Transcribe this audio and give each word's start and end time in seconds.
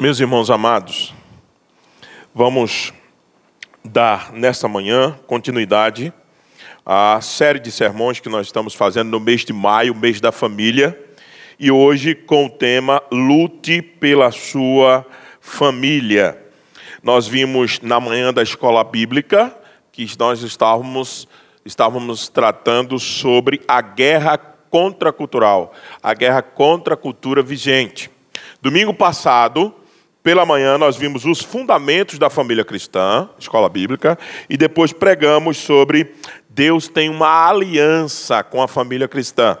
Meus 0.00 0.20
irmãos 0.20 0.48
amados, 0.48 1.12
vamos 2.32 2.92
dar 3.84 4.32
nesta 4.32 4.68
manhã 4.68 5.18
continuidade 5.26 6.12
à 6.86 7.20
série 7.20 7.58
de 7.58 7.72
sermões 7.72 8.20
que 8.20 8.28
nós 8.28 8.46
estamos 8.46 8.76
fazendo 8.76 9.10
no 9.10 9.18
mês 9.18 9.44
de 9.44 9.52
maio, 9.52 9.96
mês 9.96 10.20
da 10.20 10.30
família, 10.30 10.96
e 11.58 11.68
hoje 11.72 12.14
com 12.14 12.46
o 12.46 12.48
tema 12.48 13.02
Lute 13.10 13.82
pela 13.82 14.30
sua 14.30 15.04
família. 15.40 16.40
Nós 17.02 17.26
vimos 17.26 17.80
na 17.80 17.98
manhã 17.98 18.32
da 18.32 18.44
escola 18.44 18.84
bíblica 18.84 19.52
que 19.90 20.06
nós 20.16 20.42
estávamos 20.42 21.26
estávamos 21.64 22.28
tratando 22.28 23.00
sobre 23.00 23.60
a 23.66 23.80
guerra 23.80 24.38
contracultural, 24.38 25.72
a 26.00 26.14
guerra 26.14 26.40
contra 26.40 26.94
a 26.94 26.96
cultura 26.96 27.42
vigente. 27.42 28.08
Domingo 28.62 28.94
passado, 28.94 29.74
pela 30.28 30.44
manhã 30.44 30.76
nós 30.76 30.94
vimos 30.94 31.24
os 31.24 31.40
fundamentos 31.40 32.18
da 32.18 32.28
família 32.28 32.62
cristã, 32.62 33.30
escola 33.38 33.66
bíblica, 33.66 34.18
e 34.46 34.58
depois 34.58 34.92
pregamos 34.92 35.56
sobre 35.56 36.16
Deus 36.50 36.86
tem 36.86 37.08
uma 37.08 37.48
aliança 37.48 38.42
com 38.42 38.60
a 38.60 38.68
família 38.68 39.08
cristã. 39.08 39.56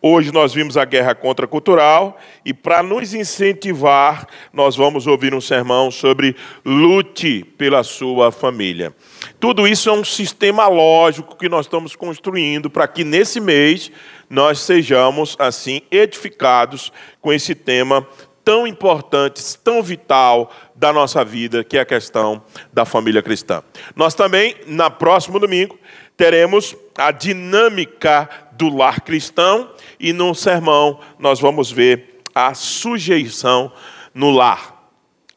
Hoje 0.00 0.32
nós 0.32 0.54
vimos 0.54 0.78
a 0.78 0.86
guerra 0.86 1.14
contracultural 1.14 2.16
e 2.46 2.54
para 2.54 2.82
nos 2.82 3.12
incentivar, 3.12 4.26
nós 4.54 4.74
vamos 4.74 5.06
ouvir 5.06 5.34
um 5.34 5.40
sermão 5.40 5.90
sobre 5.90 6.34
lute 6.64 7.44
pela 7.58 7.82
sua 7.82 8.32
família. 8.32 8.94
Tudo 9.38 9.68
isso 9.68 9.90
é 9.90 9.92
um 9.92 10.04
sistema 10.04 10.66
lógico 10.66 11.36
que 11.36 11.46
nós 11.46 11.66
estamos 11.66 11.94
construindo 11.94 12.70
para 12.70 12.88
que 12.88 13.04
nesse 13.04 13.38
mês 13.38 13.92
nós 14.30 14.60
sejamos 14.60 15.36
assim 15.38 15.82
edificados 15.90 16.90
com 17.20 17.30
esse 17.34 17.54
tema 17.54 18.06
tão 18.46 18.64
importante, 18.64 19.42
tão 19.58 19.82
vital 19.82 20.52
da 20.72 20.92
nossa 20.92 21.24
vida, 21.24 21.64
que 21.64 21.76
é 21.76 21.80
a 21.80 21.84
questão 21.84 22.40
da 22.72 22.84
família 22.84 23.20
cristã. 23.20 23.60
Nós 23.96 24.14
também, 24.14 24.54
na 24.68 24.88
próximo 24.88 25.40
domingo, 25.40 25.76
teremos 26.16 26.76
a 26.96 27.10
dinâmica 27.10 28.30
do 28.52 28.68
lar 28.68 29.00
cristão 29.00 29.72
e 29.98 30.12
no 30.12 30.32
sermão 30.32 31.00
nós 31.18 31.40
vamos 31.40 31.72
ver 31.72 32.20
a 32.32 32.54
sujeição 32.54 33.72
no 34.14 34.30
lar 34.30 34.76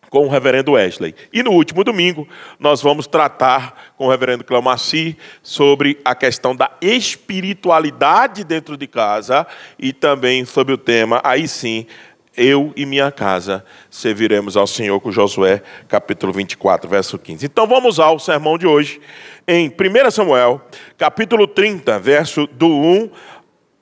com 0.09 0.25
o 0.25 0.29
reverendo 0.29 0.73
Wesley. 0.73 1.15
E 1.31 1.43
no 1.43 1.51
último 1.51 1.83
domingo, 1.83 2.27
nós 2.59 2.81
vamos 2.81 3.07
tratar 3.07 3.93
com 3.97 4.07
o 4.07 4.09
reverendo 4.09 4.43
Clamaci 4.43 5.15
sobre 5.41 5.99
a 6.03 6.15
questão 6.15 6.55
da 6.55 6.71
espiritualidade 6.81 8.43
dentro 8.43 8.75
de 8.75 8.87
casa 8.87 9.45
e 9.77 9.93
também 9.93 10.45
sobre 10.45 10.73
o 10.73 10.77
tema, 10.77 11.21
aí 11.23 11.47
sim, 11.47 11.85
eu 12.39 12.71
e 12.73 12.85
minha 12.85 13.11
casa 13.11 13.65
serviremos 13.91 14.55
ao 14.55 14.65
Senhor, 14.65 14.97
com 15.01 15.11
Josué, 15.11 15.61
capítulo 15.89 16.31
24, 16.31 16.89
verso 16.89 17.19
15. 17.19 17.45
Então 17.45 17.67
vamos 17.67 17.99
ao 17.99 18.17
sermão 18.17 18.57
de 18.57 18.65
hoje, 18.65 19.01
em 19.45 19.67
1 19.67 20.09
Samuel, 20.09 20.61
capítulo 20.97 21.45
30, 21.45 21.99
verso 21.99 22.47
do 22.47 22.69
1 22.69 23.09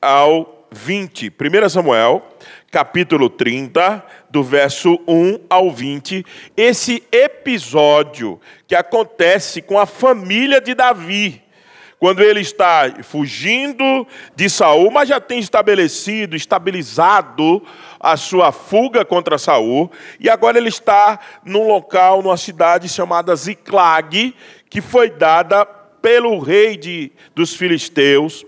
ao 0.01 0.67
20. 0.71 1.31
1 1.31 1.69
Samuel, 1.69 2.27
capítulo 2.71 3.29
30, 3.29 4.03
do 4.29 4.43
verso 4.43 4.99
1 5.07 5.39
ao 5.47 5.69
20. 5.69 6.25
Esse 6.57 7.03
episódio 7.11 8.41
que 8.65 8.73
acontece 8.73 9.61
com 9.61 9.79
a 9.79 9.85
família 9.85 10.59
de 10.59 10.73
Davi 10.73 11.43
quando 11.99 12.21
ele 12.21 12.41
está 12.41 12.91
fugindo 13.03 14.05
de 14.35 14.49
Saul, 14.49 14.91
mas 14.91 15.09
já 15.09 15.19
tem 15.19 15.39
estabelecido, 15.39 16.35
estabilizado 16.35 17.61
a 17.99 18.15
sua 18.15 18.51
fuga 18.51 19.03
contra 19.03 19.37
Saul, 19.37 19.91
e 20.19 20.29
agora 20.29 20.57
ele 20.57 20.69
está 20.69 21.19
num 21.43 21.67
local, 21.67 22.21
numa 22.21 22.37
cidade 22.37 22.87
chamada 22.87 23.35
Ziclag, 23.35 24.35
que 24.69 24.81
foi 24.81 25.09
dada 25.09 25.65
pelo 25.65 26.39
rei 26.39 26.77
de, 26.77 27.11
dos 27.33 27.55
filisteus, 27.55 28.45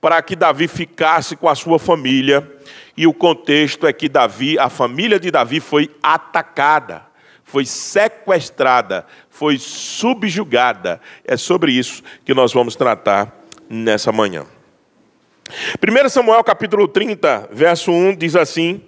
para 0.00 0.22
que 0.22 0.34
Davi 0.34 0.68
ficasse 0.68 1.36
com 1.36 1.48
a 1.48 1.54
sua 1.54 1.78
família. 1.78 2.50
E 2.96 3.06
o 3.06 3.12
contexto 3.12 3.86
é 3.86 3.92
que 3.92 4.08
Davi, 4.08 4.58
a 4.58 4.70
família 4.70 5.20
de 5.20 5.30
Davi 5.30 5.60
foi 5.60 5.90
atacada, 6.02 7.02
foi 7.44 7.66
sequestrada, 7.66 9.06
foi 9.36 9.58
subjugada. 9.58 10.98
É 11.22 11.36
sobre 11.36 11.70
isso 11.70 12.02
que 12.24 12.32
nós 12.32 12.54
vamos 12.54 12.74
tratar 12.74 13.38
nessa 13.68 14.10
manhã. 14.10 14.46
1 15.76 16.08
Samuel 16.08 16.42
capítulo 16.42 16.88
30, 16.88 17.50
verso 17.52 17.92
1 17.92 18.16
diz 18.16 18.34
assim: 18.34 18.82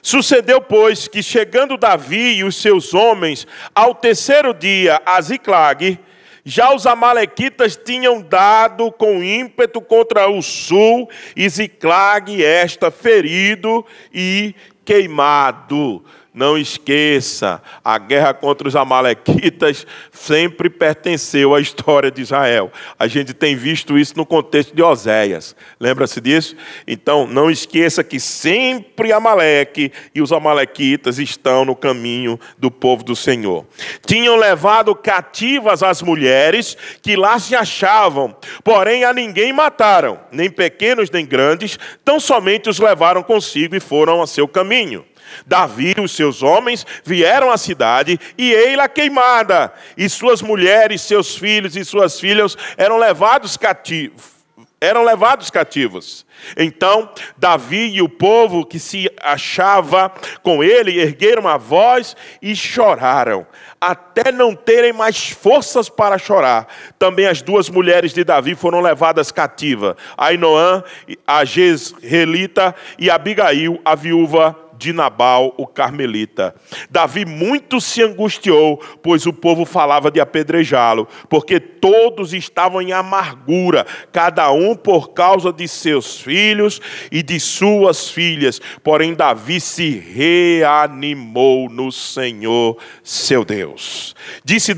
Sucedeu, 0.00 0.60
pois, 0.60 1.08
que 1.08 1.24
chegando 1.24 1.76
Davi 1.76 2.36
e 2.36 2.44
os 2.44 2.54
seus 2.54 2.94
homens 2.94 3.48
ao 3.74 3.92
terceiro 3.92 4.54
dia 4.54 5.02
a 5.04 5.20
Ziclag, 5.20 5.98
já 6.44 6.72
os 6.72 6.86
amalequitas 6.86 7.76
tinham 7.76 8.22
dado 8.22 8.92
com 8.92 9.24
ímpeto 9.24 9.80
contra 9.80 10.30
o 10.30 10.40
sul, 10.40 11.10
e 11.34 11.48
Ziclag 11.48 12.42
esta 12.44 12.92
ferido 12.92 13.84
e 14.14 14.54
queimado. 14.84 16.04
Não 16.40 16.56
esqueça, 16.56 17.60
a 17.84 17.98
guerra 17.98 18.32
contra 18.32 18.66
os 18.66 18.74
Amalequitas 18.74 19.86
sempre 20.10 20.70
pertenceu 20.70 21.54
à 21.54 21.60
história 21.60 22.10
de 22.10 22.22
Israel. 22.22 22.72
A 22.98 23.06
gente 23.06 23.34
tem 23.34 23.54
visto 23.54 23.98
isso 23.98 24.14
no 24.16 24.24
contexto 24.24 24.74
de 24.74 24.82
Oséias. 24.82 25.54
Lembra-se 25.78 26.18
disso? 26.18 26.56
Então, 26.86 27.26
não 27.26 27.50
esqueça 27.50 28.02
que 28.02 28.18
sempre 28.18 29.12
Amaleque 29.12 29.92
e 30.14 30.22
os 30.22 30.32
Amalequitas 30.32 31.18
estão 31.18 31.66
no 31.66 31.76
caminho 31.76 32.40
do 32.56 32.70
povo 32.70 33.04
do 33.04 33.14
Senhor. 33.14 33.66
Tinham 34.06 34.36
levado 34.36 34.94
cativas 34.94 35.82
as 35.82 36.00
mulheres 36.00 36.74
que 37.02 37.16
lá 37.16 37.38
se 37.38 37.54
achavam, 37.54 38.34
porém 38.64 39.04
a 39.04 39.12
ninguém 39.12 39.52
mataram, 39.52 40.18
nem 40.32 40.48
pequenos 40.48 41.10
nem 41.10 41.26
grandes, 41.26 41.78
tão 42.02 42.18
somente 42.18 42.70
os 42.70 42.78
levaram 42.78 43.22
consigo 43.22 43.76
e 43.76 43.80
foram 43.80 44.22
a 44.22 44.26
seu 44.26 44.48
caminho. 44.48 45.04
Davi 45.46 45.94
e 45.96 46.00
os 46.00 46.12
seus 46.12 46.42
homens 46.42 46.86
vieram 47.04 47.50
à 47.50 47.56
cidade 47.56 48.18
e 48.36 48.52
ei-la 48.52 48.88
queimada, 48.88 49.72
e 49.96 50.08
suas 50.08 50.42
mulheres, 50.42 51.02
seus 51.02 51.36
filhos 51.36 51.76
e 51.76 51.84
suas 51.84 52.18
filhas 52.20 52.56
eram 52.76 52.98
levados 52.98 53.56
cativos. 53.56 54.40
Eram 54.82 55.04
levados 55.04 55.50
cativos. 55.50 56.24
Então, 56.56 57.10
Davi 57.36 57.90
e 57.90 58.00
o 58.00 58.08
povo 58.08 58.64
que 58.64 58.78
se 58.78 59.10
achava 59.20 60.10
com 60.42 60.64
ele 60.64 60.98
ergueram 60.98 61.46
a 61.46 61.58
voz 61.58 62.16
e 62.40 62.56
choraram, 62.56 63.46
até 63.78 64.32
não 64.32 64.54
terem 64.54 64.90
mais 64.90 65.28
forças 65.28 65.90
para 65.90 66.16
chorar. 66.16 66.66
Também 66.98 67.26
as 67.26 67.42
duas 67.42 67.68
mulheres 67.68 68.14
de 68.14 68.24
Davi 68.24 68.54
foram 68.54 68.80
levadas 68.80 69.30
cativas: 69.30 69.96
Ainoã, 70.16 70.82
a 71.26 71.44
Jezreelita 71.44 72.74
e 72.98 73.10
Abigail, 73.10 73.78
a 73.84 73.94
viúva 73.94 74.56
de 74.80 74.94
Nabal, 74.94 75.54
o 75.58 75.66
carmelita. 75.66 76.54
Davi 76.90 77.26
muito 77.26 77.80
se 77.82 78.02
angustiou, 78.02 78.82
pois 79.02 79.26
o 79.26 79.32
povo 79.32 79.66
falava 79.66 80.10
de 80.10 80.18
apedrejá-lo, 80.18 81.06
porque 81.28 81.60
todos 81.60 82.32
estavam 82.32 82.80
em 82.80 82.92
amargura, 82.92 83.86
cada 84.10 84.50
um 84.50 84.74
por 84.74 85.10
causa 85.10 85.52
de 85.52 85.68
seus 85.68 86.18
filhos 86.18 86.80
e 87.12 87.22
de 87.22 87.38
suas 87.38 88.08
filhas. 88.08 88.58
Porém, 88.82 89.14
Davi 89.14 89.60
se 89.60 89.90
reanimou 89.98 91.68
no 91.68 91.92
Senhor, 91.92 92.78
seu 93.04 93.44
Deus. 93.44 94.16
Disse 94.42 94.74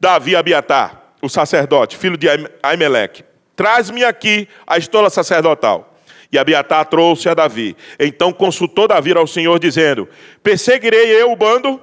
Davi 0.00 0.34
a 0.34 0.40
Abiatar, 0.40 1.14
o 1.22 1.28
sacerdote, 1.28 1.96
filho 1.96 2.16
de 2.16 2.26
Aimeleque: 2.62 3.22
Traz-me 3.54 4.02
aqui 4.02 4.48
a 4.66 4.76
estola 4.76 5.08
sacerdotal. 5.08 5.89
E 6.32 6.38
Abiatar 6.38 6.86
trouxe 6.86 7.28
a 7.28 7.34
Davi. 7.34 7.76
Então 7.98 8.32
consultou 8.32 8.86
Davi 8.86 9.12
ao 9.12 9.26
Senhor, 9.26 9.58
dizendo: 9.58 10.08
Perseguirei 10.42 11.20
eu 11.20 11.32
o 11.32 11.36
bando? 11.36 11.80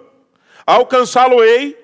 Alcançá-lo-ei? 0.65 1.77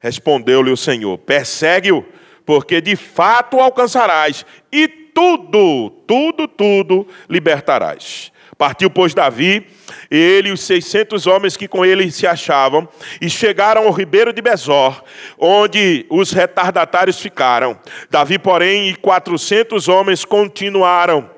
Respondeu-lhe 0.00 0.70
o 0.70 0.76
Senhor: 0.76 1.18
Persegue-o, 1.18 2.04
porque 2.44 2.80
de 2.80 2.96
fato 2.96 3.60
alcançarás, 3.60 4.44
e 4.72 4.88
tudo, 4.88 5.90
tudo, 6.06 6.48
tudo 6.48 7.06
libertarás. 7.28 8.32
Partiu, 8.56 8.90
pois, 8.90 9.14
Davi, 9.14 9.64
ele 10.10 10.48
e 10.48 10.52
os 10.52 10.62
seiscentos 10.62 11.28
homens 11.28 11.56
que 11.56 11.68
com 11.68 11.84
ele 11.84 12.10
se 12.10 12.26
achavam, 12.26 12.88
e 13.20 13.30
chegaram 13.30 13.86
ao 13.86 13.92
ribeiro 13.92 14.32
de 14.32 14.42
Besor, 14.42 15.00
onde 15.38 16.04
os 16.10 16.32
retardatários 16.32 17.20
ficaram. 17.20 17.78
Davi, 18.10 18.36
porém, 18.36 18.88
e 18.88 18.96
quatrocentos 18.96 19.86
homens 19.86 20.24
continuaram 20.24 21.37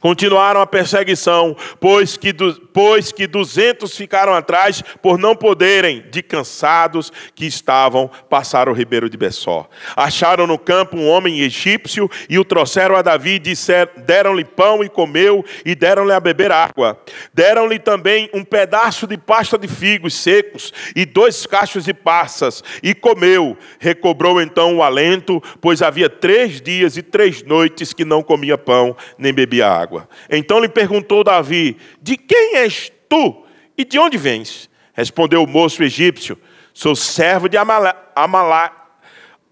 Continuaram 0.00 0.60
a 0.60 0.66
perseguição, 0.66 1.56
pois 1.78 2.16
que, 2.16 2.34
pois 2.72 3.12
que 3.12 3.26
duzentos 3.26 3.96
ficaram 3.96 4.34
atrás 4.34 4.82
por 5.00 5.18
não 5.18 5.36
poderem, 5.36 6.04
de 6.10 6.22
cansados 6.22 7.12
que 7.34 7.46
estavam, 7.46 8.10
passar 8.28 8.68
o 8.68 8.72
ribeiro 8.72 9.08
de 9.08 9.16
Bessó. 9.16 9.68
Acharam 9.96 10.46
no 10.46 10.58
campo 10.58 10.96
um 10.96 11.08
homem 11.08 11.40
egípcio 11.40 12.10
e 12.28 12.38
o 12.38 12.44
trouxeram 12.44 12.96
a 12.96 13.02
Davi 13.02 13.40
e 13.44 14.00
deram-lhe 14.00 14.44
pão 14.44 14.82
e 14.82 14.88
comeu 14.88 15.44
e 15.64 15.74
deram-lhe 15.74 16.12
a 16.12 16.20
beber 16.20 16.50
água. 16.50 17.00
Deram-lhe 17.32 17.78
também 17.78 18.28
um 18.34 18.42
pedaço 18.42 19.06
de 19.06 19.16
pasta 19.16 19.56
de 19.56 19.68
figos 19.68 20.14
secos 20.14 20.72
e 20.96 21.04
dois 21.04 21.46
cachos 21.46 21.84
de 21.84 21.94
passas 21.94 22.64
e 22.82 22.94
comeu. 22.94 23.56
Recobrou 23.78 24.40
então 24.40 24.76
o 24.76 24.82
alento, 24.82 25.40
pois 25.60 25.80
havia 25.80 26.08
três 26.08 26.60
dias 26.60 26.96
e 26.96 27.02
três 27.02 27.42
noites 27.42 27.92
que 27.92 28.04
não 28.04 28.22
comia 28.22 28.58
pão 28.58 28.96
nem 29.18 29.32
bebia 29.32 29.60
água. 29.70 30.08
Então 30.28 30.60
lhe 30.60 30.68
perguntou 30.68 31.24
Davi: 31.24 31.76
De 32.00 32.16
quem 32.16 32.56
és 32.56 32.92
tu 33.08 33.44
e 33.76 33.84
de 33.84 33.98
onde 33.98 34.18
vens? 34.18 34.68
Respondeu 34.92 35.42
o 35.42 35.46
moço 35.46 35.82
egípcio: 35.82 36.38
Sou 36.72 36.94
servo 36.94 37.48
de 37.48 37.56
Amalá, 37.56 38.88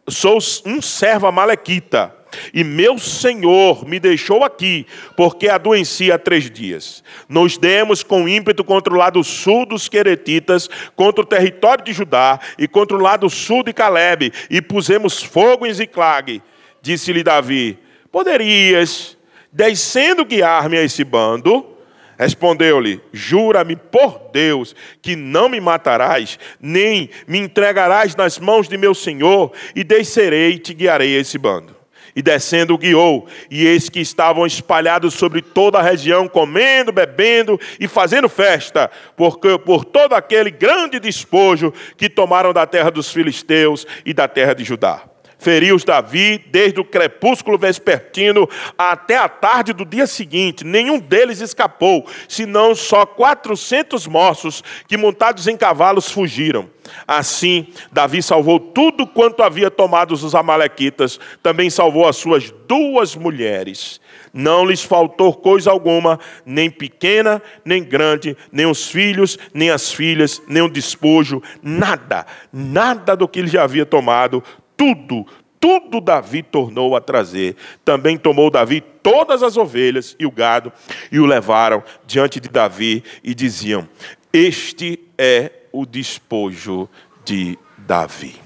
sou 0.08 0.38
um 0.64 0.80
servo 0.82 1.26
amalequita. 1.26 2.14
E 2.52 2.62
meu 2.62 2.98
senhor 2.98 3.86
me 3.86 3.98
deixou 3.98 4.44
aqui, 4.44 4.86
porque 5.16 5.48
adoeci 5.48 6.12
há 6.12 6.18
três 6.18 6.50
dias. 6.50 7.02
Nos 7.28 7.56
demos 7.56 8.02
com 8.02 8.28
ímpeto 8.28 8.62
contra 8.62 8.92
o 8.92 8.96
lado 8.96 9.22
sul 9.24 9.64
dos 9.66 9.88
Queretitas, 9.88 10.68
contra 10.94 11.22
o 11.22 11.26
território 11.26 11.84
de 11.84 11.92
Judá 11.92 12.38
e 12.58 12.68
contra 12.68 12.96
o 12.96 13.00
lado 13.00 13.28
sul 13.30 13.62
de 13.62 13.72
Caleb, 13.72 14.32
e 14.50 14.60
pusemos 14.60 15.22
fogo 15.22 15.66
em 15.66 15.72
Ziclag. 15.72 16.42
Disse-lhe 16.82 17.22
Davi: 17.22 17.78
Poderias 18.12 19.17
descendo 19.52 20.24
guiar-me 20.24 20.78
a 20.78 20.82
esse 20.82 21.04
bando? 21.04 21.78
Respondeu-lhe: 22.18 23.00
Jura-me 23.12 23.76
por 23.76 24.30
Deus 24.32 24.74
que 25.00 25.14
não 25.14 25.48
me 25.48 25.60
matarás, 25.60 26.38
nem 26.60 27.08
me 27.28 27.38
entregarás 27.38 28.16
nas 28.16 28.38
mãos 28.38 28.68
de 28.68 28.76
meu 28.76 28.92
senhor, 28.92 29.52
e 29.74 29.84
descerei 29.84 30.54
e 30.54 30.58
te 30.58 30.74
guiarei 30.74 31.16
a 31.16 31.20
esse 31.20 31.38
bando. 31.38 31.76
E 32.16 32.20
descendo 32.20 32.76
guiou, 32.76 33.28
e 33.48 33.64
eis 33.64 33.88
que 33.88 34.00
estavam 34.00 34.44
espalhados 34.44 35.14
sobre 35.14 35.40
toda 35.40 35.78
a 35.78 35.82
região, 35.82 36.26
comendo, 36.26 36.90
bebendo 36.90 37.60
e 37.78 37.86
fazendo 37.86 38.28
festa, 38.28 38.90
porque 39.16 39.56
por 39.56 39.84
todo 39.84 40.14
aquele 40.14 40.50
grande 40.50 40.98
despojo 40.98 41.72
que 41.96 42.08
tomaram 42.08 42.52
da 42.52 42.66
terra 42.66 42.90
dos 42.90 43.12
filisteus 43.12 43.86
e 44.04 44.12
da 44.12 44.26
terra 44.26 44.54
de 44.54 44.64
Judá 44.64 45.07
feriu 45.38 45.78
Davi 45.78 46.44
desde 46.50 46.80
o 46.80 46.84
crepúsculo 46.84 47.56
vespertino 47.56 48.48
até 48.76 49.16
a 49.16 49.28
tarde 49.28 49.72
do 49.72 49.84
dia 49.84 50.06
seguinte. 50.06 50.64
Nenhum 50.64 50.98
deles 50.98 51.40
escapou, 51.40 52.06
senão 52.28 52.74
só 52.74 53.06
quatrocentos 53.06 54.06
mortos 54.06 54.62
que, 54.86 54.96
montados 54.96 55.46
em 55.46 55.56
cavalos, 55.56 56.10
fugiram. 56.10 56.68
Assim, 57.06 57.68
Davi 57.92 58.22
salvou 58.22 58.58
tudo 58.58 59.06
quanto 59.06 59.42
havia 59.42 59.70
tomado 59.70 60.12
os 60.12 60.34
Amalequitas, 60.34 61.20
também 61.42 61.70
salvou 61.70 62.08
as 62.08 62.16
suas 62.16 62.50
duas 62.66 63.14
mulheres. 63.14 64.00
Não 64.32 64.64
lhes 64.64 64.82
faltou 64.82 65.34
coisa 65.34 65.70
alguma, 65.70 66.18
nem 66.44 66.70
pequena, 66.70 67.42
nem 67.64 67.82
grande, 67.82 68.36
nem 68.50 68.66
os 68.66 68.88
filhos, 68.90 69.38
nem 69.52 69.70
as 69.70 69.92
filhas, 69.92 70.40
nem 70.48 70.62
o 70.62 70.68
despojo, 70.68 71.42
nada, 71.62 72.26
nada 72.52 73.16
do 73.16 73.28
que 73.28 73.38
ele 73.38 73.48
já 73.48 73.64
havia 73.64 73.86
tomado, 73.86 74.42
tudo, 74.78 75.26
tudo 75.60 76.00
Davi 76.00 76.42
tornou 76.42 76.94
a 76.94 77.00
trazer. 77.00 77.56
Também 77.84 78.16
tomou 78.16 78.48
Davi 78.48 78.80
todas 78.80 79.42
as 79.42 79.56
ovelhas 79.56 80.14
e 80.18 80.24
o 80.24 80.30
gado 80.30 80.72
e 81.10 81.18
o 81.18 81.26
levaram 81.26 81.82
diante 82.06 82.38
de 82.38 82.48
Davi 82.48 83.02
e 83.22 83.34
diziam: 83.34 83.86
Este 84.32 85.00
é 85.18 85.50
o 85.72 85.84
despojo 85.84 86.88
de 87.24 87.58
Davi. 87.76 88.36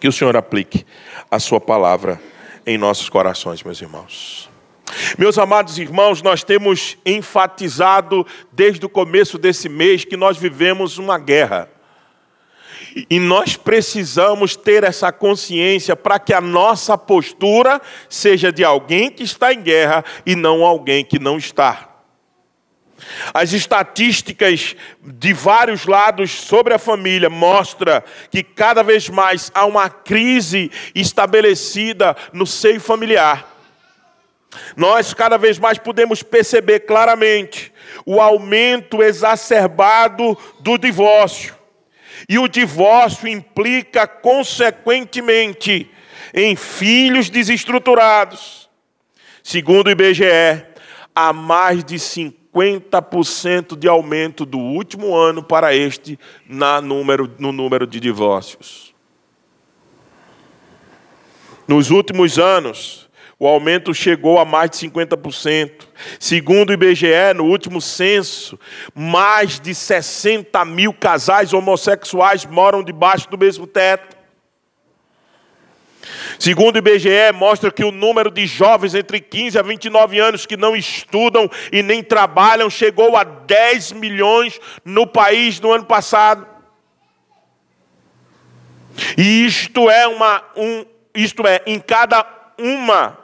Que 0.00 0.08
o 0.08 0.12
Senhor 0.12 0.36
aplique 0.36 0.84
a 1.30 1.38
sua 1.38 1.60
palavra 1.60 2.20
em 2.66 2.78
nossos 2.78 3.08
corações, 3.08 3.62
meus 3.62 3.80
irmãos. 3.80 4.50
Meus 5.18 5.38
amados 5.38 5.78
irmãos, 5.78 6.22
nós 6.22 6.42
temos 6.42 6.96
enfatizado 7.04 8.26
desde 8.52 8.84
o 8.84 8.88
começo 8.88 9.38
desse 9.38 9.68
mês 9.68 10.04
que 10.04 10.16
nós 10.16 10.36
vivemos 10.36 10.98
uma 10.98 11.18
guerra. 11.18 11.68
E 13.10 13.18
nós 13.18 13.56
precisamos 13.56 14.54
ter 14.54 14.84
essa 14.84 15.10
consciência 15.10 15.96
para 15.96 16.18
que 16.18 16.32
a 16.32 16.40
nossa 16.40 16.96
postura 16.96 17.80
seja 18.08 18.52
de 18.52 18.62
alguém 18.62 19.10
que 19.10 19.24
está 19.24 19.52
em 19.52 19.60
guerra 19.60 20.04
e 20.24 20.36
não 20.36 20.64
alguém 20.64 21.04
que 21.04 21.18
não 21.18 21.36
está. 21.36 21.90
As 23.32 23.52
estatísticas 23.52 24.76
de 25.02 25.32
vários 25.32 25.86
lados 25.86 26.30
sobre 26.30 26.72
a 26.72 26.78
família 26.78 27.28
mostram 27.28 28.02
que 28.30 28.42
cada 28.42 28.82
vez 28.82 29.08
mais 29.08 29.50
há 29.54 29.66
uma 29.66 29.90
crise 29.90 30.70
estabelecida 30.94 32.16
no 32.32 32.46
seio 32.46 32.80
familiar. 32.80 33.52
Nós 34.76 35.12
cada 35.12 35.36
vez 35.36 35.58
mais 35.58 35.78
podemos 35.78 36.22
perceber 36.22 36.80
claramente 36.80 37.72
o 38.06 38.20
aumento 38.20 39.02
exacerbado 39.02 40.38
do 40.60 40.78
divórcio. 40.78 41.63
E 42.28 42.38
o 42.38 42.48
divórcio 42.48 43.28
implica, 43.28 44.06
consequentemente, 44.06 45.90
em 46.32 46.56
filhos 46.56 47.30
desestruturados. 47.30 48.68
Segundo 49.42 49.88
o 49.88 49.90
IBGE, 49.90 50.64
há 51.14 51.32
mais 51.32 51.84
de 51.84 51.96
50% 51.96 53.76
de 53.76 53.88
aumento 53.88 54.44
do 54.44 54.58
último 54.58 55.14
ano 55.16 55.42
para 55.42 55.74
este 55.74 56.18
na 56.48 56.80
número, 56.80 57.30
no 57.38 57.52
número 57.52 57.86
de 57.86 58.00
divórcios. 58.00 58.94
Nos 61.66 61.90
últimos 61.90 62.38
anos, 62.38 63.03
o 63.44 63.46
aumento 63.46 63.92
chegou 63.92 64.38
a 64.38 64.44
mais 64.46 64.70
de 64.70 64.78
50%. 64.88 65.70
Segundo 66.18 66.70
o 66.70 66.72
IBGE, 66.72 67.34
no 67.36 67.44
último 67.44 67.78
censo, 67.78 68.58
mais 68.94 69.60
de 69.60 69.74
60 69.74 70.64
mil 70.64 70.94
casais 70.94 71.52
homossexuais 71.52 72.46
moram 72.46 72.82
debaixo 72.82 73.28
do 73.28 73.36
mesmo 73.36 73.66
teto. 73.66 74.16
Segundo 76.38 76.76
o 76.76 76.78
IBGE, 76.78 77.32
mostra 77.34 77.70
que 77.70 77.84
o 77.84 77.92
número 77.92 78.30
de 78.30 78.46
jovens 78.46 78.94
entre 78.94 79.20
15 79.20 79.58
a 79.58 79.62
29 79.62 80.18
anos 80.18 80.46
que 80.46 80.56
não 80.56 80.74
estudam 80.74 81.46
e 81.70 81.82
nem 81.82 82.02
trabalham 82.02 82.70
chegou 82.70 83.14
a 83.14 83.24
10 83.24 83.92
milhões 83.92 84.58
no 84.82 85.06
país 85.06 85.60
no 85.60 85.70
ano 85.70 85.84
passado. 85.84 86.46
E 89.18 89.44
isto 89.44 89.90
é 89.90 90.06
uma 90.06 90.42
um, 90.56 90.86
isto 91.14 91.46
é 91.46 91.60
em 91.66 91.78
cada 91.78 92.24
uma 92.58 93.22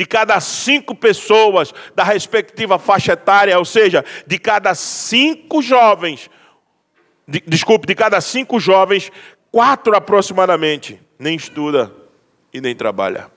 de 0.00 0.06
cada 0.06 0.40
cinco 0.40 0.94
pessoas 0.94 1.74
da 1.94 2.02
respectiva 2.02 2.78
faixa 2.78 3.12
etária, 3.12 3.58
ou 3.58 3.66
seja, 3.66 4.02
de 4.26 4.38
cada 4.38 4.74
cinco 4.74 5.60
jovens, 5.60 6.30
de, 7.28 7.42
desculpe, 7.46 7.86
de 7.86 7.94
cada 7.94 8.18
cinco 8.22 8.58
jovens, 8.58 9.12
quatro 9.52 9.94
aproximadamente 9.94 10.98
nem 11.18 11.36
estuda 11.36 11.92
e 12.50 12.62
nem 12.62 12.74
trabalha. 12.74 13.30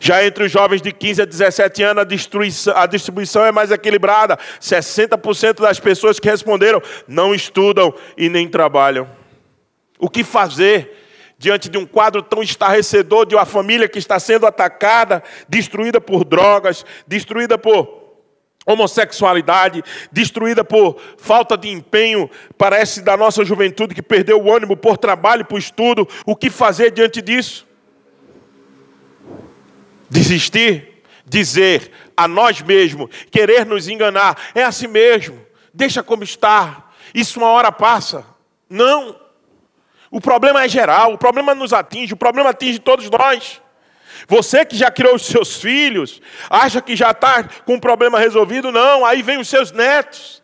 Já 0.00 0.24
entre 0.24 0.44
os 0.44 0.52
jovens 0.52 0.80
de 0.80 0.92
15 0.92 1.22
a 1.22 1.24
17 1.24 1.82
anos, 1.82 2.04
a 2.76 2.86
distribuição 2.86 3.44
é 3.44 3.50
mais 3.50 3.72
equilibrada. 3.72 4.38
60% 4.60 5.62
das 5.62 5.80
pessoas 5.80 6.20
que 6.20 6.30
responderam 6.30 6.80
não 7.08 7.34
estudam 7.34 7.92
e 8.16 8.28
nem 8.28 8.48
trabalham. 8.48 9.10
O 9.98 10.08
que 10.08 10.22
fazer 10.22 11.01
diante 11.42 11.68
de 11.68 11.76
um 11.76 11.84
quadro 11.84 12.22
tão 12.22 12.40
estarrecedor 12.40 13.26
de 13.26 13.34
uma 13.34 13.44
família 13.44 13.88
que 13.88 13.98
está 13.98 14.16
sendo 14.20 14.46
atacada, 14.46 15.24
destruída 15.48 16.00
por 16.00 16.24
drogas, 16.24 16.86
destruída 17.04 17.58
por 17.58 18.00
homossexualidade, 18.64 19.82
destruída 20.12 20.62
por 20.62 21.02
falta 21.18 21.56
de 21.56 21.68
empenho, 21.68 22.30
parece 22.56 23.02
da 23.02 23.16
nossa 23.16 23.44
juventude 23.44 23.92
que 23.92 24.00
perdeu 24.00 24.40
o 24.40 24.54
ânimo 24.54 24.76
por 24.76 24.96
trabalho, 24.96 25.44
por 25.44 25.58
estudo, 25.58 26.06
o 26.24 26.36
que 26.36 26.48
fazer 26.48 26.92
diante 26.92 27.20
disso? 27.20 27.66
Desistir, 30.08 31.02
dizer 31.26 31.90
a 32.16 32.28
nós 32.28 32.62
mesmos, 32.62 33.10
querer 33.32 33.66
nos 33.66 33.88
enganar, 33.88 34.40
é 34.54 34.62
assim 34.62 34.86
mesmo, 34.86 35.44
deixa 35.74 36.04
como 36.04 36.22
está, 36.22 36.88
isso 37.12 37.40
uma 37.40 37.48
hora 37.48 37.72
passa. 37.72 38.24
Não. 38.70 39.21
O 40.12 40.20
problema 40.20 40.62
é 40.62 40.68
geral, 40.68 41.14
o 41.14 41.18
problema 41.18 41.54
nos 41.54 41.72
atinge, 41.72 42.12
o 42.12 42.18
problema 42.18 42.50
atinge 42.50 42.78
todos 42.78 43.08
nós. 43.08 43.62
Você 44.28 44.62
que 44.62 44.76
já 44.76 44.90
criou 44.90 45.14
os 45.14 45.24
seus 45.24 45.56
filhos, 45.56 46.20
acha 46.50 46.82
que 46.82 46.94
já 46.94 47.12
está 47.12 47.42
com 47.64 47.76
o 47.76 47.80
problema 47.80 48.18
resolvido? 48.18 48.70
Não, 48.70 49.06
aí 49.06 49.22
vem 49.22 49.38
os 49.38 49.48
seus 49.48 49.72
netos, 49.72 50.42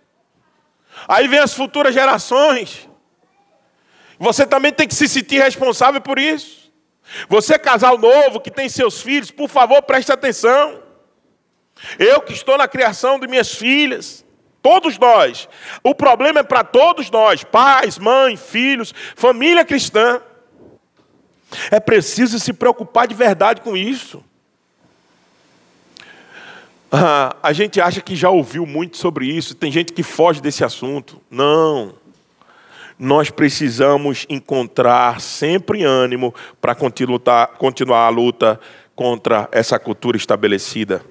aí 1.07 1.29
vem 1.29 1.39
as 1.39 1.53
futuras 1.53 1.93
gerações. 1.93 2.89
Você 4.19 4.47
também 4.47 4.73
tem 4.73 4.89
que 4.89 4.95
se 4.95 5.07
sentir 5.07 5.39
responsável 5.39 6.01
por 6.01 6.19
isso. 6.19 6.73
Você, 7.29 7.59
casal 7.59 7.99
novo 7.99 8.41
que 8.41 8.51
tem 8.51 8.71
seus 8.71 9.03
filhos, 9.03 9.31
por 9.31 9.51
favor, 9.51 9.83
preste 9.83 10.11
atenção. 10.11 10.83
Eu 11.99 12.23
que 12.23 12.33
estou 12.33 12.57
na 12.57 12.67
criação 12.67 13.21
de 13.21 13.29
minhas 13.29 13.55
filhas, 13.55 14.25
todos 14.63 14.99
nós. 14.99 15.49
O 15.83 15.95
problema 15.95 16.41
é 16.41 16.43
para 16.43 16.65
todos 16.65 17.11
nós: 17.11 17.45
pais, 17.45 17.99
mães, 17.99 18.41
filhos, 18.41 18.95
família 19.17 19.65
cristã. 19.65 20.21
É 21.71 21.81
preciso 21.81 22.39
se 22.39 22.53
preocupar 22.53 23.07
de 23.07 23.15
verdade 23.15 23.61
com 23.61 23.77
isso. 23.77 24.23
Ah, 26.91 27.37
a 27.43 27.53
gente 27.53 27.81
acha 27.81 28.01
que 28.01 28.17
já 28.17 28.31
ouviu 28.31 28.65
muito 28.65 28.97
sobre 28.97 29.27
isso, 29.27 29.55
tem 29.55 29.71
gente 29.71 29.93
que 29.93 30.03
foge 30.03 30.41
desse 30.41 30.65
assunto. 30.65 31.21
Não. 31.31 31.95
Nós 32.99 33.31
precisamos 33.31 34.27
encontrar 34.29 35.21
sempre 35.21 35.85
ânimo 35.85 36.35
para 36.61 36.75
continuar 36.75 38.07
a 38.07 38.09
luta 38.09 38.59
contra 38.97 39.49
essa 39.53 39.79
cultura 39.79 40.17
estabelecida. 40.17 41.05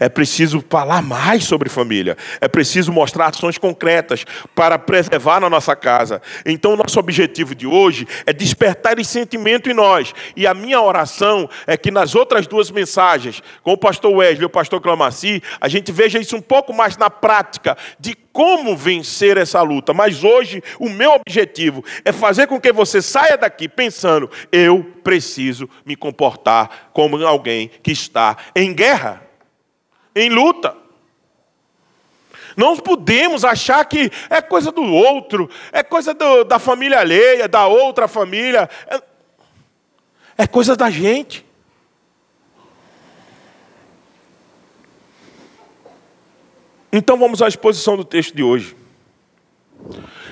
É 0.00 0.08
preciso 0.08 0.64
falar 0.68 1.02
mais 1.02 1.44
sobre 1.44 1.68
família. 1.68 2.16
É 2.40 2.48
preciso 2.48 2.92
mostrar 2.92 3.26
ações 3.26 3.58
concretas 3.58 4.24
para 4.54 4.78
preservar 4.78 5.40
na 5.40 5.50
nossa 5.50 5.76
casa. 5.76 6.22
Então, 6.44 6.76
nosso 6.76 6.98
objetivo 6.98 7.54
de 7.54 7.66
hoje 7.66 8.06
é 8.26 8.32
despertar 8.32 8.98
esse 8.98 9.10
sentimento 9.10 9.70
em 9.70 9.74
nós. 9.74 10.12
E 10.36 10.46
a 10.46 10.54
minha 10.54 10.80
oração 10.80 11.48
é 11.66 11.76
que 11.76 11.90
nas 11.90 12.14
outras 12.14 12.46
duas 12.46 12.70
mensagens, 12.70 13.42
com 13.62 13.72
o 13.72 13.78
pastor 13.78 14.12
Wesley 14.12 14.42
e 14.42 14.46
o 14.46 14.50
pastor 14.50 14.80
Clamaci, 14.80 15.42
a 15.60 15.68
gente 15.68 15.92
veja 15.92 16.18
isso 16.18 16.36
um 16.36 16.40
pouco 16.40 16.72
mais 16.72 16.96
na 16.96 17.10
prática 17.10 17.76
de 17.98 18.16
como 18.32 18.76
vencer 18.76 19.36
essa 19.36 19.60
luta. 19.62 19.92
Mas 19.92 20.24
hoje, 20.24 20.62
o 20.78 20.88
meu 20.88 21.12
objetivo 21.12 21.84
é 22.04 22.12
fazer 22.12 22.46
com 22.46 22.60
que 22.60 22.72
você 22.72 23.02
saia 23.02 23.36
daqui 23.36 23.68
pensando: 23.68 24.30
eu 24.50 24.84
preciso 25.02 25.68
me 25.84 25.96
comportar 25.96 26.90
como 26.92 27.24
alguém 27.24 27.70
que 27.82 27.92
está 27.92 28.36
em 28.54 28.72
guerra 28.72 29.27
em 30.18 30.30
luta. 30.30 30.76
Não 32.56 32.76
podemos 32.76 33.44
achar 33.44 33.84
que 33.84 34.10
é 34.28 34.42
coisa 34.42 34.72
do 34.72 34.82
outro, 34.82 35.48
é 35.70 35.82
coisa 35.82 36.12
do, 36.12 36.42
da 36.42 36.58
família 36.58 36.98
alheia, 36.98 37.46
da 37.46 37.66
outra 37.68 38.08
família. 38.08 38.68
É, 38.88 39.00
é 40.38 40.46
coisa 40.46 40.74
da 40.74 40.90
gente. 40.90 41.46
Então 46.92 47.16
vamos 47.16 47.40
à 47.42 47.48
exposição 47.48 47.96
do 47.96 48.04
texto 48.04 48.34
de 48.34 48.42
hoje. 48.42 48.76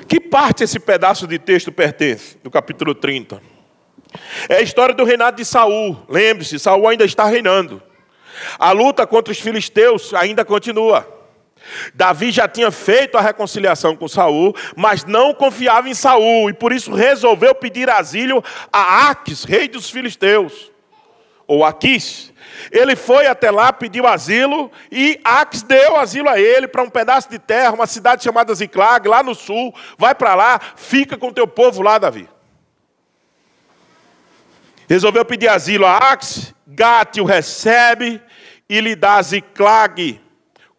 Que 0.08 0.18
parte 0.18 0.64
esse 0.64 0.80
pedaço 0.80 1.26
de 1.26 1.38
texto 1.38 1.70
pertence? 1.70 2.36
Do 2.42 2.50
capítulo 2.50 2.94
30. 2.94 3.40
É 4.48 4.56
a 4.56 4.62
história 4.62 4.94
do 4.94 5.04
reinado 5.04 5.36
de 5.36 5.44
Saul. 5.44 5.96
Lembre-se, 6.08 6.58
Saul 6.58 6.88
ainda 6.88 7.04
está 7.04 7.24
reinando. 7.26 7.82
A 8.58 8.72
luta 8.72 9.06
contra 9.06 9.32
os 9.32 9.40
filisteus 9.40 10.12
ainda 10.14 10.44
continua. 10.44 11.16
Davi 11.94 12.30
já 12.30 12.46
tinha 12.46 12.70
feito 12.70 13.16
a 13.16 13.20
reconciliação 13.20 13.96
com 13.96 14.08
Saul, 14.08 14.54
mas 14.76 15.04
não 15.04 15.34
confiava 15.34 15.88
em 15.88 15.94
Saul 15.94 16.50
e 16.50 16.52
por 16.52 16.72
isso 16.72 16.94
resolveu 16.94 17.54
pedir 17.54 17.90
asilo 17.90 18.42
a 18.72 19.10
Aques, 19.10 19.44
rei 19.44 19.68
dos 19.68 19.90
filisteus, 19.90 20.70
ou 21.46 21.64
Aquis. 21.64 22.32
Ele 22.70 22.96
foi 22.96 23.26
até 23.26 23.50
lá, 23.50 23.72
pediu 23.72 24.06
asilo 24.06 24.70
e 24.90 25.20
Aques 25.24 25.62
deu 25.62 25.96
asilo 25.96 26.28
a 26.28 26.38
ele 26.38 26.66
para 26.68 26.82
um 26.82 26.90
pedaço 26.90 27.28
de 27.28 27.38
terra, 27.38 27.72
uma 27.72 27.86
cidade 27.86 28.22
chamada 28.22 28.54
Ziclag, 28.54 29.06
lá 29.08 29.22
no 29.22 29.34
sul. 29.34 29.74
Vai 29.98 30.14
para 30.14 30.34
lá, 30.34 30.60
fica 30.76 31.16
com 31.16 31.32
teu 31.32 31.46
povo 31.46 31.82
lá, 31.82 31.98
Davi. 31.98 32.28
Resolveu 34.88 35.24
pedir 35.24 35.48
asilo 35.48 35.84
a 35.84 35.96
Aques, 35.96 36.54
Gate 36.66 37.18
o 37.18 37.24
recebe 37.24 38.20
e 38.68 38.80
lhe 38.80 38.96
dá 38.96 39.20
Ziclag 39.22 40.20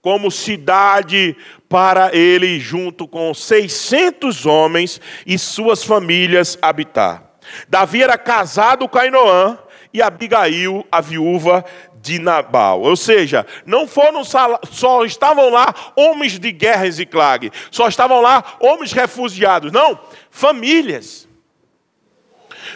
como 0.02 0.32
cidade 0.32 1.36
para 1.68 2.16
ele, 2.16 2.60
junto 2.60 3.08
com 3.08 3.34
600 3.34 4.46
homens 4.46 5.02
e 5.26 5.38
suas 5.38 5.84
famílias, 5.84 6.58
habitar. 6.62 7.24
Davi 7.68 8.04
era 8.04 8.18
casado 8.18 8.88
com 8.88 8.98
Ainoã 8.98 9.58
e 9.94 10.02
Abigail, 10.02 10.86
a 10.92 11.02
viúva 11.02 11.66
de 12.02 12.20
Nabal. 12.20 12.82
Ou 12.82 12.96
seja, 12.96 13.46
não 13.66 13.88
foram 13.88 14.24
só 14.24 15.04
estavam 15.06 15.50
lá 15.50 15.74
homens 15.96 16.40
de 16.40 16.52
guerra 16.52 16.88
em 16.88 16.92
Ziclag, 16.92 17.52
só 17.72 17.88
estavam 17.88 18.22
lá 18.22 18.44
homens 18.60 18.92
refugiados, 18.92 19.72
não, 19.72 20.00
famílias. 20.30 21.28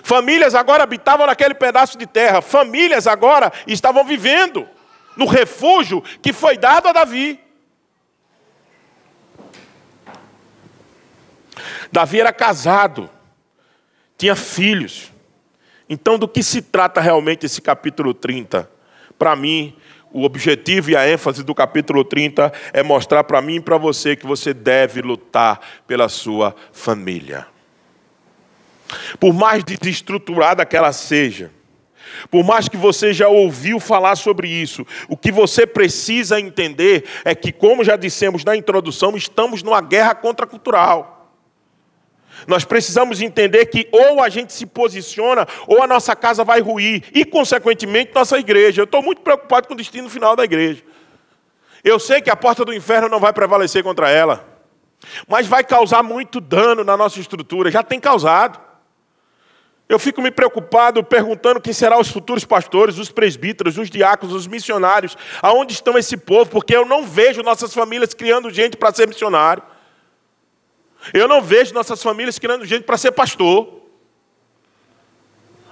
Famílias 0.04 0.56
agora 0.56 0.84
habitavam 0.84 1.28
naquele 1.28 1.54
pedaço 1.54 1.98
de 1.98 2.08
terra, 2.08 2.42
famílias 2.42 3.08
agora 3.08 3.52
estavam 3.68 4.04
vivendo 4.04 4.68
no 5.16 5.26
refúgio 5.26 6.02
que 6.22 6.34
foi 6.34 6.58
dado 6.58 6.88
a 6.88 6.92
Davi. 6.92 7.40
Davi 11.92 12.20
era 12.20 12.32
casado, 12.32 13.10
tinha 14.18 14.36
filhos. 14.36 15.12
Então, 15.90 16.18
do 16.18 16.28
que 16.28 16.42
se 16.42 16.62
trata 16.62 17.02
realmente 17.02 17.46
esse 17.46 17.62
capítulo 17.62 18.14
30? 18.14 18.70
Para 19.20 19.36
mim, 19.36 19.76
o 20.14 20.24
objetivo 20.24 20.92
e 20.92 20.96
a 20.96 21.08
ênfase 21.08 21.44
do 21.44 21.54
capítulo 21.54 22.04
30 22.04 22.52
é 22.74 22.82
mostrar 22.82 23.24
para 23.24 23.42
mim 23.42 23.56
e 23.56 23.62
para 23.62 23.78
você 23.78 24.16
que 24.16 24.26
você 24.26 24.54
deve 24.54 25.02
lutar 25.02 25.60
pela 25.86 26.08
sua 26.08 26.56
família. 26.72 27.48
Por 29.20 29.34
mais 29.34 29.64
desestruturada 29.64 30.66
que 30.66 30.76
ela 30.76 30.92
seja, 30.92 31.52
por 32.30 32.44
mais 32.44 32.68
que 32.68 32.78
você 32.78 33.14
já 33.14 33.28
ouviu 33.28 33.80
falar 33.80 34.16
sobre 34.16 34.48
isso, 34.48 34.86
o 35.08 35.18
que 35.18 35.32
você 35.32 35.66
precisa 35.66 36.40
entender 36.40 37.06
é 37.24 37.34
que, 37.36 37.52
como 37.52 37.84
já 37.84 37.96
dissemos 37.96 38.44
na 38.44 38.56
introdução, 38.56 39.16
estamos 39.16 39.64
numa 39.64 39.82
guerra 39.82 40.16
contracultural. 40.16 41.22
Nós 42.48 42.66
precisamos 42.66 43.22
entender 43.22 43.68
que 43.68 43.88
ou 43.92 44.22
a 44.22 44.30
gente 44.30 44.54
se 44.54 44.66
posiciona, 44.66 45.48
ou 45.68 45.82
a 45.84 45.88
nossa 45.88 46.16
casa 46.16 46.44
vai 46.44 46.60
ruir, 46.60 47.04
e, 47.14 47.24
consequentemente, 47.24 48.12
nossa 48.14 48.38
igreja. 48.40 48.82
Eu 48.82 48.86
estou 48.86 49.02
muito 49.02 49.22
preocupado 49.22 49.68
com 49.68 49.74
o 49.74 49.78
destino 49.78 50.10
final 50.10 50.36
da 50.36 50.44
igreja. 50.44 50.84
Eu 51.84 52.00
sei 52.00 52.22
que 52.22 52.30
a 52.30 52.36
porta 52.36 52.64
do 52.64 52.74
inferno 52.74 53.10
não 53.10 53.20
vai 53.20 53.34
prevalecer 53.34 53.84
contra 53.84 54.10
ela, 54.10 54.48
mas 55.28 55.48
vai 55.48 55.64
causar 55.64 56.04
muito 56.04 56.40
dano 56.40 56.84
na 56.84 56.96
nossa 56.96 57.20
estrutura, 57.20 57.72
já 57.72 57.84
tem 57.84 58.00
causado. 58.00 58.71
Eu 59.92 60.00
fico 60.00 60.22
me 60.22 60.32
preocupado 60.32 61.04
perguntando 61.04 61.60
quem 61.60 61.74
serão 61.74 62.00
os 62.00 62.08
futuros 62.08 62.46
pastores, 62.46 62.98
os 62.98 63.12
presbíteros, 63.12 63.78
os 63.78 63.90
diáconos, 63.90 64.34
os 64.34 64.48
missionários, 64.48 65.18
aonde 65.42 65.74
estão 65.74 65.98
esse 65.98 66.16
povo, 66.16 66.50
porque 66.50 66.74
eu 66.74 66.86
não 66.86 67.06
vejo 67.06 67.44
nossas 67.44 67.74
famílias 67.74 68.14
criando 68.14 68.50
gente 68.50 68.78
para 68.78 68.94
ser 68.94 69.06
missionário. 69.06 69.62
Eu 71.14 71.28
não 71.28 71.42
vejo 71.42 71.74
nossas 71.74 72.02
famílias 72.02 72.40
criando 72.40 72.66
gente 72.66 72.84
para 72.84 72.98
ser 72.98 73.12
pastor. 73.12 73.82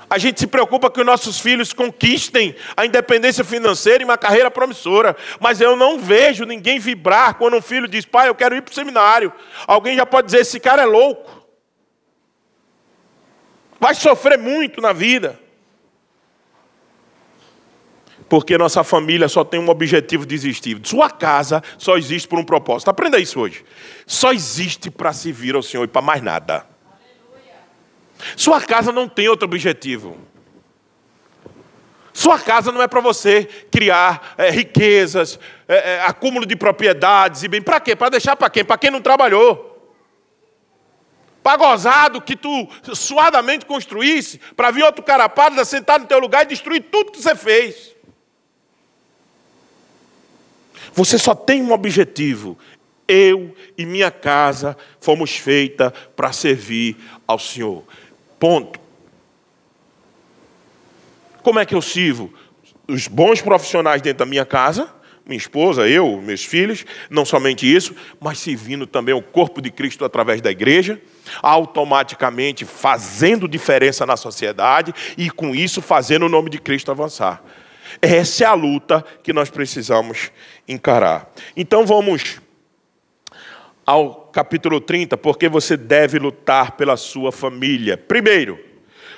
A 0.09 0.17
gente 0.17 0.37
se 0.37 0.47
preocupa 0.47 0.91
que 0.91 0.99
os 0.99 1.05
nossos 1.05 1.39
filhos 1.39 1.71
conquistem 1.71 2.57
a 2.75 2.85
independência 2.85 3.45
financeira 3.45 4.03
e 4.03 4.05
uma 4.05 4.17
carreira 4.17 4.51
promissora, 4.51 5.15
mas 5.39 5.61
eu 5.61 5.77
não 5.77 5.97
vejo 5.97 6.43
ninguém 6.43 6.77
vibrar 6.77 7.35
quando 7.35 7.55
um 7.55 7.61
filho 7.61 7.87
diz: 7.87 8.03
pai, 8.03 8.27
eu 8.27 8.35
quero 8.35 8.53
ir 8.53 8.61
para 8.63 8.71
o 8.73 8.75
seminário. 8.75 9.31
Alguém 9.65 9.95
já 9.95 10.05
pode 10.05 10.25
dizer: 10.25 10.41
esse 10.41 10.59
cara 10.59 10.81
é 10.81 10.85
louco 10.85 11.38
vai 13.79 13.95
sofrer 13.95 14.37
muito 14.37 14.81
na 14.81 14.93
vida. 14.93 15.39
Porque 18.27 18.57
nossa 18.57 18.83
família 18.83 19.27
só 19.27 19.43
tem 19.43 19.59
um 19.59 19.69
objetivo 19.69 20.25
de 20.25 20.35
existir. 20.35 20.79
Sua 20.83 21.09
casa 21.09 21.63
só 21.77 21.97
existe 21.97 22.27
por 22.27 22.37
um 22.37 22.43
propósito. 22.43 22.89
Aprenda 22.89 23.17
isso 23.17 23.39
hoje. 23.39 23.65
Só 24.05 24.31
existe 24.31 24.91
para 24.91 25.11
servir 25.11 25.55
ao 25.55 25.63
Senhor 25.63 25.83
e 25.83 25.87
para 25.87 26.01
mais 26.01 26.21
nada. 26.21 26.65
Sua 28.35 28.61
casa 28.61 28.91
não 28.91 29.07
tem 29.07 29.27
outro 29.27 29.45
objetivo. 29.45 30.15
Sua 32.13 32.37
casa 32.37 32.71
não 32.71 32.81
é 32.81 32.87
para 32.87 32.99
você 32.99 33.47
criar 33.71 34.35
é, 34.37 34.51
riquezas, 34.51 35.39
é, 35.67 35.93
é, 35.93 36.01
acúmulo 36.01 36.45
de 36.45 36.55
propriedades 36.55 37.43
e 37.43 37.47
bem. 37.47 37.61
Para 37.61 37.79
quê? 37.79 37.95
Para 37.95 38.09
deixar 38.09 38.35
para 38.35 38.49
quem? 38.49 38.63
Para 38.63 38.77
quem 38.77 38.91
não 38.91 39.01
trabalhou 39.01 39.68
pagozado 41.49 42.21
que 42.21 42.35
tu 42.35 42.69
suadamente 42.93 43.65
construísse, 43.65 44.39
para 44.55 44.69
vir 44.69 44.83
outro 44.83 45.01
cara 45.01 45.27
pálido 45.27 45.65
sentar 45.65 45.99
no 45.99 46.05
teu 46.05 46.19
lugar 46.19 46.43
e 46.43 46.49
destruir 46.49 46.83
tudo 46.91 47.11
que 47.11 47.19
você 47.19 47.35
fez. 47.35 47.95
Você 50.93 51.17
só 51.17 51.33
tem 51.33 51.63
um 51.63 51.71
objetivo. 51.71 52.55
Eu 53.07 53.55
e 53.75 53.83
minha 53.83 54.11
casa 54.11 54.77
fomos 55.01 55.35
feitas 55.37 55.91
para 56.15 56.31
servir 56.31 56.97
ao 57.25 57.39
Senhor. 57.39 57.83
Ponto. 58.39 58.79
Como 61.41 61.57
é 61.57 61.65
que 61.65 61.73
eu 61.73 61.81
sirvo? 61.81 62.31
Os 62.87 63.07
bons 63.07 63.41
profissionais 63.41 64.03
dentro 64.03 64.19
da 64.19 64.25
minha 64.27 64.45
casa, 64.45 64.93
minha 65.29 65.37
esposa, 65.37 65.87
eu, 65.87 66.21
meus 66.21 66.43
filhos, 66.43 66.85
não 67.09 67.23
somente 67.23 67.71
isso, 67.71 67.95
mas 68.19 68.39
servindo 68.39 68.85
também 68.85 69.13
o 69.13 69.21
corpo 69.21 69.61
de 69.61 69.69
Cristo 69.69 70.03
através 70.03 70.41
da 70.41 70.51
igreja, 70.51 70.99
automaticamente 71.41 72.65
fazendo 72.65 73.47
diferença 73.47 74.05
na 74.05 74.17
sociedade 74.17 74.93
e 75.17 75.29
com 75.29 75.55
isso 75.55 75.81
fazendo 75.81 76.25
o 76.25 76.29
nome 76.29 76.49
de 76.49 76.57
Cristo 76.57 76.91
avançar. 76.91 77.43
Essa 78.01 78.43
é 78.43 78.47
a 78.47 78.53
luta 78.53 79.05
que 79.23 79.31
nós 79.31 79.49
precisamos 79.49 80.31
encarar. 80.67 81.31
Então 81.55 81.85
vamos 81.85 82.41
ao 83.85 84.29
capítulo 84.31 84.79
30, 84.79 85.17
porque 85.17 85.47
você 85.49 85.75
deve 85.75 86.19
lutar 86.19 86.73
pela 86.73 86.95
sua 86.97 87.31
família. 87.31 87.97
Primeiro, 87.97 88.59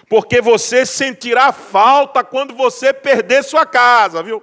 porque 0.10 0.41
você 0.41 0.86
sentirá 0.86 1.51
falta 1.51 2.24
quando 2.24 2.53
você 2.53 2.94
perder 2.94 3.44
sua 3.44 3.65
casa, 3.65 4.22
viu? 4.22 4.41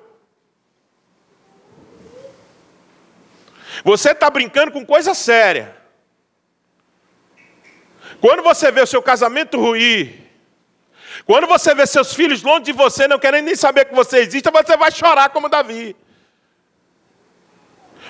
Você 3.84 4.10
está 4.10 4.28
brincando 4.28 4.72
com 4.72 4.84
coisa 4.84 5.14
séria. 5.14 5.76
Quando 8.20 8.42
você 8.42 8.70
vê 8.70 8.80
o 8.80 8.86
seu 8.86 9.00
casamento 9.00 9.58
ruir, 9.60 10.28
quando 11.24 11.46
você 11.46 11.74
vê 11.74 11.86
seus 11.86 12.12
filhos 12.12 12.42
longe 12.42 12.64
de 12.64 12.72
você, 12.72 13.06
não 13.06 13.18
querendo 13.18 13.46
nem 13.46 13.54
saber 13.54 13.84
que 13.84 13.94
você 13.94 14.18
existe, 14.18 14.50
você 14.50 14.76
vai 14.76 14.90
chorar 14.90 15.30
como 15.30 15.48
Davi. 15.48 15.94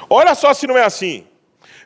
Olha 0.08 0.34
só 0.34 0.54
se 0.54 0.66
não 0.66 0.78
é 0.78 0.84
assim. 0.84 1.27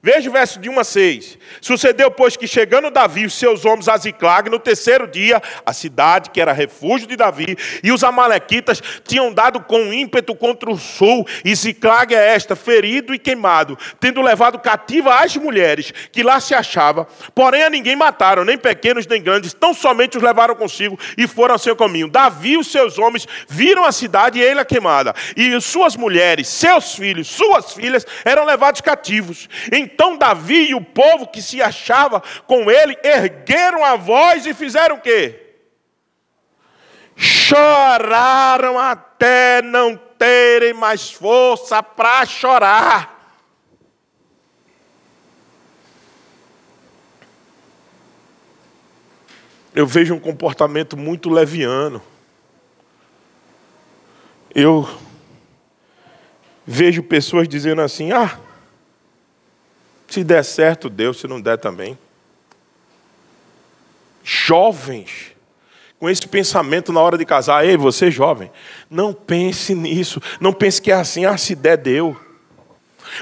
Veja 0.04 0.28
o 0.28 0.32
verso 0.32 0.58
de 0.58 0.68
1 0.68 0.80
a 0.80 0.82
6. 0.82 1.38
Sucedeu, 1.60 2.10
pois, 2.10 2.36
que 2.36 2.48
chegando 2.48 2.90
Davi 2.90 3.22
e 3.22 3.30
seus 3.30 3.64
homens 3.64 3.88
a 3.88 3.96
Ziclag, 3.96 4.50
no 4.50 4.58
terceiro 4.58 5.06
dia, 5.06 5.40
a 5.64 5.72
cidade 5.72 6.30
que 6.30 6.40
era 6.40 6.52
refúgio 6.52 7.06
de 7.06 7.14
Davi, 7.14 7.56
e 7.84 7.92
os 7.92 8.02
amalequitas 8.02 8.82
tinham 9.04 9.32
dado 9.32 9.60
com 9.60 9.92
ímpeto 9.92 10.34
contra 10.34 10.68
o 10.68 10.76
sul, 10.76 11.24
e 11.44 11.54
Ziclag 11.54 12.12
é 12.12 12.34
esta, 12.34 12.56
ferido 12.56 13.14
e 13.14 13.18
queimado, 13.18 13.78
tendo 14.00 14.20
levado 14.20 14.58
cativa 14.58 15.20
as 15.20 15.36
mulheres 15.36 15.92
que 16.10 16.24
lá 16.24 16.40
se 16.40 16.52
achavam, 16.52 17.06
porém 17.32 17.62
a 17.62 17.70
ninguém 17.70 17.94
mataram, 17.94 18.44
nem 18.44 18.58
pequenos 18.58 19.06
nem 19.06 19.22
grandes, 19.22 19.54
tão 19.54 19.72
somente 19.72 20.16
os 20.16 20.22
levaram 20.24 20.56
consigo 20.56 20.98
e 21.16 21.28
foram 21.28 21.54
ao 21.54 21.60
seu 21.60 21.76
caminho. 21.76 22.08
Davi 22.08 22.54
e 22.54 22.58
os 22.58 22.72
seus 22.72 22.98
homens 22.98 23.24
viram 23.48 23.84
a 23.84 23.92
cidade 23.92 24.40
e 24.40 24.44
ela 24.44 24.64
queimada, 24.64 25.14
e 25.36 25.60
suas 25.60 25.94
mulheres, 25.94 26.48
seus 26.48 26.96
filhos, 26.96 27.28
suas 27.28 27.72
filhas 27.72 28.04
eram 28.24 28.44
levados 28.44 28.80
cativos. 28.80 29.48
Então 29.92 30.16
Davi 30.16 30.70
e 30.70 30.74
o 30.74 30.80
povo 30.80 31.26
que 31.26 31.42
se 31.42 31.60
achava 31.60 32.22
com 32.46 32.70
ele 32.70 32.96
ergueram 33.04 33.84
a 33.84 33.94
voz 33.96 34.46
e 34.46 34.54
fizeram 34.54 34.96
o 34.96 35.00
quê? 35.00 35.38
Choraram 37.14 38.78
até 38.78 39.60
não 39.62 39.96
terem 39.96 40.72
mais 40.72 41.10
força 41.10 41.82
para 41.82 42.24
chorar. 42.24 43.12
Eu 49.74 49.86
vejo 49.86 50.14
um 50.14 50.20
comportamento 50.20 50.96
muito 50.96 51.30
leviano. 51.30 52.02
Eu 54.54 54.88
vejo 56.66 57.02
pessoas 57.02 57.48
dizendo 57.48 57.80
assim: 57.80 58.12
ah, 58.12 58.38
se 60.12 60.22
der 60.22 60.44
certo, 60.44 60.90
Deus, 60.90 61.20
se 61.20 61.26
não 61.26 61.40
der 61.40 61.56
também. 61.56 61.98
Jovens, 64.22 65.32
com 65.98 66.08
esse 66.08 66.28
pensamento 66.28 66.92
na 66.92 67.00
hora 67.00 67.16
de 67.16 67.24
casar, 67.24 67.64
ei, 67.64 67.78
você 67.78 68.10
jovem, 68.10 68.50
não 68.90 69.14
pense 69.14 69.74
nisso, 69.74 70.20
não 70.38 70.52
pense 70.52 70.82
que 70.82 70.92
é 70.92 70.94
assim, 70.94 71.24
ah, 71.24 71.38
se 71.38 71.54
der, 71.54 71.78
deu. 71.78 72.20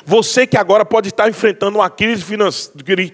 Você 0.04 0.46
que 0.46 0.56
agora 0.56 0.84
pode 0.84 1.10
estar 1.10 1.28
enfrentando 1.28 1.78
uma 1.78 1.88
crise, 1.88 2.24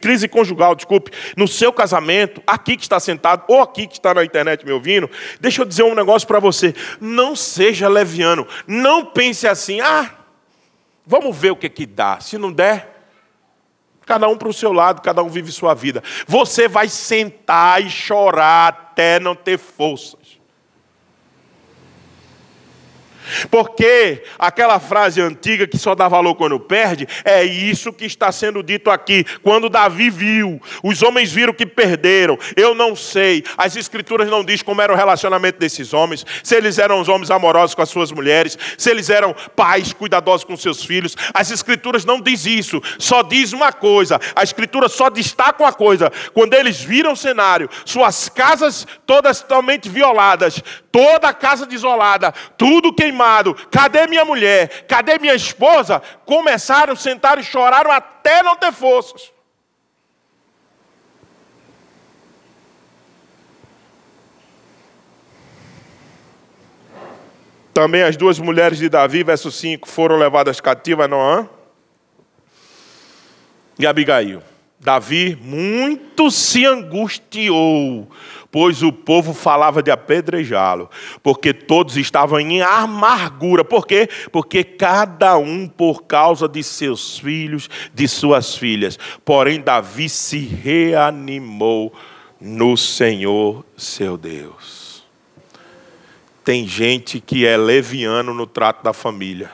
crise 0.00 0.26
conjugal, 0.26 0.74
desculpe, 0.74 1.10
no 1.36 1.46
seu 1.46 1.70
casamento, 1.70 2.42
aqui 2.46 2.76
que 2.76 2.82
está 2.82 2.98
sentado, 2.98 3.44
ou 3.46 3.60
aqui 3.60 3.86
que 3.86 3.94
está 3.94 4.14
na 4.14 4.24
internet 4.24 4.64
me 4.64 4.72
ouvindo, 4.72 5.08
deixa 5.38 5.60
eu 5.60 5.66
dizer 5.66 5.82
um 5.82 5.94
negócio 5.94 6.26
para 6.26 6.40
você. 6.40 6.74
Não 7.00 7.36
seja 7.36 7.88
leviano. 7.88 8.46
Não 8.66 9.04
pense 9.04 9.46
assim, 9.46 9.80
ah, 9.80 10.10
vamos 11.06 11.36
ver 11.36 11.50
o 11.52 11.56
que, 11.56 11.68
que 11.68 11.86
dá. 11.86 12.20
Se 12.20 12.36
não 12.38 12.50
der, 12.50 12.95
Cada 14.06 14.28
um 14.28 14.38
para 14.38 14.48
o 14.48 14.52
seu 14.52 14.72
lado, 14.72 15.02
cada 15.02 15.22
um 15.22 15.28
vive 15.28 15.50
sua 15.50 15.74
vida. 15.74 16.02
Você 16.28 16.68
vai 16.68 16.88
sentar 16.88 17.84
e 17.84 17.90
chorar 17.90 18.68
até 18.68 19.18
não 19.18 19.34
ter 19.34 19.58
forças. 19.58 20.25
Porque 23.50 24.22
aquela 24.38 24.78
frase 24.78 25.20
antiga 25.20 25.66
que 25.66 25.78
só 25.78 25.94
dá 25.94 26.08
valor 26.08 26.34
quando 26.34 26.58
perde, 26.60 27.06
é 27.24 27.44
isso 27.44 27.92
que 27.92 28.04
está 28.04 28.30
sendo 28.30 28.62
dito 28.62 28.90
aqui. 28.90 29.24
Quando 29.42 29.68
Davi 29.68 30.10
viu, 30.10 30.60
os 30.82 31.02
homens 31.02 31.32
viram 31.32 31.52
que 31.52 31.66
perderam. 31.66 32.38
Eu 32.56 32.74
não 32.74 32.94
sei, 32.94 33.44
as 33.56 33.76
escrituras 33.76 34.28
não 34.28 34.44
diz 34.44 34.62
como 34.62 34.80
era 34.80 34.92
o 34.92 34.96
relacionamento 34.96 35.58
desses 35.58 35.92
homens, 35.92 36.24
se 36.42 36.54
eles 36.54 36.78
eram 36.78 37.00
os 37.00 37.08
homens 37.08 37.30
amorosos 37.30 37.74
com 37.74 37.82
as 37.82 37.88
suas 37.88 38.12
mulheres, 38.12 38.58
se 38.78 38.90
eles 38.90 39.10
eram 39.10 39.34
pais 39.54 39.92
cuidadosos 39.92 40.44
com 40.44 40.56
seus 40.56 40.84
filhos. 40.84 41.16
As 41.34 41.50
escrituras 41.50 42.04
não 42.04 42.20
diz 42.20 42.46
isso, 42.46 42.80
só 42.98 43.22
diz 43.22 43.52
uma 43.52 43.72
coisa. 43.72 44.20
A 44.34 44.42
escritura 44.42 44.88
só 44.88 45.10
destaca 45.10 45.62
uma 45.62 45.72
coisa. 45.72 46.12
Quando 46.32 46.54
eles 46.54 46.80
viram 46.80 47.12
o 47.12 47.16
cenário, 47.16 47.68
suas 47.84 48.28
casas 48.28 48.86
todas 49.04 49.40
totalmente 49.40 49.88
violadas, 49.88 50.62
toda 50.90 51.28
a 51.28 51.34
casa 51.34 51.66
desolada, 51.66 52.32
tudo 52.56 52.94
queimado. 52.94 53.15
Cadê 53.70 54.06
minha 54.06 54.24
mulher? 54.24 54.84
Cadê 54.86 55.18
minha 55.18 55.34
esposa? 55.34 56.02
Começaram, 56.24 56.94
sentaram 56.94 57.40
e 57.40 57.44
choraram 57.44 57.90
até 57.90 58.42
não 58.42 58.56
ter 58.56 58.72
forças. 58.72 59.32
Também 67.76 68.02
as 68.02 68.16
duas 68.16 68.38
mulheres 68.38 68.78
de 68.78 68.88
Davi, 68.88 69.22
verso 69.22 69.52
5, 69.52 69.86
foram 69.86 70.16
levadas 70.16 70.62
cativas, 70.62 71.10
Noã 71.10 71.46
e 73.78 73.86
Abigail. 73.86 74.42
Davi 74.80 75.36
muito 75.42 76.30
se 76.30 76.64
angustiou, 76.64 78.10
pois 78.56 78.82
o 78.82 78.90
povo 78.90 79.34
falava 79.34 79.82
de 79.82 79.90
apedrejá-lo, 79.90 80.88
porque 81.22 81.52
todos 81.52 81.94
estavam 81.98 82.40
em 82.40 82.62
amargura. 82.62 83.62
Por 83.62 83.86
quê? 83.86 84.08
Porque 84.32 84.64
cada 84.64 85.36
um 85.36 85.68
por 85.68 86.04
causa 86.04 86.48
de 86.48 86.62
seus 86.62 87.18
filhos, 87.18 87.68
de 87.92 88.08
suas 88.08 88.56
filhas. 88.56 88.98
Porém, 89.26 89.60
Davi 89.60 90.08
se 90.08 90.38
reanimou 90.38 91.92
no 92.40 92.78
Senhor 92.78 93.62
seu 93.76 94.16
Deus. 94.16 95.04
Tem 96.42 96.66
gente 96.66 97.20
que 97.20 97.44
é 97.44 97.58
leviano 97.58 98.32
no 98.32 98.46
trato 98.46 98.82
da 98.82 98.94
família. 98.94 99.50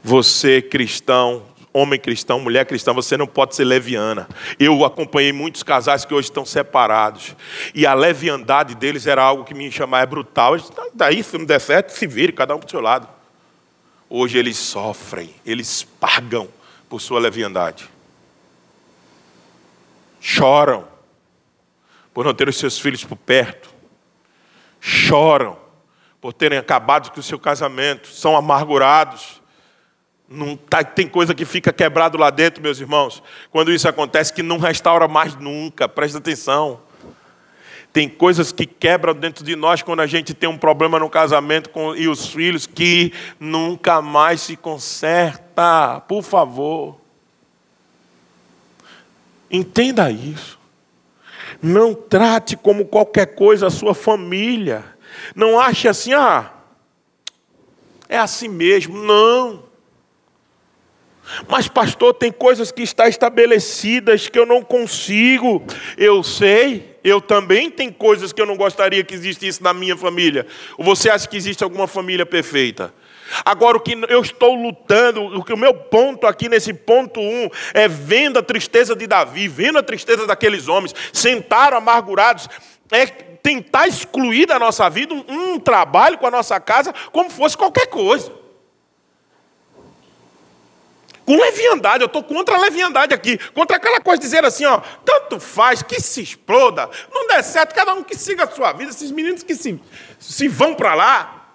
Você, 0.00 0.62
cristão, 0.62 1.42
homem 1.78 1.98
cristão, 1.98 2.40
mulher 2.40 2.66
cristã, 2.66 2.92
você 2.92 3.16
não 3.16 3.26
pode 3.26 3.54
ser 3.54 3.64
leviana. 3.64 4.28
Eu 4.58 4.84
acompanhei 4.84 5.32
muitos 5.32 5.62
casais 5.62 6.04
que 6.04 6.12
hoje 6.12 6.28
estão 6.28 6.44
separados. 6.44 7.34
E 7.74 7.86
a 7.86 7.94
leviandade 7.94 8.74
deles 8.74 9.06
era 9.06 9.22
algo 9.22 9.44
que 9.44 9.54
me 9.54 9.70
chamava 9.70 10.04
brutal. 10.06 10.54
Eles, 10.54 10.70
daí, 10.94 11.22
se 11.22 11.38
não 11.38 11.44
der 11.44 11.60
certo, 11.60 11.90
se 11.90 12.06
vire, 12.06 12.32
cada 12.32 12.54
um 12.54 12.58
para 12.58 12.66
o 12.66 12.70
seu 12.70 12.80
lado. 12.80 13.08
Hoje 14.10 14.38
eles 14.38 14.56
sofrem, 14.56 15.34
eles 15.44 15.82
pagam 15.82 16.48
por 16.88 17.00
sua 17.00 17.20
leviandade. 17.20 17.88
Choram 20.20 20.86
por 22.12 22.24
não 22.24 22.34
ter 22.34 22.48
os 22.48 22.56
seus 22.56 22.78
filhos 22.78 23.04
por 23.04 23.16
perto. 23.16 23.68
Choram 24.80 25.56
por 26.20 26.32
terem 26.32 26.58
acabado 26.58 27.10
com 27.12 27.20
o 27.20 27.22
seu 27.22 27.38
casamento. 27.38 28.08
São 28.08 28.36
amargurados 28.36 29.40
não 30.28 30.56
tá, 30.56 30.84
tem 30.84 31.08
coisa 31.08 31.34
que 31.34 31.46
fica 31.46 31.72
quebrado 31.72 32.18
lá 32.18 32.28
dentro, 32.28 32.62
meus 32.62 32.78
irmãos. 32.78 33.22
Quando 33.50 33.72
isso 33.72 33.88
acontece, 33.88 34.32
que 34.32 34.42
não 34.42 34.58
restaura 34.58 35.08
mais 35.08 35.34
nunca. 35.34 35.88
Presta 35.88 36.18
atenção. 36.18 36.80
Tem 37.92 38.06
coisas 38.08 38.52
que 38.52 38.66
quebram 38.66 39.14
dentro 39.14 39.42
de 39.42 39.56
nós 39.56 39.80
quando 39.80 40.00
a 40.00 40.06
gente 40.06 40.34
tem 40.34 40.48
um 40.48 40.58
problema 40.58 40.98
no 40.98 41.08
casamento 41.08 41.70
com, 41.70 41.96
e 41.96 42.06
os 42.06 42.26
filhos 42.26 42.66
que 42.66 43.12
nunca 43.40 44.02
mais 44.02 44.42
se 44.42 44.54
conserta. 44.54 46.02
Por 46.06 46.22
favor. 46.22 47.00
Entenda 49.50 50.10
isso. 50.10 50.58
Não 51.62 51.94
trate 51.94 52.54
como 52.54 52.84
qualquer 52.84 53.34
coisa 53.34 53.68
a 53.68 53.70
sua 53.70 53.94
família. 53.94 54.84
Não 55.34 55.58
ache 55.58 55.88
assim, 55.88 56.12
ah, 56.12 56.52
é 58.06 58.18
assim 58.18 58.48
mesmo. 58.48 58.98
Não. 58.98 59.67
Mas, 61.48 61.68
pastor, 61.68 62.14
tem 62.14 62.32
coisas 62.32 62.72
que 62.72 62.82
estão 62.82 63.06
estabelecidas 63.06 64.28
que 64.28 64.38
eu 64.38 64.46
não 64.46 64.62
consigo. 64.62 65.62
Eu 65.96 66.22
sei, 66.22 66.96
eu 67.04 67.20
também 67.20 67.70
tenho 67.70 67.92
coisas 67.92 68.32
que 68.32 68.40
eu 68.40 68.46
não 68.46 68.56
gostaria 68.56 69.04
que 69.04 69.14
existisse 69.14 69.62
na 69.62 69.72
minha 69.72 69.96
família. 69.96 70.46
Você 70.78 71.10
acha 71.10 71.28
que 71.28 71.36
existe 71.36 71.62
alguma 71.62 71.86
família 71.86 72.24
perfeita? 72.24 72.92
Agora, 73.44 73.76
o 73.76 73.80
que 73.80 73.96
eu 74.08 74.22
estou 74.22 74.54
lutando, 74.54 75.22
o 75.22 75.44
que 75.44 75.52
o 75.52 75.56
meu 75.56 75.74
ponto 75.74 76.26
aqui 76.26 76.48
nesse 76.48 76.72
ponto 76.72 77.20
um 77.20 77.48
é 77.74 77.86
vendo 77.86 78.38
a 78.38 78.42
tristeza 78.42 78.96
de 78.96 79.06
Davi, 79.06 79.48
vendo 79.48 79.78
a 79.78 79.82
tristeza 79.82 80.26
daqueles 80.26 80.66
homens, 80.66 80.94
sentaram 81.12 81.76
amargurados, 81.76 82.48
é 82.90 83.04
tentar 83.06 83.86
excluir 83.86 84.46
da 84.46 84.58
nossa 84.58 84.88
vida 84.88 85.14
um, 85.14 85.24
um 85.28 85.60
trabalho 85.60 86.16
com 86.18 86.26
a 86.26 86.30
nossa 86.30 86.58
casa 86.58 86.94
como 87.12 87.30
fosse 87.30 87.56
qualquer 87.56 87.86
coisa. 87.88 88.37
Com 91.28 91.36
leviandade, 91.36 92.02
eu 92.02 92.06
estou 92.06 92.24
contra 92.24 92.56
a 92.56 92.58
leviandade 92.58 93.12
aqui, 93.12 93.36
contra 93.52 93.76
aquela 93.76 94.00
coisa 94.00 94.18
de 94.18 94.24
dizer 94.24 94.46
assim, 94.46 94.64
ó, 94.64 94.80
tanto 95.04 95.38
faz 95.38 95.82
que 95.82 96.00
se 96.00 96.22
exploda, 96.22 96.88
não 97.12 97.26
der 97.26 97.44
certo, 97.44 97.74
cada 97.74 97.92
um 97.92 98.02
que 98.02 98.16
siga 98.16 98.44
a 98.44 98.50
sua 98.50 98.72
vida, 98.72 98.92
esses 98.92 99.10
meninos 99.10 99.42
que 99.42 99.54
se, 99.54 99.78
se 100.18 100.48
vão 100.48 100.74
para 100.74 100.94
lá. 100.94 101.52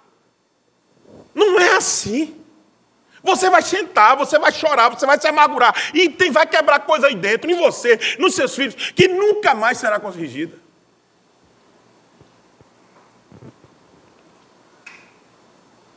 Não 1.34 1.58
é 1.58 1.74
assim. 1.74 2.40
Você 3.20 3.50
vai 3.50 3.62
sentar, 3.62 4.16
você 4.16 4.38
vai 4.38 4.52
chorar, 4.52 4.90
você 4.90 5.04
vai 5.06 5.20
se 5.20 5.26
amargurar, 5.26 5.74
e 5.92 6.08
tem, 6.08 6.30
vai 6.30 6.46
quebrar 6.46 6.78
coisa 6.78 7.08
aí 7.08 7.16
dentro, 7.16 7.50
em 7.50 7.56
você, 7.56 7.98
nos 8.20 8.36
seus 8.36 8.54
filhos, 8.54 8.76
que 8.92 9.08
nunca 9.08 9.56
mais 9.56 9.78
será 9.78 9.98
corrigida. 9.98 10.56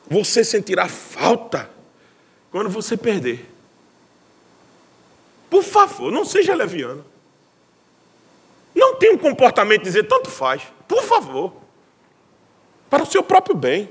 Você 0.10 0.44
sentirá 0.44 0.90
falta 0.90 1.70
quando 2.50 2.72
você 2.72 2.98
perder. 2.98 3.57
Por 5.50 5.64
favor, 5.64 6.12
não 6.12 6.26
seja 6.26 6.54
leviano. 6.54 7.06
Não 8.76 8.96
tenha 8.96 9.14
um 9.14 9.18
comportamento 9.18 9.80
de 9.80 9.86
dizer 9.86 10.04
tanto 10.04 10.30
faz. 10.30 10.62
Por 10.88 11.02
favor. 11.04 11.54
Para 12.90 13.04
o 13.04 13.06
seu 13.06 13.24
próprio 13.24 13.56
bem. 13.56 13.90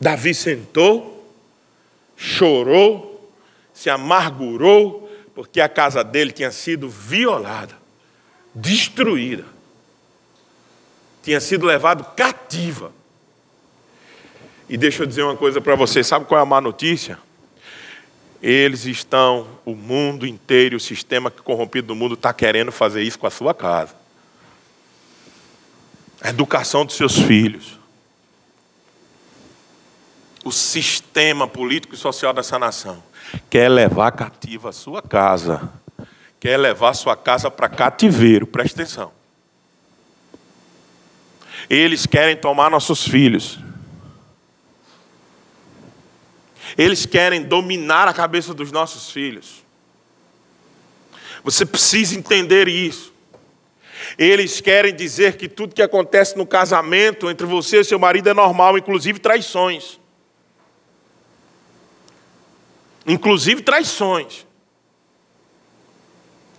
Davi 0.00 0.34
sentou, 0.34 1.26
chorou, 2.16 3.32
se 3.72 3.88
amargurou, 3.90 5.10
porque 5.34 5.60
a 5.60 5.68
casa 5.68 6.04
dele 6.04 6.32
tinha 6.32 6.50
sido 6.50 6.88
violada, 6.88 7.76
destruída, 8.54 9.44
tinha 11.22 11.40
sido 11.40 11.66
levado 11.66 12.04
cativa. 12.14 12.92
E 14.68 14.76
deixa 14.76 15.02
eu 15.02 15.06
dizer 15.06 15.22
uma 15.22 15.36
coisa 15.36 15.60
para 15.60 15.74
você: 15.74 16.02
sabe 16.02 16.24
qual 16.24 16.38
é 16.38 16.42
a 16.42 16.46
má 16.46 16.60
notícia? 16.60 17.18
Eles 18.42 18.84
estão, 18.84 19.46
o 19.64 19.74
mundo 19.74 20.26
inteiro, 20.26 20.76
o 20.76 20.80
sistema 20.80 21.30
corrompido 21.30 21.88
do 21.88 21.96
mundo 21.96 22.14
está 22.14 22.32
querendo 22.32 22.70
fazer 22.70 23.02
isso 23.02 23.18
com 23.18 23.26
a 23.26 23.30
sua 23.30 23.54
casa. 23.54 23.94
A 26.20 26.28
educação 26.28 26.84
dos 26.84 26.96
seus 26.96 27.18
filhos. 27.18 27.78
O 30.44 30.52
sistema 30.52 31.48
político 31.48 31.94
e 31.94 31.98
social 31.98 32.32
dessa 32.32 32.58
nação 32.58 33.02
quer 33.50 33.68
levar 33.68 34.12
cativa 34.12 34.68
a 34.68 34.72
sua 34.72 35.02
casa. 35.02 35.68
Quer 36.38 36.56
levar 36.56 36.90
a 36.90 36.94
sua 36.94 37.16
casa 37.16 37.50
para 37.50 37.68
cativeiro, 37.68 38.46
presta 38.46 38.80
atenção. 38.82 39.10
Eles 41.68 42.06
querem 42.06 42.36
tomar 42.36 42.70
nossos 42.70 43.02
filhos. 43.02 43.58
Eles 46.76 47.06
querem 47.06 47.42
dominar 47.42 48.06
a 48.06 48.12
cabeça 48.12 48.52
dos 48.52 48.70
nossos 48.70 49.10
filhos. 49.10 49.64
Você 51.42 51.64
precisa 51.64 52.16
entender 52.16 52.68
isso. 52.68 53.14
Eles 54.18 54.60
querem 54.60 54.94
dizer 54.94 55.36
que 55.36 55.48
tudo 55.48 55.74
que 55.74 55.82
acontece 55.82 56.36
no 56.36 56.46
casamento 56.46 57.30
entre 57.30 57.46
você 57.46 57.80
e 57.80 57.84
seu 57.84 57.98
marido 57.98 58.28
é 58.28 58.34
normal, 58.34 58.76
inclusive 58.76 59.18
traições. 59.18 59.98
Inclusive 63.06 63.62
traições. 63.62 64.46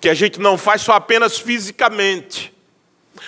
Que 0.02 0.10
a 0.10 0.14
gente 0.14 0.40
não 0.40 0.58
faz 0.58 0.82
só 0.82 0.94
apenas 0.94 1.38
fisicamente 1.38 2.57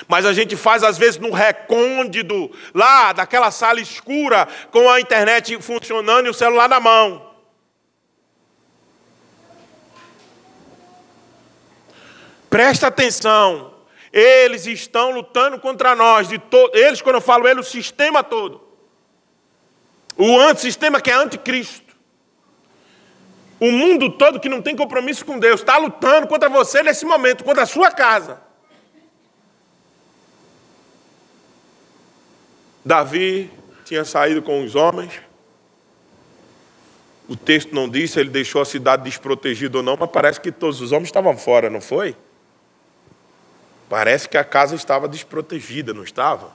mas 0.08 0.26
a 0.26 0.34
gente 0.34 0.56
faz 0.56 0.84
às 0.84 0.98
vezes 0.98 1.18
no 1.18 1.32
recôndito, 1.32 2.52
lá 2.74 3.14
daquela 3.14 3.52
sala 3.52 3.80
escura, 3.80 4.48
com 4.72 4.90
a 4.90 5.00
internet 5.00 5.60
funcionando 5.62 6.28
e 6.28 6.30
o 6.30 6.34
celular 6.34 6.70
na 6.70 6.80
mão. 6.80 7.30
Presta 12.50 12.88
atenção, 12.88 13.74
eles 14.12 14.66
estão 14.66 15.12
lutando 15.12 15.60
contra 15.60 15.96
nós, 15.96 16.28
de 16.28 16.40
to... 16.40 16.72
eles, 16.74 17.02
quando 17.02 17.16
eu 17.16 17.22
falo 17.22 17.48
eles, 17.48 17.68
o 17.68 17.70
sistema 17.70 18.24
todo. 18.24 18.68
O 20.18 20.38
antissistema 20.38 21.00
que 21.00 21.12
é 21.12 21.14
anticristo. 21.14 21.96
O 23.60 23.72
mundo 23.72 24.10
todo 24.10 24.40
que 24.40 24.50
não 24.50 24.62
tem 24.62 24.76
compromisso 24.76 25.26
com 25.26 25.38
Deus 25.38 25.60
está 25.60 25.78
lutando 25.78 26.28
contra 26.28 26.50
você 26.50 26.82
nesse 26.82 27.06
momento, 27.06 27.44
contra 27.44 27.64
a 27.64 27.68
sua 27.68 27.92
casa. 27.92 28.49
Davi 32.90 33.52
tinha 33.86 34.04
saído 34.04 34.42
com 34.42 34.64
os 34.64 34.74
homens. 34.74 35.22
O 37.28 37.36
texto 37.36 37.72
não 37.72 37.88
disse 37.88 38.14
se 38.14 38.20
ele 38.20 38.32
deixou 38.32 38.64
a 38.64 38.66
cidade 38.66 39.04
desprotegida 39.04 39.78
ou 39.78 39.84
não, 39.84 39.96
mas 39.96 40.10
parece 40.10 40.42
que 40.42 40.52
todos 40.52 40.82
os 40.82 40.92
homens 40.92 41.10
estavam 41.10 41.38
fora, 41.38 41.70
não 41.70 41.80
foi? 41.80 42.16
Parece 43.88 44.28
que 44.28 44.40
a 44.40 44.44
casa 44.44 44.74
estava 44.74 45.08
desprotegida, 45.08 45.94
não 45.94 46.04
estava? 46.04 46.52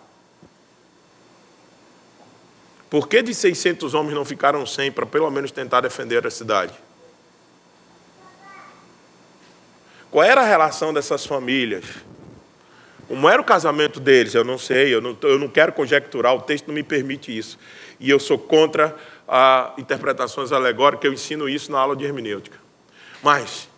Por 2.91 3.07
que 3.07 3.23
de 3.23 3.33
600 3.33 3.95
homens 3.95 4.15
não 4.17 4.25
ficaram 4.25 4.67
100 4.67 4.91
para 4.91 5.07
pelo 5.07 5.31
menos 5.31 5.53
tentar 5.53 5.83
defender 5.83 6.27
a 6.27 6.33
cidade? 6.33 6.75
Qual 10.11 10.25
era 10.25 10.41
a 10.41 10.45
relação 10.45 10.93
dessas 10.93 11.25
famílias? 11.25 11.85
Como 13.09 13.29
era 13.29 13.41
o 13.41 13.45
casamento 13.45 14.01
deles? 14.01 14.35
Eu 14.35 14.45
não 14.45 14.59
sei, 14.59 14.95
eu 14.95 15.01
não, 15.01 15.17
eu 15.23 15.39
não 15.39 15.49
quero 15.49 15.73
conjecturar, 15.73 16.35
o 16.35 16.41
texto 16.41 16.69
não 16.69 16.75
me 16.75 16.83
permite 16.83 17.37
isso. 17.37 17.59
E 18.01 18.11
eu 18.11 18.19
sou 18.19 18.39
contra 18.39 18.97
a 19.29 19.73
interpretações 19.79 20.53
alegóricas, 20.53 21.05
eu 21.05 21.13
ensino 21.13 21.49
isso 21.49 21.71
na 21.71 21.79
aula 21.79 21.97
de 21.97 22.05
hermenêutica. 22.05 22.59
Mas, 23.23 23.69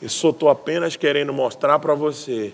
eu 0.00 0.08
só 0.08 0.30
estou 0.30 0.48
apenas 0.48 0.96
querendo 0.96 1.32
mostrar 1.32 1.78
para 1.78 1.94
você 1.94 2.52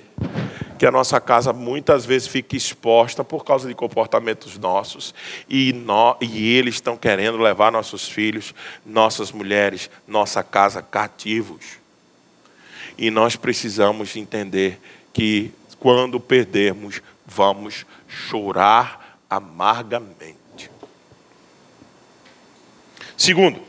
que 0.78 0.86
a 0.86 0.90
nossa 0.90 1.20
casa 1.20 1.52
muitas 1.52 2.04
vezes 2.04 2.26
fica 2.26 2.56
exposta 2.56 3.22
por 3.22 3.44
causa 3.44 3.68
de 3.68 3.74
comportamentos 3.74 4.58
nossos 4.58 5.14
e, 5.48 5.72
nós, 5.72 6.16
e 6.20 6.56
eles 6.56 6.74
estão 6.74 6.96
querendo 6.96 7.38
levar 7.38 7.70
nossos 7.70 8.08
filhos, 8.08 8.52
nossas 8.84 9.30
mulheres, 9.30 9.88
nossa 10.08 10.42
casa 10.42 10.82
cativos. 10.82 11.78
E 12.98 13.12
nós 13.12 13.36
precisamos 13.36 14.16
entender 14.16 14.80
que 15.12 15.52
quando 15.78 16.20
perdermos, 16.20 17.02
vamos 17.26 17.84
chorar 18.06 19.18
amargamente. 19.28 20.70
Segundo, 23.16 23.60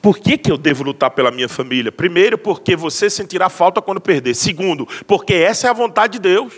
por 0.00 0.18
que, 0.18 0.38
que 0.38 0.50
eu 0.50 0.56
devo 0.56 0.84
lutar 0.84 1.10
pela 1.10 1.30
minha 1.30 1.48
família? 1.48 1.90
Primeiro, 1.90 2.38
porque 2.38 2.76
você 2.76 3.10
sentirá 3.10 3.48
falta 3.48 3.82
quando 3.82 4.00
perder. 4.00 4.34
Segundo, 4.34 4.86
porque 5.06 5.34
essa 5.34 5.66
é 5.66 5.70
a 5.70 5.74
vontade 5.74 6.14
de 6.14 6.20
Deus. 6.20 6.54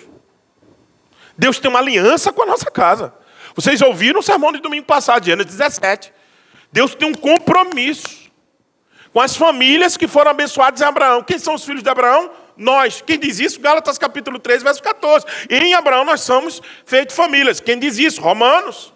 Deus 1.37 1.59
tem 1.59 1.71
uma 1.71 1.81
aliança 1.81 2.33
com 2.33 2.43
a 2.43 2.47
nossa 2.47 2.71
casa. 2.71 3.15
Vocês 3.55 3.81
ouviram 3.81 4.21
o 4.21 4.23
sermão 4.23 4.53
de 4.53 4.61
domingo 4.61 4.87
passado, 4.87 5.25
Gênesis 5.25 5.57
17. 5.57 6.13
Deus 6.71 6.95
tem 6.95 7.09
um 7.09 7.15
compromisso 7.15 8.31
com 9.13 9.21
as 9.21 9.35
famílias 9.35 9.97
que 9.97 10.07
foram 10.07 10.31
abençoadas 10.31 10.81
em 10.81 10.85
Abraão. 10.85 11.23
Quem 11.23 11.39
são 11.39 11.55
os 11.55 11.65
filhos 11.65 11.83
de 11.83 11.89
Abraão? 11.89 12.31
Nós. 12.61 13.01
Quem 13.01 13.19
diz 13.19 13.41
isso? 13.41 13.59
Gálatas 13.59 13.97
capítulo 13.97 14.39
3, 14.39 14.63
verso 14.63 14.83
14. 14.83 15.25
E 15.49 15.57
em 15.57 15.73
Abraão 15.73 16.05
nós 16.05 16.21
somos 16.21 16.61
feitos 16.85 17.17
famílias. 17.17 17.59
Quem 17.59 17.79
diz 17.79 17.97
isso? 17.97 18.21
Romanos. 18.21 18.93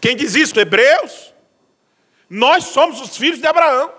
Quem 0.00 0.14
diz 0.14 0.36
isso? 0.36 0.58
Hebreus. 0.58 1.34
Nós 2.30 2.64
somos 2.64 3.00
os 3.00 3.16
filhos 3.16 3.40
de 3.40 3.46
Abraão. 3.48 3.90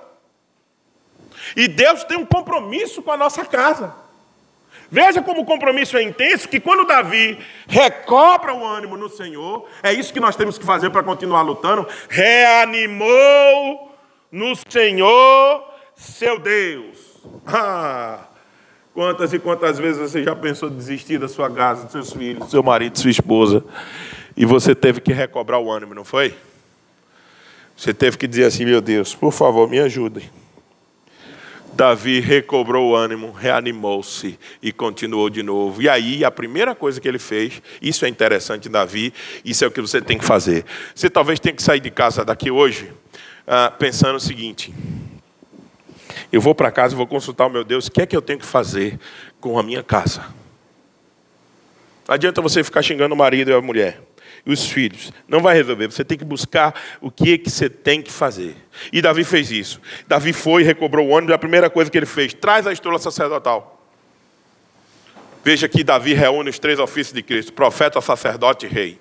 E 1.58 1.68
Deus 1.68 2.06
tem 2.06 2.18
um 2.18 2.26
compromisso 2.26 3.02
com 3.02 3.12
a 3.12 3.18
nossa 3.18 3.44
casa. 3.46 3.94
Veja 4.90 5.22
como 5.22 5.42
o 5.42 5.46
compromisso 5.46 5.98
é 5.98 6.02
intenso, 6.02 6.48
que 6.48 6.60
quando 6.60 6.88
Davi 6.88 7.38
recobra 7.68 8.54
o 8.54 8.66
ânimo 8.66 8.96
no 8.96 9.10
Senhor, 9.10 9.68
é 9.84 9.92
isso 9.94 10.14
que 10.14 10.20
nós 10.20 10.38
temos 10.38 10.58
que 10.58 10.66
fazer 10.66 10.90
para 10.90 11.04
continuar 11.04 11.42
lutando, 11.42 11.88
reanimou 12.10 13.94
no 14.32 14.54
Senhor 14.70 15.70
seu 15.96 16.40
Deus. 16.40 17.09
Ah, 17.52 18.28
quantas 18.94 19.34
e 19.34 19.40
quantas 19.40 19.80
vezes 19.80 20.00
você 20.00 20.24
já 20.24 20.36
pensou 20.36 20.70
desistir 20.70 21.18
da 21.18 21.28
sua 21.28 21.50
casa, 21.50 21.84
dos 21.84 21.92
seus 21.92 22.14
filhos, 22.14 22.46
do 22.46 22.50
seu 22.50 22.62
marido, 22.62 22.98
sua 22.98 23.10
esposa, 23.10 23.64
e 24.38 24.46
você 24.46 24.76
teve 24.76 25.02
que 25.02 25.12
recobrar 25.12 25.60
o 25.60 25.72
ânimo, 25.72 25.96
não 25.96 26.06
foi? 26.06 26.36
Você 27.76 27.94
teve 27.94 28.18
que 28.18 28.28
dizer 28.28 28.46
assim: 28.46 28.66
meu 28.66 28.82
Deus, 28.82 29.16
por 29.16 29.32
favor, 29.32 29.70
me 29.70 29.80
ajudem. 29.80 30.30
Davi 31.74 32.20
recobrou 32.20 32.90
o 32.90 32.96
ânimo, 32.96 33.32
reanimou-se 33.32 34.38
e 34.62 34.72
continuou 34.72 35.30
de 35.30 35.42
novo. 35.42 35.82
E 35.82 35.88
aí, 35.88 36.26
a 36.26 36.30
primeira 36.30 36.76
coisa 36.76 37.00
que 37.00 37.08
ele 37.08 37.20
fez, 37.20 37.62
isso 37.82 38.04
é 38.04 38.10
interessante 38.10 38.68
Davi, 38.68 39.14
isso 39.46 39.64
é 39.64 39.68
o 39.68 39.72
que 39.72 39.80
você 39.80 40.02
tem 40.02 40.18
que 40.18 40.26
fazer. 40.26 40.66
Você 40.94 41.10
talvez 41.10 41.40
tenha 41.40 41.56
que 41.56 41.64
sair 41.64 41.80
de 41.80 41.90
casa 41.90 42.26
daqui 42.26 42.52
hoje 42.52 42.92
ah, 43.48 43.72
pensando 43.72 44.18
o 44.18 44.20
seguinte: 44.20 44.74
eu 46.32 46.42
vou 46.42 46.56
para 46.56 46.72
casa 46.72 46.94
e 46.94 46.98
vou 46.98 47.08
consultar 47.08 47.48
o 47.48 47.50
meu 47.50 47.64
Deus, 47.64 47.88
o 47.88 47.92
que 47.92 48.02
é 48.02 48.06
que 48.06 48.16
eu 48.16 48.22
tenho 48.22 48.40
que 48.40 48.46
fazer 48.46 49.00
com 49.40 49.58
a 49.58 49.64
minha 49.64 49.84
casa? 49.84 50.26
Não 52.08 52.16
adianta 52.16 52.42
você 52.42 52.64
ficar 52.64 52.82
xingando 52.82 53.14
o 53.14 53.18
marido 53.18 53.52
e 53.52 53.54
a 53.54 53.62
mulher 53.62 54.02
e 54.46 54.52
os 54.52 54.66
filhos. 54.66 55.12
Não 55.28 55.42
vai 55.42 55.56
resolver. 55.56 55.88
Você 55.88 56.04
tem 56.04 56.18
que 56.18 56.26
buscar 56.26 56.74
o 57.02 57.12
que 57.12 57.34
é 57.34 57.38
que 57.38 57.50
você 57.50 57.70
tem 57.70 58.02
que 58.02 58.12
fazer. 58.12 58.56
E 58.92 59.02
Davi 59.02 59.24
fez 59.24 59.52
isso. 59.52 59.80
Davi 60.08 60.34
foi, 60.34 60.64
recobrou 60.64 61.08
o 61.08 61.10
ônibus. 61.12 61.36
A 61.36 61.38
primeira 61.38 61.70
coisa 61.70 61.90
que 61.90 61.98
ele 61.98 62.06
fez, 62.06 62.34
traz 62.34 62.66
a 62.66 62.74
estola 62.74 62.98
sacerdotal. 62.98 63.80
Veja 65.44 65.68
que 65.70 65.84
Davi 65.84 66.14
reúne 66.14 66.50
os 66.50 66.60
três 66.60 66.80
ofícios 66.80 67.14
de 67.14 67.22
Cristo: 67.22 67.54
profeta, 67.54 68.02
sacerdote 68.02 68.66
e 68.66 68.70
rei. 68.70 69.00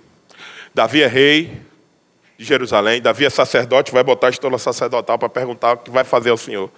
Davi 0.74 1.02
é 1.02 1.06
rei 1.06 1.62
de 2.36 2.44
Jerusalém. 2.44 3.00
Davi 3.00 3.24
é 3.24 3.30
sacerdote, 3.30 3.90
vai 3.90 4.04
botar 4.04 4.28
a 4.28 4.30
estola 4.30 4.58
sacerdotal 4.58 5.18
para 5.18 5.28
perguntar 5.28 5.72
o 5.72 5.76
que 5.78 5.90
vai 5.90 6.04
fazer 6.04 6.30
ao 6.30 6.36
Senhor. 6.36 6.70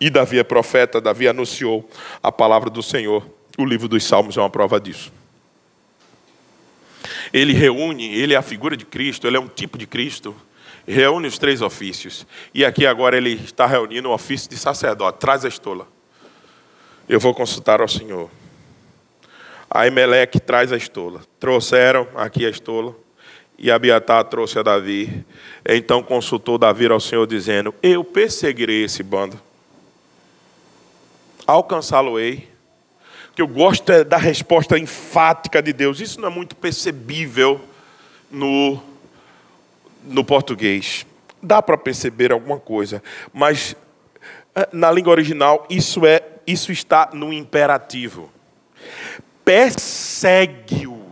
E 0.00 0.10
Davi 0.10 0.38
é 0.38 0.44
profeta, 0.44 1.00
Davi 1.00 1.28
anunciou 1.28 1.88
a 2.22 2.32
palavra 2.32 2.68
do 2.68 2.82
Senhor. 2.82 3.24
O 3.56 3.64
livro 3.64 3.88
dos 3.88 4.04
Salmos 4.04 4.36
é 4.36 4.40
uma 4.40 4.50
prova 4.50 4.80
disso 4.80 5.12
ele 7.34 7.52
reúne, 7.52 8.14
ele 8.14 8.32
é 8.32 8.36
a 8.36 8.42
figura 8.42 8.76
de 8.76 8.84
Cristo, 8.84 9.26
ele 9.26 9.36
é 9.36 9.40
um 9.40 9.48
tipo 9.48 9.76
de 9.76 9.88
Cristo, 9.88 10.34
reúne 10.86 11.26
os 11.26 11.36
três 11.36 11.60
ofícios. 11.62 12.24
E 12.54 12.64
aqui 12.64 12.86
agora 12.86 13.16
ele 13.16 13.32
está 13.32 13.66
reunindo 13.66 14.08
o 14.08 14.14
ofício 14.14 14.48
de 14.48 14.56
sacerdote. 14.56 15.18
Traz 15.18 15.44
a 15.44 15.48
estola. 15.48 15.88
Eu 17.08 17.18
vou 17.18 17.34
consultar 17.34 17.80
ao 17.80 17.88
Senhor. 17.88 18.30
A 19.68 19.86
Emelec 19.86 20.38
traz 20.38 20.72
a 20.72 20.76
estola. 20.76 21.22
Trouxeram 21.40 22.06
aqui 22.14 22.46
a 22.46 22.50
estola. 22.50 22.94
E 23.58 23.70
Abiatar 23.70 24.24
trouxe 24.24 24.58
a 24.58 24.62
Davi. 24.62 25.24
Então 25.66 26.02
consultou 26.02 26.56
Davi 26.56 26.86
ao 26.86 27.00
Senhor, 27.00 27.26
dizendo: 27.26 27.74
Eu 27.82 28.04
perseguirei 28.04 28.84
esse 28.84 29.02
bando. 29.02 29.40
Alcançá-lo-ei 31.46 32.54
que 33.34 33.42
eu 33.42 33.48
gosto 33.48 33.90
é 33.90 34.04
da 34.04 34.16
resposta 34.16 34.78
enfática 34.78 35.60
de 35.60 35.72
Deus. 35.72 36.00
Isso 36.00 36.20
não 36.20 36.28
é 36.28 36.30
muito 36.30 36.54
percebível 36.54 37.60
no, 38.30 38.80
no 40.04 40.24
português. 40.24 41.04
Dá 41.42 41.60
para 41.60 41.76
perceber 41.76 42.32
alguma 42.32 42.58
coisa, 42.58 43.02
mas 43.32 43.76
eh, 44.54 44.68
na 44.72 44.90
língua 44.90 45.10
original 45.10 45.66
isso 45.68 46.06
é 46.06 46.22
isso 46.46 46.70
está 46.70 47.10
no 47.12 47.32
imperativo. 47.32 48.30
Persegue-o. 49.44 51.04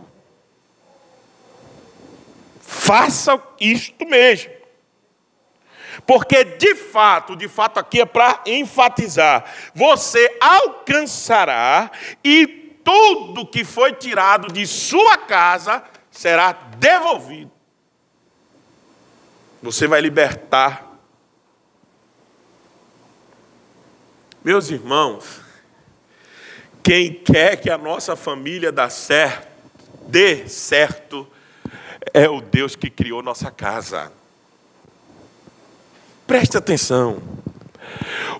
Faça 2.61 3.41
isto 3.59 4.05
mesmo. 4.05 4.51
Porque 6.05 6.43
de 6.43 6.75
fato, 6.75 7.35
de 7.35 7.47
fato 7.47 7.79
aqui 7.79 8.01
é 8.01 8.05
para 8.05 8.41
enfatizar: 8.45 9.45
você 9.73 10.37
alcançará 10.39 11.91
e 12.23 12.47
tudo 12.83 13.45
que 13.45 13.63
foi 13.63 13.93
tirado 13.93 14.51
de 14.51 14.67
sua 14.67 15.17
casa 15.17 15.83
será 16.11 16.51
devolvido. 16.51 17.51
Você 19.61 19.87
vai 19.87 20.01
libertar. 20.01 20.91
Meus 24.43 24.69
irmãos, 24.69 25.39
quem 26.83 27.13
quer 27.13 27.55
que 27.55 27.69
a 27.69 27.77
nossa 27.77 28.13
família 28.13 28.73
dê 28.73 28.89
certo, 28.89 29.47
dê 30.05 30.49
certo, 30.49 31.25
é 32.13 32.29
o 32.29 32.41
Deus 32.41 32.75
que 32.75 32.89
criou 32.89 33.23
nossa 33.23 33.49
casa. 33.49 34.11
Preste 36.25 36.57
atenção. 36.57 37.21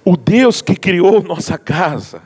O 0.06 0.16
Deus 0.16 0.62
que 0.62 0.76
criou 0.76 1.22
nossa 1.22 1.58
casa, 1.58 2.22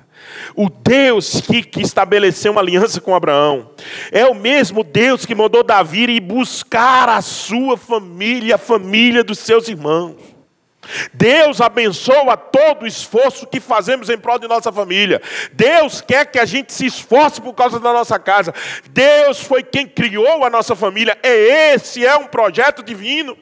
o 0.55 0.69
Deus 0.69 1.41
que, 1.41 1.63
que, 1.63 1.81
estabeleceu 1.81 2.51
uma 2.51 2.61
aliança 2.61 3.01
com 3.01 3.15
Abraão, 3.15 3.71
é 4.11 4.25
o 4.25 4.35
mesmo 4.35 4.83
Deus 4.83 5.25
que 5.25 5.35
mandou 5.35 5.63
Davi 5.63 6.03
ir 6.03 6.19
buscar 6.19 7.09
a 7.09 7.21
sua 7.21 7.77
família, 7.77 8.55
a 8.55 8.59
família 8.59 9.23
dos 9.23 9.39
seus 9.39 9.67
irmãos. 9.67 10.15
Deus 11.13 11.59
abençoa 11.59 12.37
todo 12.37 12.83
o 12.83 12.87
esforço 12.87 13.45
que 13.45 13.59
fazemos 13.59 14.09
em 14.09 14.17
prol 14.17 14.39
de 14.39 14.47
nossa 14.47 14.71
família. 14.71 15.21
Deus 15.51 16.01
quer 16.01 16.25
que 16.25 16.39
a 16.39 16.45
gente 16.45 16.71
se 16.71 16.85
esforce 16.85 17.41
por 17.41 17.53
causa 17.53 17.79
da 17.79 17.91
nossa 17.91 18.17
casa. 18.17 18.53
Deus 18.89 19.41
foi 19.41 19.63
quem 19.63 19.85
criou 19.85 20.45
a 20.45 20.49
nossa 20.49 20.75
família. 20.75 21.17
É 21.21 21.73
esse 21.73 22.05
é 22.05 22.15
um 22.15 22.27
projeto 22.27 22.81
divino. 22.81 23.37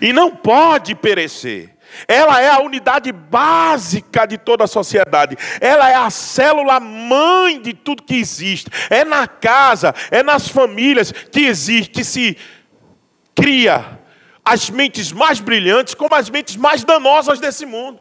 E 0.00 0.12
não 0.12 0.30
pode 0.30 0.94
perecer. 0.94 1.70
Ela 2.08 2.40
é 2.40 2.48
a 2.48 2.60
unidade 2.60 3.12
básica 3.12 4.26
de 4.26 4.38
toda 4.38 4.64
a 4.64 4.68
sociedade. 4.68 5.36
Ela 5.60 5.90
é 5.90 5.94
a 5.94 6.10
célula 6.10 6.80
mãe 6.80 7.60
de 7.60 7.72
tudo 7.74 8.02
que 8.02 8.16
existe. 8.16 8.70
É 8.88 9.04
na 9.04 9.26
casa, 9.26 9.94
é 10.10 10.22
nas 10.22 10.48
famílias 10.48 11.12
que 11.12 11.40
existe, 11.40 11.90
que 11.90 12.04
se 12.04 12.36
cria 13.34 13.98
as 14.44 14.70
mentes 14.70 15.12
mais 15.12 15.38
brilhantes 15.38 15.94
como 15.94 16.14
as 16.14 16.28
mentes 16.28 16.56
mais 16.56 16.82
danosas 16.82 17.38
desse 17.38 17.64
mundo. 17.64 18.00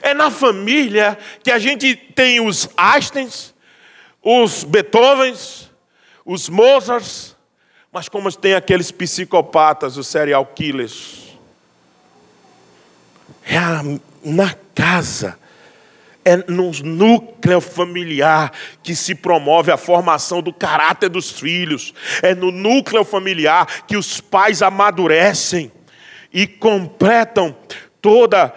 É 0.00 0.14
na 0.14 0.30
família 0.30 1.18
que 1.42 1.50
a 1.50 1.58
gente 1.58 1.96
tem 1.96 2.40
os 2.40 2.68
Einsteins, 2.76 3.52
os 4.22 4.62
Beethovens, 4.62 5.70
os 6.24 6.48
Mozarts, 6.48 7.31
mas 7.92 8.08
como 8.08 8.32
tem 8.32 8.54
aqueles 8.54 8.90
psicopatas, 8.90 9.98
os 9.98 10.06
serial 10.06 10.46
killers, 10.46 11.36
é 13.44 13.58
na 14.24 14.54
casa, 14.74 15.38
é 16.24 16.38
no 16.50 16.70
núcleo 16.70 17.60
familiar 17.60 18.50
que 18.82 18.96
se 18.96 19.14
promove 19.14 19.70
a 19.70 19.76
formação 19.76 20.40
do 20.40 20.54
caráter 20.54 21.10
dos 21.10 21.30
filhos, 21.30 21.92
é 22.22 22.34
no 22.34 22.50
núcleo 22.50 23.04
familiar 23.04 23.84
que 23.86 23.96
os 23.96 24.22
pais 24.22 24.62
amadurecem 24.62 25.70
e 26.32 26.46
completam 26.46 27.54
toda, 28.00 28.54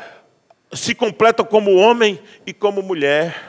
se 0.71 0.95
completam 0.95 1.43
como 1.43 1.75
homem 1.75 2.21
e 2.47 2.53
como 2.53 2.81
mulher. 2.81 3.44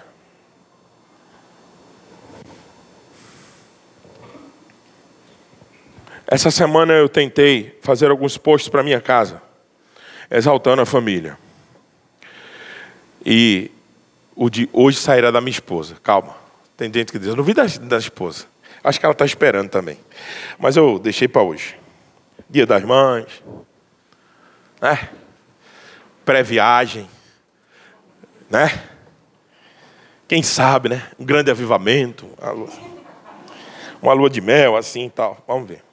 Essa 6.27 6.51
semana 6.51 6.93
eu 6.93 7.09
tentei 7.09 7.79
fazer 7.83 8.11
alguns 8.11 8.37
posts 8.37 8.69
para 8.69 8.83
minha 8.83 9.01
casa, 9.01 9.41
exaltando 10.29 10.83
a 10.83 10.87
família. 10.87 11.39
E 13.25 13.71
o 14.35 14.51
de 14.51 14.69
hoje 14.73 14.99
sairá 14.99 15.31
da 15.31 15.41
minha 15.41 15.53
esposa. 15.53 15.97
Calma. 16.03 16.35
Tem 16.77 16.93
gente 16.93 17.13
que 17.13 17.19
diz, 17.19 17.29
eu 17.29 17.37
não 17.37 17.45
vi 17.45 17.55
da, 17.55 17.65
da 17.65 17.97
esposa. 17.97 18.47
Acho 18.83 18.99
que 18.99 19.07
ela 19.07 19.13
está 19.13 19.25
esperando 19.25 19.71
também. 19.71 19.99
Mas 20.59 20.77
eu 20.77 20.99
deixei 20.99 21.29
para 21.29 21.43
hoje. 21.43 21.77
Dia 22.51 22.67
das 22.67 22.83
Mães, 22.83 23.27
né? 24.81 25.09
Pré-viagem, 26.25 27.09
né? 28.51 28.83
Quem 30.29 30.43
sabe, 30.43 30.89
né? 30.89 31.07
Um 31.19 31.25
grande 31.25 31.51
avivamento, 31.51 32.29
uma 32.39 32.51
lua, 32.51 32.73
uma 34.03 34.13
lua 34.13 34.31
de 34.31 34.41
mel, 34.41 34.77
assim 34.77 35.07
e 35.07 35.11
tal. 35.11 35.43
Vamos 35.47 35.69
ver. 35.69 35.86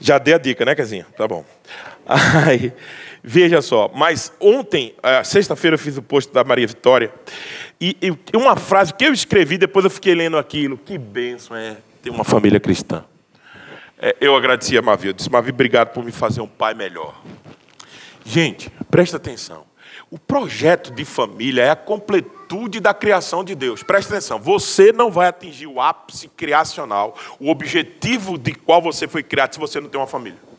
Já 0.00 0.18
dei 0.18 0.34
a 0.34 0.38
dica, 0.38 0.64
né, 0.64 0.74
Casinha? 0.74 1.06
Tá 1.16 1.26
bom. 1.26 1.44
Veja 3.26 3.62
só, 3.62 3.90
mas 3.94 4.32
ontem, 4.38 4.94
é, 5.02 5.24
sexta-feira, 5.24 5.74
eu 5.74 5.78
fiz 5.78 5.96
o 5.96 6.02
post 6.02 6.30
da 6.30 6.44
Maria 6.44 6.66
Vitória, 6.66 7.10
e, 7.80 7.96
uma 8.34 8.56
frase 8.56 8.92
que 8.92 9.04
eu 9.04 9.12
escrevi, 9.12 9.58
depois 9.58 9.84
eu 9.84 9.90
fiquei 9.90 10.14
lendo 10.14 10.36
aquilo. 10.38 10.78
Que 10.78 10.96
bênção 10.96 11.56
é 11.56 11.76
ter 12.02 12.10
uma 12.10 12.24
família 12.24 12.60
cristã. 12.60 13.04
É, 13.98 14.16
eu 14.20 14.36
agradeci 14.36 14.76
a 14.76 14.82
Mavi, 14.82 15.08
eu 15.08 15.12
disse, 15.12 15.30
Mavi, 15.30 15.50
obrigado 15.50 15.88
por 15.92 16.04
me 16.04 16.12
fazer 16.12 16.40
um 16.40 16.46
pai 16.46 16.74
melhor. 16.74 17.20
Gente, 18.24 18.70
presta 18.90 19.16
atenção. 19.16 19.64
O 20.10 20.18
projeto 20.18 20.90
de 20.90 21.04
família 21.04 21.62
é 21.62 21.70
a 21.70 21.76
completude 21.76 22.80
da 22.80 22.94
criação 22.94 23.42
de 23.44 23.54
Deus. 23.54 23.82
Presta 23.82 24.14
atenção, 24.14 24.38
você 24.38 24.92
não 24.92 25.10
vai 25.10 25.28
atingir 25.28 25.66
o 25.66 25.80
ápice 25.80 26.28
criacional, 26.28 27.16
o 27.38 27.50
objetivo 27.50 28.38
de 28.38 28.54
qual 28.54 28.80
você 28.80 29.08
foi 29.08 29.22
criado, 29.22 29.54
se 29.54 29.60
você 29.60 29.80
não 29.80 29.88
tem 29.88 30.00
uma 30.00 30.06
família. 30.06 30.53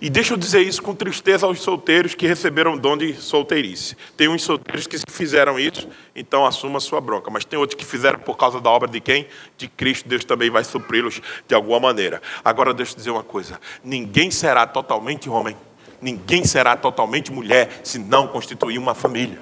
E 0.00 0.10
deixa 0.10 0.34
eu 0.34 0.36
dizer 0.36 0.60
isso 0.60 0.82
com 0.82 0.94
tristeza 0.94 1.46
aos 1.46 1.60
solteiros 1.60 2.14
que 2.14 2.26
receberam 2.26 2.76
dom 2.76 2.96
de 2.96 3.14
solteirice. 3.14 3.96
Tem 4.16 4.28
uns 4.28 4.42
solteiros 4.42 4.86
que 4.86 4.98
fizeram 5.08 5.58
isso, 5.58 5.88
então 6.14 6.44
assuma 6.44 6.80
sua 6.80 7.00
bronca. 7.00 7.30
Mas 7.30 7.44
tem 7.44 7.58
outros 7.58 7.78
que 7.78 7.84
fizeram 7.84 8.18
por 8.18 8.36
causa 8.36 8.60
da 8.60 8.70
obra 8.70 8.88
de 8.88 9.00
quem? 9.00 9.26
De 9.56 9.68
Cristo. 9.68 10.08
Deus 10.08 10.24
também 10.24 10.50
vai 10.50 10.64
supri-los 10.64 11.20
de 11.46 11.54
alguma 11.54 11.80
maneira. 11.80 12.20
Agora 12.44 12.74
deixa 12.74 12.92
eu 12.92 12.96
dizer 12.96 13.10
uma 13.10 13.22
coisa: 13.22 13.60
ninguém 13.82 14.30
será 14.30 14.66
totalmente 14.66 15.30
homem, 15.30 15.56
ninguém 16.00 16.44
será 16.44 16.76
totalmente 16.76 17.32
mulher 17.32 17.80
se 17.84 17.98
não 17.98 18.26
constituir 18.26 18.78
uma 18.78 18.94
família. 18.94 19.40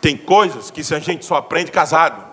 Tem 0.00 0.16
coisas 0.16 0.70
que 0.70 0.80
a 0.80 0.98
gente 0.98 1.24
só 1.24 1.36
aprende 1.36 1.70
casado. 1.70 2.32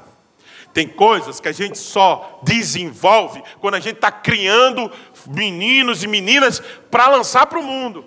Tem 0.73 0.87
coisas 0.87 1.39
que 1.39 1.47
a 1.47 1.51
gente 1.51 1.77
só 1.77 2.39
desenvolve 2.43 3.41
quando 3.59 3.75
a 3.75 3.79
gente 3.79 3.95
está 3.95 4.11
criando 4.11 4.91
meninos 5.27 6.03
e 6.03 6.07
meninas 6.07 6.61
para 6.89 7.07
lançar 7.07 7.45
para 7.45 7.59
o 7.59 7.63
mundo. 7.63 8.05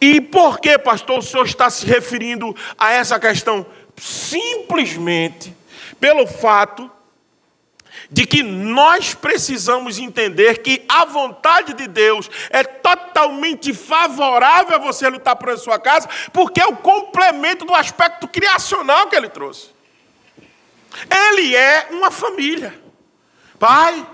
E 0.00 0.20
por 0.20 0.60
que, 0.60 0.78
pastor, 0.78 1.18
o 1.18 1.22
senhor 1.22 1.46
está 1.46 1.70
se 1.70 1.86
referindo 1.86 2.54
a 2.76 2.92
essa 2.92 3.18
questão? 3.18 3.64
Simplesmente 3.96 5.56
pelo 5.98 6.26
fato 6.26 6.90
de 8.10 8.26
que 8.26 8.42
nós 8.42 9.14
precisamos 9.14 9.98
entender 9.98 10.58
que 10.58 10.84
a 10.88 11.04
vontade 11.04 11.72
de 11.72 11.88
Deus 11.88 12.30
é 12.50 12.62
totalmente 12.62 13.72
favorável 13.72 14.76
a 14.76 14.78
você 14.78 15.08
lutar 15.08 15.36
por 15.36 15.56
sua 15.58 15.78
casa, 15.78 16.08
porque 16.32 16.60
é 16.60 16.66
o 16.66 16.76
complemento 16.76 17.64
do 17.64 17.74
aspecto 17.74 18.28
criacional 18.28 19.08
que 19.08 19.16
ele 19.16 19.28
trouxe. 19.28 19.73
Ele 21.10 21.54
é 21.54 21.88
uma 21.90 22.10
família: 22.10 22.74
Pai, 23.58 24.06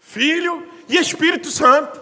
Filho 0.00 0.70
e 0.88 0.96
Espírito 0.96 1.50
Santo. 1.50 2.00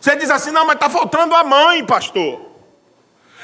Você 0.00 0.16
diz 0.16 0.30
assim, 0.30 0.50
não, 0.50 0.66
mas 0.66 0.74
está 0.74 0.90
faltando 0.90 1.34
a 1.34 1.44
mãe, 1.44 1.86
pastor. 1.86 2.50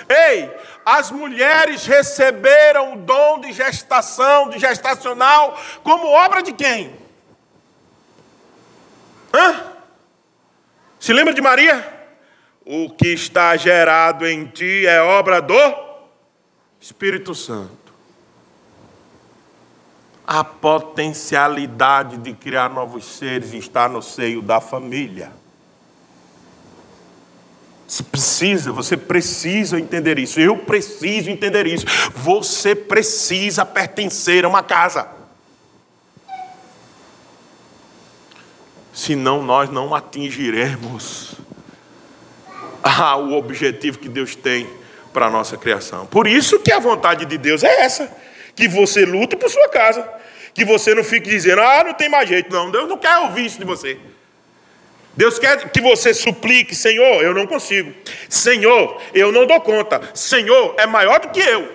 Ei, 0.09 0.51
as 0.85 1.11
mulheres 1.11 1.87
receberam 1.87 2.95
o 2.95 2.97
dom 2.97 3.41
de 3.41 3.53
gestação, 3.53 4.49
de 4.49 4.59
gestacional, 4.59 5.57
como 5.85 6.09
obra 6.09 6.43
de 6.43 6.53
quem? 6.53 6.97
Hã? 9.33 9.73
Se 10.99 11.13
lembra 11.13 11.33
de 11.33 11.41
Maria? 11.41 11.97
O 12.65 12.91
que 12.91 13.09
está 13.09 13.57
gerado 13.57 14.27
em 14.27 14.47
ti 14.47 14.87
é 14.87 15.01
obra 15.01 15.41
do 15.41 15.55
Espírito 16.81 17.35
Santo. 17.35 17.88
A 20.31 20.45
potencialidade 20.45 22.19
de 22.19 22.35
criar 22.35 22.69
novos 22.69 23.07
seres 23.07 23.55
está 23.55 23.89
no 23.89 24.03
seio 24.03 24.43
da 24.43 24.61
família. 24.61 25.33
Você 27.87 28.03
precisa, 28.03 28.71
você 28.71 28.95
precisa 28.95 29.81
entender 29.81 30.19
isso. 30.19 30.39
Eu 30.39 30.59
preciso 30.59 31.31
entender 31.31 31.67
isso. 31.67 31.87
Você 32.15 32.75
precisa 32.75 33.65
pertencer 33.65 34.45
a 34.45 34.49
uma 34.49 34.63
casa. 34.63 35.09
Senão 38.93 39.43
nós 39.43 39.71
não 39.71 39.95
atingiremos 39.95 41.37
o 43.31 43.33
objetivo 43.33 43.99
que 43.99 44.11
Deus 44.11 44.37
tem 44.37 44.69
para 45.11 45.29
a 45.29 45.31
nossa 45.31 45.57
criação. 45.57 46.05
Por 46.05 46.27
isso 46.27 46.59
que 46.59 46.71
a 46.71 46.79
vontade 46.79 47.25
de 47.25 47.39
Deus 47.39 47.65
é 47.65 47.81
essa: 47.81 48.15
que 48.55 48.69
você 48.69 49.07
lute 49.07 49.37
por 49.37 49.49
sua 49.49 49.71
casa. 49.71 50.18
Que 50.59 50.65
você 50.65 50.93
não 50.93 51.05
fique 51.05 51.31
dizendo, 51.31 51.61
ah, 51.61 51.85
não 51.85 51.95
tem 51.95 52.09
mais 52.09 52.29
jeito. 52.29 52.53
Não, 52.53 52.69
Deus 52.69 52.89
não 52.89 52.99
quer 52.99 53.17
ouvir 53.19 53.47
isso 53.47 53.61
de 53.61 53.65
você. 53.65 53.97
Deus 55.17 55.39
quer 55.39 55.71
que 55.71 55.81
você 55.81 56.13
suplique, 56.13 56.75
Senhor, 56.75 57.23
eu 57.23 57.33
não 57.33 57.47
consigo. 57.47 57.95
Senhor, 58.29 59.01
eu 59.15 59.31
não 59.31 59.47
dou 59.47 59.61
conta. 59.61 60.11
Senhor, 60.15 60.75
é 60.77 60.85
maior 60.85 61.21
do 61.21 61.29
que 61.29 61.39
eu. 61.39 61.73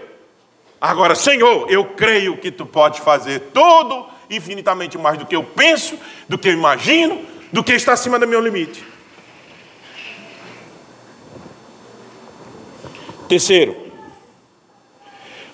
Agora, 0.82 1.16
Senhor, 1.16 1.72
eu 1.72 1.86
creio 1.86 2.36
que 2.36 2.52
tu 2.52 2.66
pode 2.66 3.00
fazer 3.00 3.40
tudo 3.54 4.06
infinitamente 4.30 4.98
mais 4.98 5.18
do 5.18 5.26
que 5.26 5.36
eu 5.38 5.46
penso, 5.46 5.98
do 6.28 6.38
que 6.38 6.50
eu 6.50 6.54
imagino, 6.54 7.26
do 7.54 7.64
que 7.64 7.72
está 7.72 7.94
acima 7.94 8.20
do 8.20 8.28
meu 8.28 8.42
limite. 8.42 8.84
Terceiro, 13.30 13.78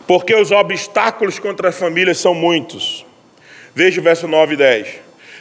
porque 0.08 0.34
os 0.34 0.50
obstáculos 0.50 1.38
contra 1.38 1.70
a 1.70 1.72
família 1.72 2.16
são 2.16 2.34
muitos. 2.34 3.08
Veja 3.80 4.02
o 4.02 4.04
verso 4.04 4.28
9 4.28 4.56
e 4.56 4.58
10. 4.58 4.88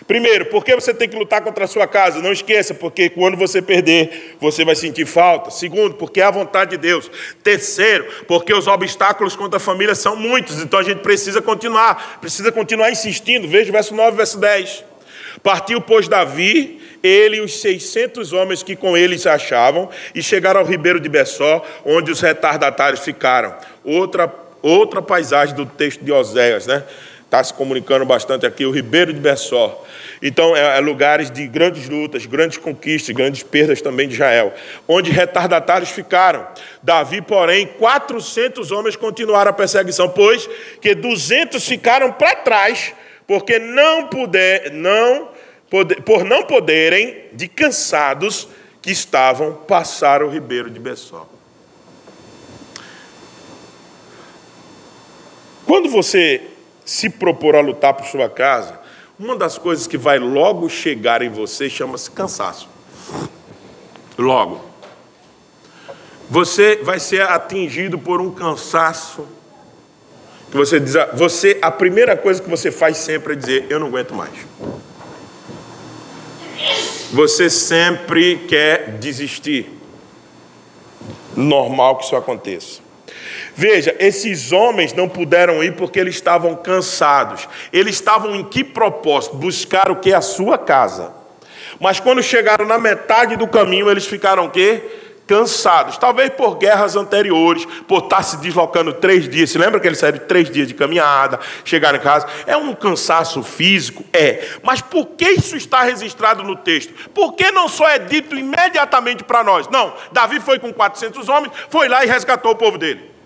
Primeiro, 0.06 0.46
porque 0.46 0.72
você 0.72 0.94
tem 0.94 1.08
que 1.08 1.16
lutar 1.16 1.42
contra 1.42 1.64
a 1.64 1.66
sua 1.66 1.88
casa? 1.88 2.22
Não 2.22 2.30
esqueça, 2.30 2.72
porque 2.72 3.08
quando 3.08 3.36
você 3.36 3.60
perder, 3.60 4.36
você 4.38 4.64
vai 4.64 4.76
sentir 4.76 5.06
falta. 5.06 5.50
Segundo, 5.50 5.96
porque 5.96 6.20
é 6.20 6.24
a 6.24 6.30
vontade 6.30 6.70
de 6.70 6.76
Deus. 6.76 7.10
Terceiro, 7.42 8.06
porque 8.28 8.54
os 8.54 8.68
obstáculos 8.68 9.34
contra 9.34 9.56
a 9.56 9.60
família 9.60 9.92
são 9.92 10.14
muitos, 10.14 10.62
então 10.62 10.78
a 10.78 10.84
gente 10.84 11.00
precisa 11.00 11.42
continuar, 11.42 12.20
precisa 12.20 12.52
continuar 12.52 12.92
insistindo. 12.92 13.48
Veja 13.48 13.70
o 13.70 13.72
verso 13.72 13.92
9 13.92 14.16
verso 14.16 14.38
10. 14.38 14.84
Partiu, 15.42 15.80
pois, 15.80 16.06
Davi, 16.06 16.80
ele 17.02 17.38
e 17.38 17.40
os 17.40 17.60
600 17.60 18.32
homens 18.32 18.62
que 18.62 18.76
com 18.76 18.96
ele 18.96 19.18
se 19.18 19.28
achavam, 19.28 19.90
e 20.14 20.22
chegaram 20.22 20.60
ao 20.60 20.66
ribeiro 20.66 21.00
de 21.00 21.08
Bessó, 21.08 21.66
onde 21.84 22.12
os 22.12 22.20
retardatários 22.20 23.00
ficaram. 23.00 23.52
Outra, 23.82 24.32
outra 24.62 25.02
paisagem 25.02 25.56
do 25.56 25.66
texto 25.66 26.04
de 26.04 26.12
Oséias, 26.12 26.68
né? 26.68 26.84
Está 27.28 27.44
se 27.44 27.52
comunicando 27.52 28.06
bastante 28.06 28.46
aqui, 28.46 28.64
o 28.64 28.70
ribeiro 28.70 29.12
de 29.12 29.20
Bessó. 29.20 29.84
Então, 30.22 30.56
é, 30.56 30.78
é, 30.78 30.80
lugares 30.80 31.30
de 31.30 31.46
grandes 31.46 31.86
lutas, 31.86 32.24
grandes 32.24 32.56
conquistas, 32.56 33.14
grandes 33.14 33.42
perdas 33.42 33.82
também 33.82 34.08
de 34.08 34.14
Israel, 34.14 34.54
onde 34.88 35.10
retardatários 35.10 35.90
ficaram. 35.90 36.46
Davi, 36.82 37.20
porém, 37.20 37.66
400 37.66 38.72
homens 38.72 38.96
continuaram 38.96 39.50
a 39.50 39.52
perseguição, 39.52 40.08
pois 40.08 40.48
que 40.80 40.94
200 40.94 41.62
ficaram 41.68 42.10
para 42.12 42.34
trás, 42.36 42.94
porque 43.26 43.58
não 43.58 44.06
puder, 44.06 44.72
não 44.72 45.28
poder, 45.68 46.00
por 46.00 46.24
não 46.24 46.44
poderem, 46.44 47.24
de 47.34 47.46
cansados 47.46 48.48
que 48.80 48.90
estavam, 48.90 49.52
passar 49.52 50.22
o 50.22 50.30
ribeiro 50.30 50.70
de 50.70 50.80
Bessó. 50.80 51.28
Quando 55.66 55.90
você 55.90 56.40
se 56.88 57.10
propor 57.10 57.54
a 57.54 57.60
lutar 57.60 57.92
por 57.92 58.06
sua 58.06 58.30
casa, 58.30 58.80
uma 59.20 59.36
das 59.36 59.58
coisas 59.58 59.86
que 59.86 59.98
vai 59.98 60.18
logo 60.18 60.70
chegar 60.70 61.20
em 61.20 61.28
você 61.28 61.68
chama-se 61.68 62.10
cansaço. 62.10 62.66
Logo. 64.16 64.64
Você 66.30 66.76
vai 66.76 66.98
ser 66.98 67.20
atingido 67.20 67.98
por 67.98 68.22
um 68.22 68.30
cansaço 68.30 69.28
que 70.50 70.56
você 70.56 70.80
diz, 70.80 70.94
você 71.12 71.58
a 71.60 71.70
primeira 71.70 72.16
coisa 72.16 72.40
que 72.40 72.48
você 72.48 72.70
faz 72.70 72.96
sempre 72.96 73.34
é 73.34 73.36
dizer 73.36 73.66
eu 73.68 73.78
não 73.78 73.88
aguento 73.88 74.14
mais. 74.14 74.32
Você 77.12 77.50
sempre 77.50 78.46
quer 78.48 78.92
desistir. 78.92 79.78
Normal 81.36 81.96
que 81.98 82.06
isso 82.06 82.16
aconteça. 82.16 82.87
Veja, 83.58 83.92
esses 83.98 84.52
homens 84.52 84.92
não 84.92 85.08
puderam 85.08 85.64
ir 85.64 85.74
porque 85.74 85.98
eles 85.98 86.14
estavam 86.14 86.54
cansados. 86.54 87.48
Eles 87.72 87.96
estavam 87.96 88.36
em 88.36 88.44
que 88.44 88.62
propósito? 88.62 89.34
Buscar 89.34 89.90
o 89.90 89.96
que? 89.96 90.14
A 90.14 90.20
sua 90.20 90.56
casa. 90.56 91.12
Mas 91.80 91.98
quando 91.98 92.22
chegaram 92.22 92.64
na 92.64 92.78
metade 92.78 93.34
do 93.34 93.48
caminho, 93.48 93.90
eles 93.90 94.06
ficaram 94.06 94.44
o 94.44 94.50
quê? 94.50 94.80
Cansados. 95.26 95.98
Talvez 95.98 96.30
por 96.30 96.54
guerras 96.54 96.94
anteriores, 96.94 97.66
por 97.88 98.04
estar 98.04 98.22
se 98.22 98.36
deslocando 98.36 98.92
três 98.92 99.28
dias. 99.28 99.50
Se 99.50 99.58
lembra 99.58 99.80
que 99.80 99.88
eles 99.88 99.98
saíram 99.98 100.20
três 100.20 100.48
dias 100.48 100.68
de 100.68 100.74
caminhada, 100.74 101.40
chegaram 101.64 101.98
em 101.98 102.00
casa? 102.00 102.28
É 102.46 102.56
um 102.56 102.72
cansaço 102.72 103.42
físico? 103.42 104.04
É. 104.12 104.50
Mas 104.62 104.80
por 104.80 105.04
que 105.04 105.30
isso 105.30 105.56
está 105.56 105.82
registrado 105.82 106.44
no 106.44 106.54
texto? 106.54 106.94
Por 107.10 107.32
que 107.32 107.50
não 107.50 107.66
só 107.66 107.88
é 107.88 107.98
dito 107.98 108.36
imediatamente 108.36 109.24
para 109.24 109.42
nós? 109.42 109.66
Não, 109.66 109.92
Davi 110.12 110.38
foi 110.38 110.60
com 110.60 110.72
400 110.72 111.28
homens, 111.28 111.52
foi 111.68 111.88
lá 111.88 112.04
e 112.04 112.08
resgatou 112.08 112.52
o 112.52 112.56
povo 112.56 112.78
dele 112.78 113.17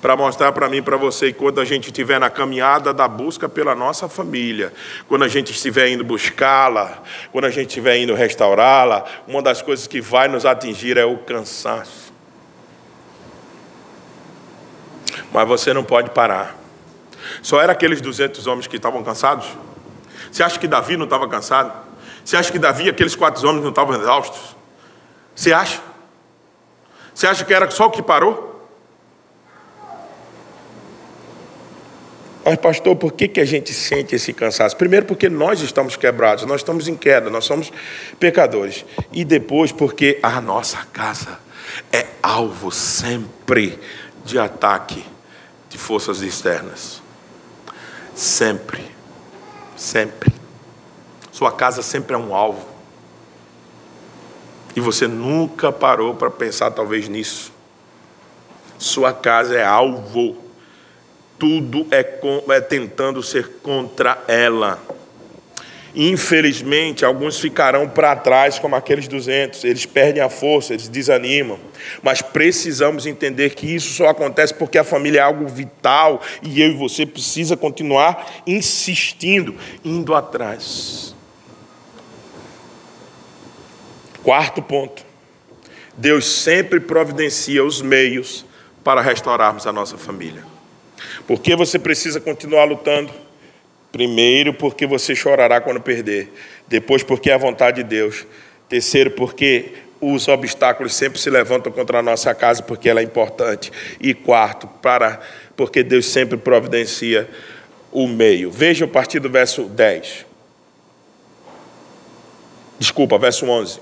para 0.00 0.16
mostrar 0.16 0.52
para 0.52 0.68
mim 0.68 0.82
para 0.82 0.96
você 0.96 1.32
que 1.32 1.38
quando 1.38 1.60
a 1.60 1.64
gente 1.64 1.86
estiver 1.86 2.20
na 2.20 2.30
caminhada 2.30 2.94
da 2.94 3.08
busca 3.08 3.48
pela 3.48 3.74
nossa 3.74 4.08
família, 4.08 4.72
quando 5.08 5.24
a 5.24 5.28
gente 5.28 5.50
estiver 5.50 5.88
indo 5.88 6.04
buscá-la, 6.04 7.02
quando 7.32 7.46
a 7.46 7.50
gente 7.50 7.68
estiver 7.68 7.98
indo 7.98 8.14
restaurá-la, 8.14 9.04
uma 9.26 9.42
das 9.42 9.60
coisas 9.60 9.86
que 9.86 10.00
vai 10.00 10.28
nos 10.28 10.46
atingir 10.46 10.96
é 10.96 11.04
o 11.04 11.18
cansaço. 11.18 12.12
Mas 15.32 15.48
você 15.48 15.72
não 15.72 15.82
pode 15.82 16.10
parar. 16.10 16.56
Só 17.42 17.60
eram 17.60 17.72
aqueles 17.72 18.00
200 18.00 18.46
homens 18.46 18.66
que 18.66 18.76
estavam 18.76 19.02
cansados? 19.02 19.46
Você 20.30 20.42
acha 20.42 20.58
que 20.58 20.68
Davi 20.68 20.96
não 20.96 21.04
estava 21.04 21.28
cansado? 21.28 21.72
Você 22.24 22.36
acha 22.36 22.52
que 22.52 22.58
Davi 22.58 22.88
aqueles 22.88 23.16
quatro 23.16 23.46
homens 23.48 23.62
não 23.62 23.70
estavam 23.70 24.00
exaustos? 24.00 24.56
Você 25.34 25.52
acha? 25.52 25.80
Você 27.12 27.26
acha 27.26 27.44
que 27.44 27.52
era 27.52 27.68
só 27.70 27.86
o 27.86 27.90
que 27.90 28.02
parou? 28.02 28.47
Mas, 32.48 32.56
pastor, 32.56 32.96
por 32.96 33.12
que, 33.12 33.28
que 33.28 33.40
a 33.40 33.44
gente 33.44 33.74
sente 33.74 34.14
esse 34.14 34.32
cansaço? 34.32 34.74
Primeiro, 34.74 35.04
porque 35.04 35.28
nós 35.28 35.60
estamos 35.60 35.96
quebrados, 35.96 36.46
nós 36.46 36.62
estamos 36.62 36.88
em 36.88 36.96
queda, 36.96 37.28
nós 37.28 37.44
somos 37.44 37.70
pecadores. 38.18 38.86
E 39.12 39.22
depois, 39.22 39.70
porque 39.70 40.18
a 40.22 40.40
nossa 40.40 40.78
casa 40.90 41.38
é 41.92 42.06
alvo 42.22 42.70
sempre 42.70 43.78
de 44.24 44.38
ataque 44.38 45.04
de 45.68 45.76
forças 45.76 46.22
externas. 46.22 47.02
Sempre. 48.14 48.82
Sempre. 49.76 50.32
Sua 51.30 51.52
casa 51.52 51.82
sempre 51.82 52.14
é 52.14 52.18
um 52.18 52.34
alvo. 52.34 52.66
E 54.74 54.80
você 54.80 55.06
nunca 55.06 55.70
parou 55.70 56.14
para 56.14 56.30
pensar, 56.30 56.70
talvez, 56.70 57.10
nisso. 57.10 57.52
Sua 58.78 59.12
casa 59.12 59.54
é 59.54 59.62
alvo 59.62 60.47
tudo 61.38 61.86
é, 61.90 62.02
com, 62.02 62.42
é 62.50 62.60
tentando 62.60 63.22
ser 63.22 63.48
contra 63.62 64.22
ela. 64.26 64.82
Infelizmente, 65.94 67.04
alguns 67.04 67.40
ficarão 67.40 67.88
para 67.88 68.14
trás, 68.14 68.58
como 68.58 68.76
aqueles 68.76 69.08
200, 69.08 69.64
eles 69.64 69.86
perdem 69.86 70.22
a 70.22 70.28
força, 70.28 70.74
eles 70.74 70.88
desanimam. 70.88 71.58
Mas 72.02 72.20
precisamos 72.20 73.06
entender 73.06 73.54
que 73.54 73.74
isso 73.74 73.94
só 73.94 74.08
acontece 74.08 74.52
porque 74.54 74.78
a 74.78 74.84
família 74.84 75.20
é 75.20 75.22
algo 75.22 75.46
vital 75.48 76.20
e 76.42 76.60
eu 76.60 76.70
e 76.70 76.74
você 76.74 77.06
precisa 77.06 77.56
continuar 77.56 78.42
insistindo, 78.46 79.56
indo 79.84 80.14
atrás. 80.14 81.14
Quarto 84.22 84.60
ponto. 84.60 85.02
Deus 85.96 86.26
sempre 86.26 86.78
providencia 86.78 87.64
os 87.64 87.80
meios 87.80 88.44
para 88.84 89.00
restaurarmos 89.00 89.66
a 89.66 89.72
nossa 89.72 89.98
família. 89.98 90.44
Por 91.28 91.42
que 91.42 91.54
você 91.54 91.78
precisa 91.78 92.18
continuar 92.22 92.64
lutando? 92.64 93.12
Primeiro, 93.92 94.54
porque 94.54 94.86
você 94.86 95.14
chorará 95.14 95.60
quando 95.60 95.78
perder. 95.78 96.32
Depois, 96.66 97.02
porque 97.02 97.30
é 97.30 97.34
a 97.34 97.38
vontade 97.38 97.82
de 97.82 97.88
Deus. 97.88 98.26
Terceiro, 98.66 99.10
porque 99.10 99.74
os 100.00 100.26
obstáculos 100.26 100.94
sempre 100.94 101.18
se 101.20 101.28
levantam 101.28 101.70
contra 101.70 101.98
a 101.98 102.02
nossa 102.02 102.34
casa, 102.34 102.62
porque 102.62 102.88
ela 102.88 103.00
é 103.00 103.02
importante. 103.02 103.70
E 104.00 104.14
quarto, 104.14 104.66
para, 104.80 105.20
porque 105.54 105.82
Deus 105.82 106.06
sempre 106.06 106.38
providencia 106.38 107.28
o 107.92 108.08
meio. 108.08 108.50
Veja 108.50 108.86
a 108.86 108.88
partir 108.88 109.20
do 109.20 109.28
verso 109.28 109.64
10. 109.64 110.24
Desculpa, 112.78 113.18
verso 113.18 113.44
11. 113.44 113.80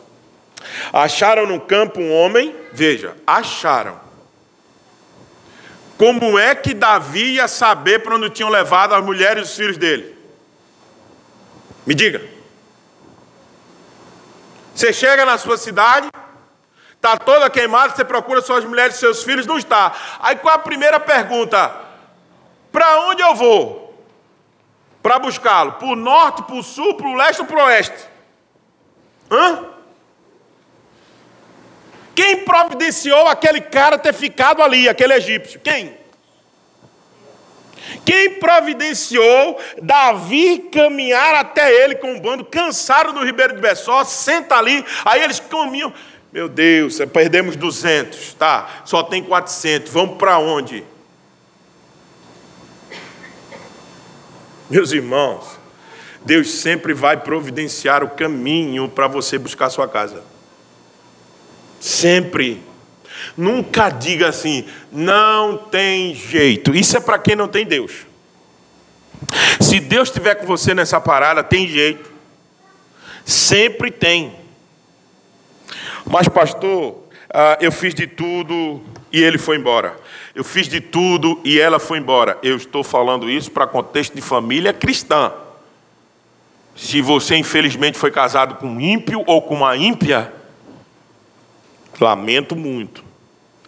Acharam 0.92 1.46
no 1.46 1.60
campo 1.60 2.00
um 2.00 2.12
homem, 2.12 2.52
veja, 2.72 3.14
acharam 3.24 4.05
como 5.96 6.38
é 6.38 6.54
que 6.54 6.74
Davi 6.74 7.34
ia 7.34 7.48
saber 7.48 8.00
para 8.00 8.16
onde 8.16 8.30
tinham 8.30 8.50
levado 8.50 8.94
as 8.94 9.04
mulheres 9.04 9.48
e 9.48 9.50
os 9.50 9.56
filhos 9.56 9.78
dele? 9.78 10.16
Me 11.86 11.94
diga. 11.94 12.22
Você 14.74 14.92
chega 14.92 15.24
na 15.24 15.38
sua 15.38 15.56
cidade, 15.56 16.10
está 16.94 17.16
toda 17.16 17.48
queimada, 17.48 17.94
você 17.94 18.04
procura 18.04 18.42
suas 18.42 18.64
mulheres 18.64 18.96
e 18.96 18.98
seus 18.98 19.22
filhos, 19.22 19.46
não 19.46 19.56
está. 19.56 19.94
Aí 20.20 20.36
qual 20.36 20.54
a 20.54 20.58
primeira 20.58 21.00
pergunta? 21.00 21.74
Para 22.70 23.00
onde 23.02 23.22
eu 23.22 23.34
vou? 23.34 24.04
Para 25.02 25.18
buscá-lo? 25.18 25.72
Para 25.72 25.88
o 25.88 25.96
norte, 25.96 26.42
para 26.42 26.56
o 26.56 26.62
sul, 26.62 26.94
para 26.94 27.06
o 27.06 27.14
leste 27.14 27.40
ou 27.40 27.46
para 27.46 27.56
o 27.56 27.64
oeste? 27.64 28.04
Hã? 29.30 29.75
Quem 32.16 32.38
providenciou 32.38 33.28
aquele 33.28 33.60
cara 33.60 33.98
ter 33.98 34.14
ficado 34.14 34.62
ali, 34.62 34.88
aquele 34.88 35.12
egípcio? 35.12 35.60
Quem? 35.60 35.94
Quem 38.06 38.40
providenciou 38.40 39.60
Davi 39.82 40.70
caminhar 40.72 41.34
até 41.34 41.70
ele 41.84 41.94
com 41.96 42.14
um 42.14 42.20
bando, 42.20 42.42
cansado 42.42 43.12
do 43.12 43.22
Ribeiro 43.22 43.54
de 43.54 43.60
Bessó, 43.60 44.02
senta 44.02 44.56
ali, 44.56 44.82
aí 45.04 45.22
eles 45.22 45.38
caminham. 45.38 45.92
Meu 46.32 46.48
Deus, 46.48 46.98
perdemos 47.12 47.54
200, 47.54 48.32
tá? 48.34 48.82
Só 48.86 49.02
tem 49.02 49.22
400, 49.22 49.92
vamos 49.92 50.16
para 50.16 50.38
onde? 50.38 50.84
Meus 54.70 54.90
irmãos, 54.90 55.58
Deus 56.24 56.50
sempre 56.50 56.94
vai 56.94 57.18
providenciar 57.18 58.02
o 58.02 58.10
caminho 58.10 58.88
para 58.88 59.06
você 59.06 59.38
buscar 59.38 59.68
sua 59.68 59.86
casa. 59.86 60.25
Sempre. 61.86 62.60
Nunca 63.36 63.90
diga 63.90 64.28
assim, 64.28 64.64
não 64.90 65.56
tem 65.56 66.16
jeito. 66.16 66.74
Isso 66.74 66.96
é 66.96 67.00
para 67.00 67.16
quem 67.16 67.36
não 67.36 67.46
tem 67.46 67.64
Deus. 67.64 67.92
Se 69.60 69.78
Deus 69.78 70.08
estiver 70.08 70.34
com 70.34 70.46
você 70.46 70.74
nessa 70.74 71.00
parada, 71.00 71.44
tem 71.44 71.68
jeito. 71.68 72.10
Sempre 73.24 73.92
tem. 73.92 74.34
Mas, 76.04 76.26
pastor, 76.26 77.04
ah, 77.32 77.56
eu 77.60 77.70
fiz 77.70 77.94
de 77.94 78.08
tudo 78.08 78.82
e 79.12 79.22
ele 79.22 79.38
foi 79.38 79.56
embora. 79.56 79.96
Eu 80.34 80.42
fiz 80.42 80.66
de 80.66 80.80
tudo 80.80 81.40
e 81.44 81.60
ela 81.60 81.78
foi 81.78 81.98
embora. 81.98 82.36
Eu 82.42 82.56
estou 82.56 82.82
falando 82.82 83.30
isso 83.30 83.52
para 83.52 83.64
contexto 83.64 84.12
de 84.12 84.20
família 84.20 84.72
cristã. 84.72 85.32
Se 86.74 87.00
você, 87.00 87.36
infelizmente, 87.36 87.96
foi 87.96 88.10
casado 88.10 88.56
com 88.56 88.66
um 88.66 88.80
ímpio 88.80 89.22
ou 89.24 89.40
com 89.40 89.54
uma 89.54 89.76
ímpia, 89.76 90.32
Lamento 92.00 92.54
muito. 92.54 93.04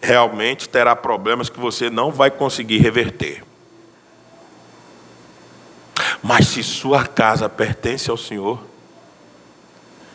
Realmente 0.01 0.69
terá 0.69 0.95
problemas 0.95 1.49
que 1.49 1.59
você 1.59 1.89
não 1.89 2.11
vai 2.11 2.31
conseguir 2.31 2.77
reverter. 2.77 3.43
Mas 6.23 6.47
se 6.47 6.63
sua 6.63 7.05
casa 7.05 7.49
pertence 7.49 8.09
ao 8.09 8.17
Senhor, 8.17 8.61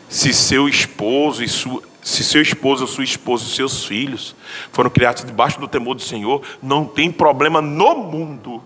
se 0.08 0.32
seu 0.32 0.68
esposo 0.68 1.42
e 1.42 1.48
sua, 1.48 1.82
se 2.02 2.22
seu 2.22 2.40
esposo, 2.40 2.86
sua 2.86 3.04
esposa 3.04 3.44
e 3.44 3.48
seus 3.48 3.84
filhos 3.84 4.34
foram 4.70 4.90
criados 4.90 5.24
debaixo 5.24 5.58
do 5.58 5.66
temor 5.66 5.94
do 5.94 6.02
Senhor, 6.02 6.42
não 6.62 6.84
tem 6.84 7.10
problema 7.10 7.60
no 7.60 7.96
mundo 7.96 8.62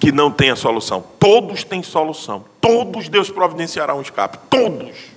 que 0.00 0.10
não 0.10 0.32
tenha 0.32 0.56
solução. 0.56 1.04
Todos 1.18 1.62
têm 1.62 1.80
solução. 1.82 2.44
Todos 2.60 3.08
Deus 3.08 3.30
providenciará 3.30 3.94
um 3.94 4.00
escape. 4.00 4.36
Todos. 4.50 5.11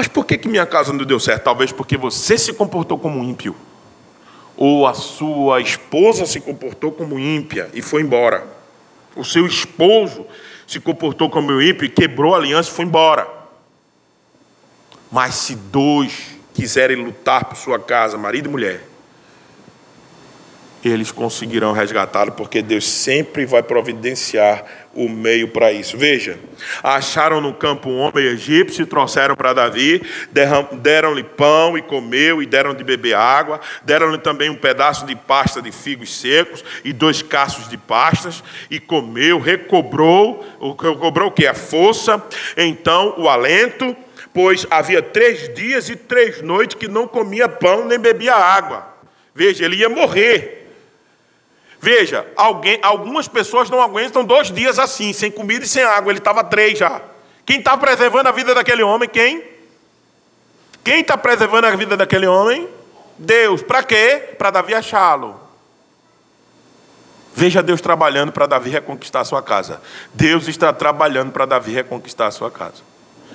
Mas 0.00 0.08
por 0.08 0.24
que, 0.24 0.38
que 0.38 0.48
minha 0.48 0.64
casa 0.64 0.94
não 0.94 1.04
deu 1.04 1.20
certo? 1.20 1.44
Talvez 1.44 1.72
porque 1.72 1.94
você 1.94 2.38
se 2.38 2.54
comportou 2.54 2.98
como 2.98 3.22
ímpio. 3.22 3.54
Ou 4.56 4.86
a 4.86 4.94
sua 4.94 5.60
esposa 5.60 6.24
se 6.24 6.40
comportou 6.40 6.90
como 6.90 7.18
ímpia 7.18 7.68
e 7.74 7.82
foi 7.82 8.00
embora. 8.00 8.46
O 9.14 9.22
seu 9.22 9.46
esposo 9.46 10.24
se 10.66 10.80
comportou 10.80 11.28
como 11.28 11.60
ímpio 11.60 11.84
e 11.84 11.90
quebrou 11.90 12.34
a 12.34 12.38
aliança 12.38 12.70
e 12.70 12.72
foi 12.72 12.86
embora. 12.86 13.28
Mas 15.12 15.34
se 15.34 15.54
dois 15.54 16.28
quiserem 16.54 16.96
lutar 16.96 17.44
por 17.44 17.56
sua 17.56 17.78
casa, 17.78 18.16
marido 18.16 18.48
e 18.48 18.52
mulher, 18.52 18.82
eles 20.82 21.12
conseguirão 21.12 21.72
resgatá-lo, 21.72 22.32
porque 22.32 22.62
Deus 22.62 22.88
sempre 22.88 23.44
vai 23.44 23.62
providenciar 23.62 24.64
o 24.94 25.08
meio 25.08 25.48
para 25.48 25.72
isso. 25.72 25.96
Veja, 25.96 26.38
acharam 26.82 27.40
no 27.40 27.54
campo 27.54 27.88
um 27.88 27.98
homem 27.98 28.24
egípcio, 28.24 28.86
trouxeram 28.86 29.36
para 29.36 29.52
Davi, 29.52 30.02
deram-lhe 30.80 31.22
pão 31.22 31.78
e 31.78 31.82
comeu, 31.82 32.42
e 32.42 32.46
deram 32.46 32.74
de 32.74 32.82
beber 32.82 33.14
água, 33.14 33.60
deram-lhe 33.84 34.18
também 34.18 34.50
um 34.50 34.56
pedaço 34.56 35.06
de 35.06 35.14
pasta 35.14 35.62
de 35.62 35.70
figos 35.70 36.14
secos 36.14 36.64
e 36.84 36.92
dois 36.92 37.22
caços 37.22 37.68
de 37.68 37.76
pastas, 37.76 38.42
e 38.70 38.80
comeu, 38.80 39.38
recobrou, 39.38 40.44
recobrou 40.80 41.28
o 41.28 41.32
que? 41.32 41.46
A 41.46 41.54
força, 41.54 42.22
então 42.56 43.14
o 43.16 43.28
alento, 43.28 43.96
pois 44.34 44.66
havia 44.70 45.00
três 45.00 45.52
dias 45.54 45.88
e 45.88 45.96
três 45.96 46.42
noites 46.42 46.76
que 46.76 46.88
não 46.88 47.06
comia 47.06 47.48
pão 47.48 47.86
nem 47.86 47.98
bebia 47.98 48.34
água. 48.34 48.88
Veja, 49.34 49.64
ele 49.64 49.76
ia 49.76 49.88
morrer. 49.88 50.59
Veja, 51.80 52.26
alguém, 52.36 52.78
algumas 52.82 53.26
pessoas 53.26 53.70
não 53.70 53.80
aguentam 53.80 54.22
dois 54.22 54.52
dias 54.52 54.78
assim, 54.78 55.14
sem 55.14 55.30
comida 55.30 55.64
e 55.64 55.68
sem 55.68 55.82
água. 55.82 56.12
Ele 56.12 56.18
estava 56.18 56.44
três 56.44 56.78
já. 56.78 57.00
Quem 57.46 57.58
está 57.58 57.76
preservando 57.76 58.28
a 58.28 58.32
vida 58.32 58.54
daquele 58.54 58.82
homem? 58.82 59.08
Quem? 59.08 59.42
Quem 60.84 61.00
está 61.00 61.16
preservando 61.16 61.66
a 61.66 61.74
vida 61.74 61.96
daquele 61.96 62.26
homem? 62.26 62.68
Deus. 63.16 63.62
Para 63.62 63.82
quê? 63.82 64.34
Para 64.36 64.50
Davi 64.50 64.74
achá-lo. 64.74 65.40
Veja 67.34 67.62
Deus 67.62 67.80
trabalhando 67.80 68.30
para 68.30 68.46
Davi 68.46 68.68
reconquistar 68.68 69.20
a 69.20 69.24
sua 69.24 69.42
casa. 69.42 69.80
Deus 70.12 70.48
está 70.48 70.74
trabalhando 70.74 71.32
para 71.32 71.46
Davi 71.46 71.72
reconquistar 71.72 72.26
a 72.26 72.30
sua 72.30 72.50
casa. 72.50 72.82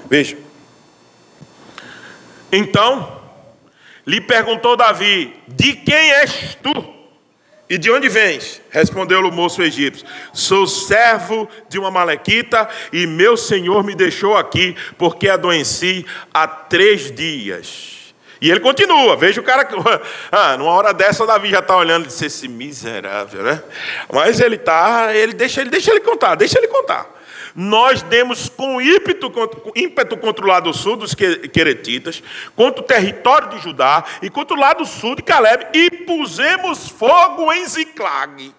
Veja. 0.07 0.37
Então, 2.51 3.21
lhe 4.05 4.21
perguntou 4.21 4.77
Davi: 4.77 5.41
De 5.47 5.73
quem 5.73 6.11
és 6.11 6.55
tu? 6.61 6.94
E 7.67 7.77
de 7.77 7.89
onde 7.89 8.07
vens? 8.07 8.61
Respondeu-lhe 8.69 9.27
o 9.27 9.31
moço 9.31 9.63
egípcio: 9.63 10.05
Sou 10.33 10.67
servo 10.67 11.49
de 11.67 11.79
uma 11.79 11.89
malequita 11.89 12.69
e 12.93 13.07
meu 13.07 13.35
senhor 13.35 13.83
me 13.83 13.95
deixou 13.95 14.37
aqui 14.37 14.75
porque 14.97 15.27
adoeci 15.27 16.05
há 16.33 16.47
três 16.47 17.11
dias. 17.11 17.95
E 18.39 18.51
ele 18.51 18.59
continua, 18.59 19.15
veja 19.15 19.41
o 19.41 19.43
cara. 19.43 19.67
Ah, 20.31 20.57
numa 20.57 20.71
hora 20.71 20.93
dessa, 20.93 21.25
Davi 21.25 21.49
já 21.49 21.59
está 21.59 21.75
olhando 21.75 22.03
e 22.03 22.07
disse: 22.07 22.25
esse 22.25 22.47
miserável, 22.47 23.41
né? 23.41 23.63
Mas 24.13 24.39
ele 24.39 24.57
tá, 24.57 25.15
ele 25.15 25.33
deixa, 25.33 25.61
ele 25.61 25.69
deixa 25.69 25.89
ele 25.91 26.01
contar, 26.01 26.35
deixa 26.35 26.59
ele 26.59 26.67
contar. 26.67 27.09
Nós 27.55 28.01
demos 28.01 28.49
com 28.49 28.81
ímpeto, 28.81 29.31
ímpeto 29.73 30.17
contra 30.17 30.43
o 30.43 30.47
lado 30.47 30.73
sul 30.73 30.97
dos 30.97 31.15
Queretitas, 31.15 32.21
contra 32.53 32.81
o 32.81 32.85
território 32.85 33.49
de 33.49 33.59
Judá 33.59 34.03
e 34.21 34.29
contra 34.29 34.57
o 34.57 34.59
lado 34.59 34.85
sul 34.85 35.15
de 35.15 35.23
Caleb, 35.23 35.67
e 35.73 35.89
pusemos 35.89 36.89
fogo 36.89 37.53
em 37.53 37.65
Ziclag. 37.65 38.53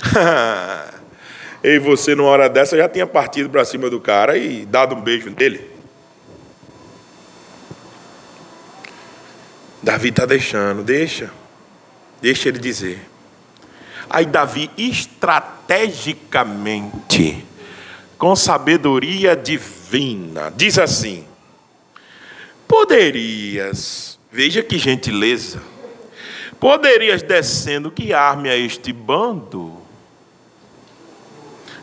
e 1.64 1.78
você, 1.78 2.14
numa 2.14 2.28
hora 2.28 2.48
dessa, 2.48 2.76
já 2.76 2.88
tinha 2.88 3.06
partido 3.06 3.48
para 3.48 3.64
cima 3.64 3.88
do 3.88 3.98
cara 3.98 4.36
e 4.36 4.66
dado 4.66 4.94
um 4.94 5.00
beijo 5.00 5.34
nele. 5.34 5.70
Davi 9.82 10.10
está 10.10 10.26
deixando, 10.26 10.82
deixa, 10.82 11.30
deixa 12.20 12.50
ele 12.50 12.58
dizer. 12.58 13.00
Aí 14.10 14.26
Davi, 14.26 14.68
estrategicamente, 14.76 17.46
com 18.18 18.34
sabedoria 18.34 19.36
divina, 19.36 20.52
diz 20.54 20.80
assim: 20.80 21.24
Poderias, 22.66 24.18
veja 24.32 24.64
que 24.64 24.78
gentileza, 24.78 25.62
poderias 26.58 27.22
descendo 27.22 27.92
guiar-me 27.92 28.50
a 28.50 28.56
este 28.56 28.92
bando? 28.92 29.78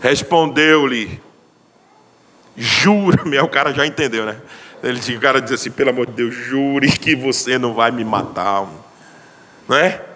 Respondeu-lhe, 0.02 1.22
jura-me, 2.58 3.40
o 3.40 3.48
cara 3.48 3.74
já 3.74 3.88
entendeu, 3.88 4.26
né? 4.26 4.42
Ele, 4.84 5.00
o 5.16 5.20
cara 5.22 5.42
diz 5.42 5.54
assim: 5.54 5.72
pelo 5.72 5.92
amor 5.92 6.08
de 6.08 6.12
Deus, 6.12 6.36
jure 6.36 6.92
que 6.92 7.16
você 7.16 7.58
não 7.58 7.74
vai 7.74 7.90
me 7.90 8.04
matar, 8.04 8.68
não 9.66 9.78
é? 9.78 10.07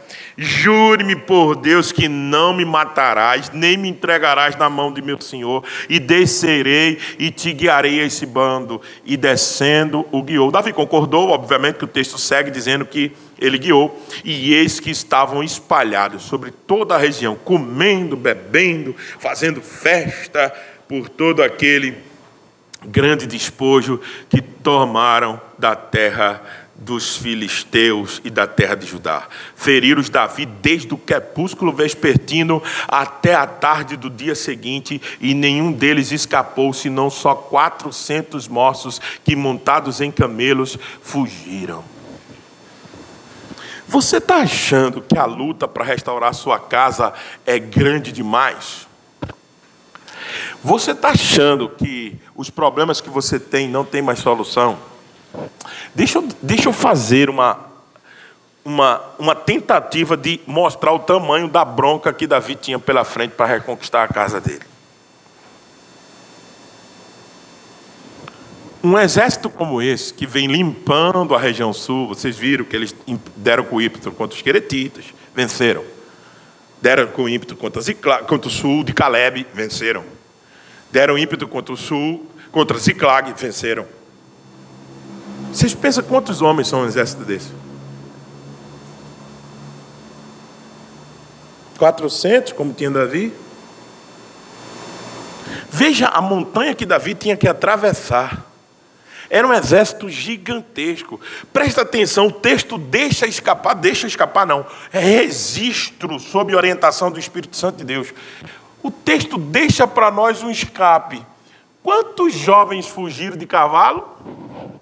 Jure-me 0.43 1.15
por 1.15 1.55
Deus 1.55 1.91
que 1.91 2.07
não 2.07 2.51
me 2.51 2.65
matarás, 2.65 3.51
nem 3.51 3.77
me 3.77 3.87
entregarás 3.87 4.55
na 4.55 4.67
mão 4.71 4.91
de 4.91 4.99
meu 4.99 5.21
senhor, 5.21 5.63
e 5.87 5.99
descerei 5.99 6.97
e 7.19 7.29
te 7.29 7.53
guiarei 7.53 8.01
a 8.01 8.05
esse 8.05 8.25
bando. 8.25 8.81
E 9.05 9.15
descendo 9.15 10.03
o 10.11 10.23
guiou. 10.23 10.49
Davi 10.49 10.73
concordou, 10.73 11.29
obviamente, 11.29 11.75
que 11.75 11.85
o 11.85 11.87
texto 11.87 12.17
segue 12.17 12.49
dizendo 12.49 12.87
que 12.87 13.11
ele 13.39 13.59
guiou, 13.59 14.03
e 14.25 14.55
eis 14.55 14.79
que 14.79 14.89
estavam 14.89 15.43
espalhados 15.43 16.23
sobre 16.23 16.49
toda 16.49 16.95
a 16.95 16.97
região, 16.97 17.35
comendo, 17.35 18.17
bebendo, 18.17 18.95
fazendo 19.19 19.61
festa 19.61 20.51
por 20.87 21.07
todo 21.07 21.43
aquele 21.43 21.95
grande 22.83 23.27
despojo 23.27 24.01
que 24.27 24.41
tomaram 24.41 25.39
da 25.57 25.75
terra 25.75 26.41
dos 26.81 27.15
filisteus 27.15 28.19
e 28.23 28.29
da 28.29 28.47
terra 28.47 28.75
de 28.75 28.87
Judá. 28.87 29.27
Feriram 29.55 30.01
Davi 30.11 30.45
desde 30.45 30.93
o 30.93 30.97
crepúsculo 30.97 31.71
vespertino 31.71 32.61
até 32.87 33.35
a 33.35 33.45
tarde 33.45 33.95
do 33.95 34.09
dia 34.09 34.35
seguinte, 34.35 35.01
e 35.19 35.33
nenhum 35.33 35.71
deles 35.71 36.11
escapou, 36.11 36.73
senão 36.73 37.09
só 37.09 37.35
quatrocentos 37.35 38.47
mortos 38.47 38.99
que, 39.23 39.35
montados 39.35 40.01
em 40.01 40.11
camelos, 40.11 40.77
fugiram. 41.01 41.83
Você 43.87 44.17
está 44.17 44.37
achando 44.37 45.01
que 45.01 45.17
a 45.17 45.25
luta 45.25 45.67
para 45.67 45.83
restaurar 45.83 46.33
sua 46.33 46.57
casa 46.57 47.13
é 47.45 47.59
grande 47.59 48.11
demais? 48.11 48.87
Você 50.63 50.91
está 50.91 51.09
achando 51.09 51.69
que 51.69 52.17
os 52.35 52.49
problemas 52.49 53.01
que 53.01 53.09
você 53.09 53.39
tem 53.39 53.67
não 53.67 53.83
tem 53.83 54.01
mais 54.01 54.19
solução? 54.19 54.90
Deixa 55.93 56.19
eu, 56.19 56.27
deixa 56.41 56.69
eu 56.69 56.73
fazer 56.73 57.29
uma, 57.29 57.59
uma, 58.63 59.01
uma 59.17 59.35
tentativa 59.35 60.15
de 60.15 60.39
mostrar 60.45 60.91
o 60.93 60.99
tamanho 60.99 61.47
da 61.47 61.65
bronca 61.65 62.13
que 62.13 62.27
Davi 62.27 62.55
tinha 62.55 62.79
pela 62.79 63.03
frente 63.03 63.31
para 63.31 63.45
reconquistar 63.45 64.03
a 64.03 64.07
casa 64.07 64.39
dele. 64.39 64.71
Um 68.83 68.97
exército 68.97 69.47
como 69.47 69.79
esse, 69.79 70.11
que 70.11 70.25
vem 70.25 70.47
limpando 70.47 71.35
a 71.35 71.39
região 71.39 71.71
sul, 71.71 72.07
vocês 72.07 72.35
viram 72.35 72.65
que 72.65 72.75
eles 72.75 72.95
deram 73.35 73.63
com 73.63 73.79
ímpeto 73.79 74.11
contra 74.11 74.35
os 74.35 74.41
queretitas, 74.41 75.05
venceram. 75.35 75.83
Deram 76.81 77.05
com 77.07 77.29
ímpeto 77.29 77.55
contra, 77.55 77.79
Zicla, 77.79 78.23
contra 78.23 78.47
o 78.47 78.51
sul 78.51 78.83
de 78.83 78.91
Caleb, 78.91 79.45
venceram. 79.53 80.03
Deram 80.91 81.15
ímpeto 81.15 81.47
contra 81.47 81.71
o 81.71 81.77
sul, 81.77 82.27
contra 82.51 82.77
Ziclag, 82.79 83.31
venceram. 83.37 83.85
Vocês 85.51 85.75
pensam 85.75 86.03
quantos 86.03 86.41
homens 86.41 86.67
são 86.67 86.81
um 86.81 86.85
exército 86.85 87.23
desse? 87.23 87.51
400, 91.77 92.53
como 92.53 92.73
tinha 92.73 92.91
Davi. 92.91 93.33
Veja 95.71 96.07
a 96.07 96.21
montanha 96.21 96.75
que 96.75 96.85
Davi 96.85 97.15
tinha 97.15 97.35
que 97.35 97.47
atravessar. 97.47 98.45
Era 99.29 99.47
um 99.47 99.53
exército 99.53 100.09
gigantesco. 100.09 101.19
Presta 101.51 101.81
atenção, 101.81 102.27
o 102.27 102.31
texto 102.31 102.77
deixa 102.77 103.25
escapar, 103.25 103.73
deixa 103.73 104.05
escapar 104.05 104.45
não. 104.45 104.65
É 104.91 104.99
registro 104.99 106.19
sob 106.19 106.53
orientação 106.55 107.09
do 107.09 107.17
Espírito 107.17 107.57
Santo 107.57 107.77
de 107.77 107.85
Deus. 107.85 108.13
O 108.83 108.91
texto 108.91 109.37
deixa 109.37 109.87
para 109.87 110.11
nós 110.11 110.43
um 110.43 110.51
escape. 110.51 111.25
Quantos 111.81 112.33
jovens 112.33 112.87
fugiram 112.87 113.37
de 113.37 113.47
cavalo? 113.47 114.80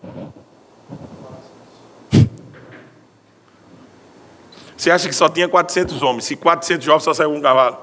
Você 4.79 4.89
acha 4.89 5.09
que 5.09 5.13
só 5.13 5.27
tinha 5.27 5.49
400 5.49 6.01
homens? 6.01 6.23
Se 6.23 6.37
400 6.37 6.85
jovens 6.85 7.03
só 7.03 7.13
saiu 7.13 7.31
um 7.31 7.41
cavalo. 7.41 7.77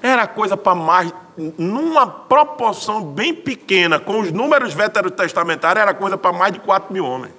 Era 0.00 0.24
coisa 0.28 0.56
para 0.56 0.76
mais, 0.76 1.12
numa 1.58 2.06
proporção 2.06 3.02
bem 3.02 3.34
pequena, 3.34 3.98
com 3.98 4.20
os 4.20 4.30
números 4.30 4.72
veterotestamentários, 4.72 5.82
era 5.82 5.92
coisa 5.92 6.16
para 6.16 6.32
mais 6.32 6.52
de 6.52 6.60
4 6.60 6.92
mil 6.92 7.04
homens. 7.04 7.34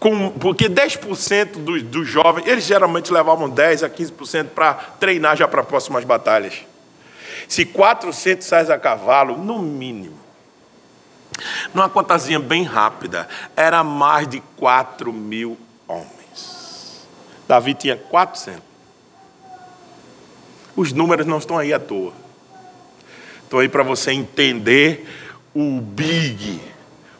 Com, 0.00 0.30
porque 0.30 0.68
10% 0.68 1.62
dos, 1.62 1.84
dos 1.84 2.08
jovens, 2.08 2.48
eles 2.48 2.64
geralmente 2.64 3.12
levavam 3.12 3.48
10 3.48 3.84
a 3.84 3.90
15% 3.90 4.48
para 4.48 4.74
treinar 4.74 5.36
já 5.36 5.46
para 5.46 5.62
próximas 5.62 6.02
batalhas. 6.02 6.64
Se 7.46 7.64
400 7.64 8.44
sais 8.44 8.70
a 8.70 8.78
cavalo, 8.78 9.38
no 9.38 9.60
mínimo, 9.60 10.17
numa 11.72 11.88
contazinha 11.88 12.38
bem 12.38 12.62
rápida, 12.62 13.28
era 13.56 13.82
mais 13.84 14.28
de 14.28 14.40
4 14.56 15.12
mil 15.12 15.58
homens. 15.86 17.06
Davi 17.46 17.74
tinha 17.74 17.96
400. 17.96 18.62
Os 20.76 20.92
números 20.92 21.26
não 21.26 21.38
estão 21.38 21.58
aí 21.58 21.72
à 21.72 21.80
toa. 21.80 22.12
Estão 23.42 23.58
aí 23.58 23.68
para 23.68 23.82
você 23.82 24.12
entender 24.12 25.08
o 25.54 25.80
big, 25.80 26.60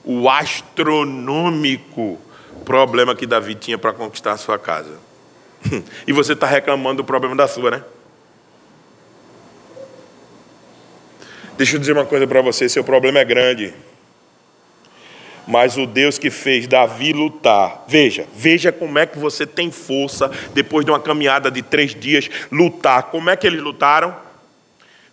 o 0.05 0.29
astronômico 0.29 2.19
problema 2.64 3.16
que 3.16 3.27
Davi 3.27 3.55
tinha 3.55 3.79
para 3.79 3.95
conquistar 3.95 4.33
a 4.33 4.37
sua 4.37 4.59
casa. 4.59 4.99
E 6.07 6.12
você 6.12 6.35
está 6.35 6.47
reclamando 6.47 7.03
do 7.03 7.05
problema 7.05 7.35
da 7.35 7.49
sua, 7.49 7.71
né? 7.71 7.85
Deixa 11.57 11.77
eu 11.77 11.81
dizer 11.81 11.93
uma 11.93 12.05
coisa 12.05 12.27
para 12.27 12.41
você: 12.41 12.69
seu 12.69 12.85
problema 12.85 13.19
é 13.19 13.25
grande 13.25 13.75
mas 15.49 15.78
o 15.78 15.86
Deus 15.86 16.18
que 16.18 16.30
fez 16.30 16.66
Davi 16.68 17.14
lutar. 17.14 17.84
Veja, 17.88 18.26
veja 18.34 18.70
como 18.70 18.99
é 18.99 19.07
que 19.07 19.18
você 19.18 19.46
tem 19.46 19.70
força 19.70 20.30
depois 20.53 20.84
de 20.84 20.90
uma 20.90 21.01
caminhada 21.01 21.51
de 21.51 21.62
três 21.62 21.94
dias 21.94 22.28
lutar. 22.53 23.05
Como 23.05 23.30
é 23.30 23.36
que 23.36 23.46
eles 23.46 23.62
lutaram? 23.62 24.14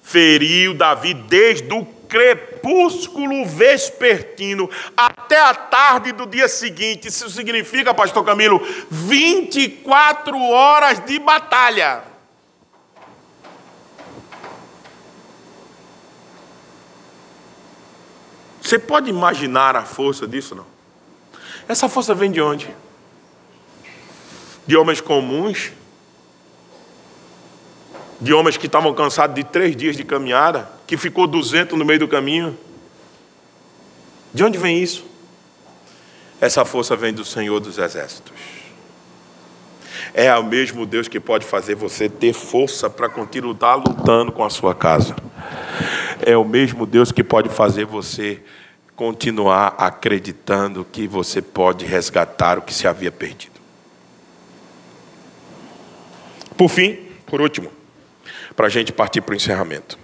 Feriu 0.03 0.73
Davi 0.73 1.13
desde 1.13 1.73
o 1.73 1.86
crepúsculo 1.86 3.45
vespertino 3.45 4.69
até 4.95 5.39
a 5.39 5.53
tarde 5.55 6.11
do 6.11 6.25
dia 6.25 6.49
seguinte. 6.49 7.07
Isso 7.07 7.29
significa, 7.29 7.93
Pastor 7.93 8.23
Camilo, 8.25 8.61
24 8.91 10.38
horas 10.38 10.99
de 10.99 11.17
batalha. 11.17 12.14
Você 18.66 18.80
pode 18.80 19.11
imaginar 19.11 19.76
a 19.76 19.84
força 19.84 20.28
disso, 20.28 20.55
não? 20.55 20.66
Essa 21.68 21.88
força 21.88 22.16
vem 22.16 22.32
de 22.32 22.41
onde? 22.41 22.68
De 24.66 24.76
homens 24.76 24.99
comuns? 24.99 25.72
De 28.20 28.34
homens 28.34 28.57
que 28.57 28.66
estavam 28.66 28.91
cansados 28.91 29.36
de 29.36 29.43
três 29.43 29.76
dias 29.76 29.95
de 29.95 30.03
caminhada? 30.03 30.68
Que 30.88 30.97
ficou 30.97 31.28
200 31.28 31.78
no 31.78 31.86
meio 31.86 31.99
do 31.99 32.07
caminho? 32.07 32.57
De 34.34 34.43
onde 34.43 34.57
vem 34.57 34.82
isso? 34.82 35.05
Essa 36.41 36.66
força 36.66 36.95
vem 36.95 37.13
do 37.13 37.24
Senhor 37.24 37.59
dos 37.59 37.78
Exércitos. 37.78 38.34
é 40.11 40.36
o 40.36 40.43
mesmo 40.43 40.88
Deus 40.88 41.07
que 41.07 41.20
pode 41.20 41.45
fazer 41.45 41.76
você 41.76 42.09
ter 42.09 42.34
força 42.34 42.89
para 42.89 43.09
continuar 43.09 43.76
lutando 43.76 44.32
com 44.32 44.43
a 44.43 44.49
sua 44.49 44.74
casa. 44.74 45.16
É 46.22 46.36
o 46.38 46.45
mesmo 46.45 46.86
Deus 46.86 47.11
que 47.11 47.24
pode 47.24 47.49
fazer 47.49 47.86
você 47.86 48.41
continuar 48.95 49.76
acreditando 49.78 50.86
que 50.89 51.07
você 51.07 51.41
pode 51.41 51.86
resgatar 51.86 52.57
o 52.57 52.61
que 52.61 52.74
se 52.74 52.88
havia 52.88 53.11
perdido. 53.11 53.59
Por 56.57 56.70
fim, 56.70 56.99
por 57.26 57.41
último, 57.41 57.70
para 58.55 58.68
a 58.68 58.70
gente 58.70 58.93
partir 58.93 59.22
para 59.22 59.34
o 59.34 59.36
encerramento. 59.36 59.99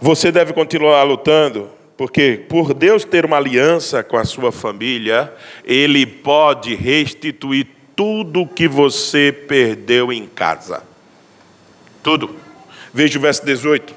Você 0.00 0.32
deve 0.32 0.52
continuar 0.52 1.04
lutando, 1.04 1.70
porque 1.96 2.44
por 2.48 2.74
Deus 2.74 3.04
ter 3.04 3.24
uma 3.24 3.36
aliança 3.36 4.02
com 4.02 4.16
a 4.16 4.24
sua 4.24 4.50
família, 4.50 5.32
Ele 5.64 6.04
pode 6.04 6.74
restituir 6.74 7.68
tudo 7.94 8.44
que 8.44 8.66
você 8.66 9.30
perdeu 9.30 10.12
em 10.12 10.26
casa. 10.26 10.82
Tudo. 12.02 12.41
Veja 12.92 13.18
o 13.18 13.22
verso 13.22 13.44
18. 13.44 13.94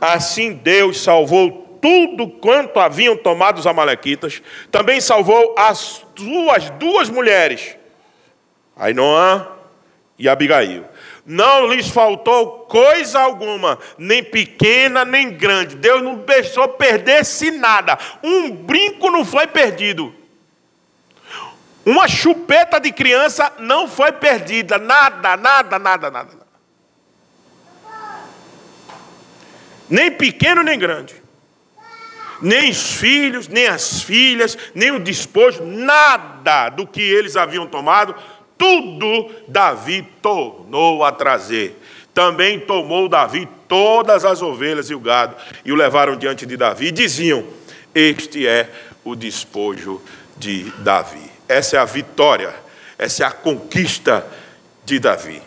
Assim 0.00 0.54
Deus 0.54 1.00
salvou 1.00 1.78
tudo 1.80 2.28
quanto 2.28 2.80
haviam 2.80 3.16
tomado 3.16 3.58
os 3.58 3.66
Amalequitas, 3.66 4.40
também 4.70 5.00
salvou 5.00 5.54
as 5.58 6.04
suas 6.16 6.70
duas 6.70 7.10
mulheres, 7.10 7.76
Ainoã 8.76 9.46
e 10.18 10.28
Abigail 10.28 10.84
não 11.26 11.68
lhes 11.68 11.88
faltou 11.88 12.66
coisa 12.68 13.20
alguma, 13.20 13.78
nem 13.96 14.22
pequena 14.22 15.04
nem 15.04 15.30
grande. 15.30 15.76
Deus 15.76 16.02
não 16.02 16.16
deixou 16.16 16.68
perder-se 16.68 17.50
nada. 17.50 17.98
Um 18.22 18.50
brinco 18.50 19.10
não 19.10 19.24
foi 19.24 19.46
perdido. 19.46 20.14
Uma 21.84 22.08
chupeta 22.08 22.78
de 22.78 22.92
criança 22.92 23.52
não 23.58 23.88
foi 23.88 24.12
perdida. 24.12 24.78
Nada, 24.78 25.36
nada, 25.36 25.78
nada, 25.78 26.10
nada. 26.10 26.43
Nem 29.88 30.10
pequeno 30.10 30.62
nem 30.62 30.78
grande. 30.78 31.14
Nem 32.42 32.70
os 32.70 32.94
filhos, 32.94 33.48
nem 33.48 33.68
as 33.68 34.02
filhas, 34.02 34.58
nem 34.74 34.90
o 34.90 34.98
despojo, 34.98 35.64
nada 35.64 36.68
do 36.68 36.86
que 36.86 37.00
eles 37.00 37.36
haviam 37.36 37.66
tomado 37.66 38.14
tudo 38.56 39.30
Davi 39.48 40.06
tornou 40.22 41.04
a 41.04 41.12
trazer. 41.12 41.78
Também 42.12 42.60
tomou 42.60 43.08
Davi 43.08 43.48
todas 43.68 44.24
as 44.24 44.40
ovelhas 44.40 44.88
e 44.88 44.94
o 44.94 45.00
gado 45.00 45.36
e 45.64 45.72
o 45.72 45.74
levaram 45.74 46.16
diante 46.16 46.46
de 46.46 46.56
Davi 46.56 46.86
e 46.86 46.92
diziam: 46.92 47.44
Este 47.94 48.46
é 48.46 48.70
o 49.04 49.14
despojo 49.14 50.00
de 50.36 50.70
Davi. 50.78 51.30
Essa 51.48 51.76
é 51.76 51.80
a 51.80 51.84
vitória, 51.84 52.54
essa 52.98 53.24
é 53.24 53.26
a 53.26 53.32
conquista 53.32 54.24
de 54.84 54.98
Davi. 54.98 55.42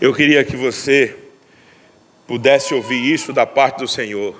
Eu 0.00 0.12
queria 0.12 0.44
que 0.44 0.56
você 0.56 1.16
pudesse 2.28 2.72
ouvir 2.72 3.12
isso 3.12 3.32
da 3.32 3.44
parte 3.44 3.78
do 3.78 3.88
Senhor. 3.88 4.36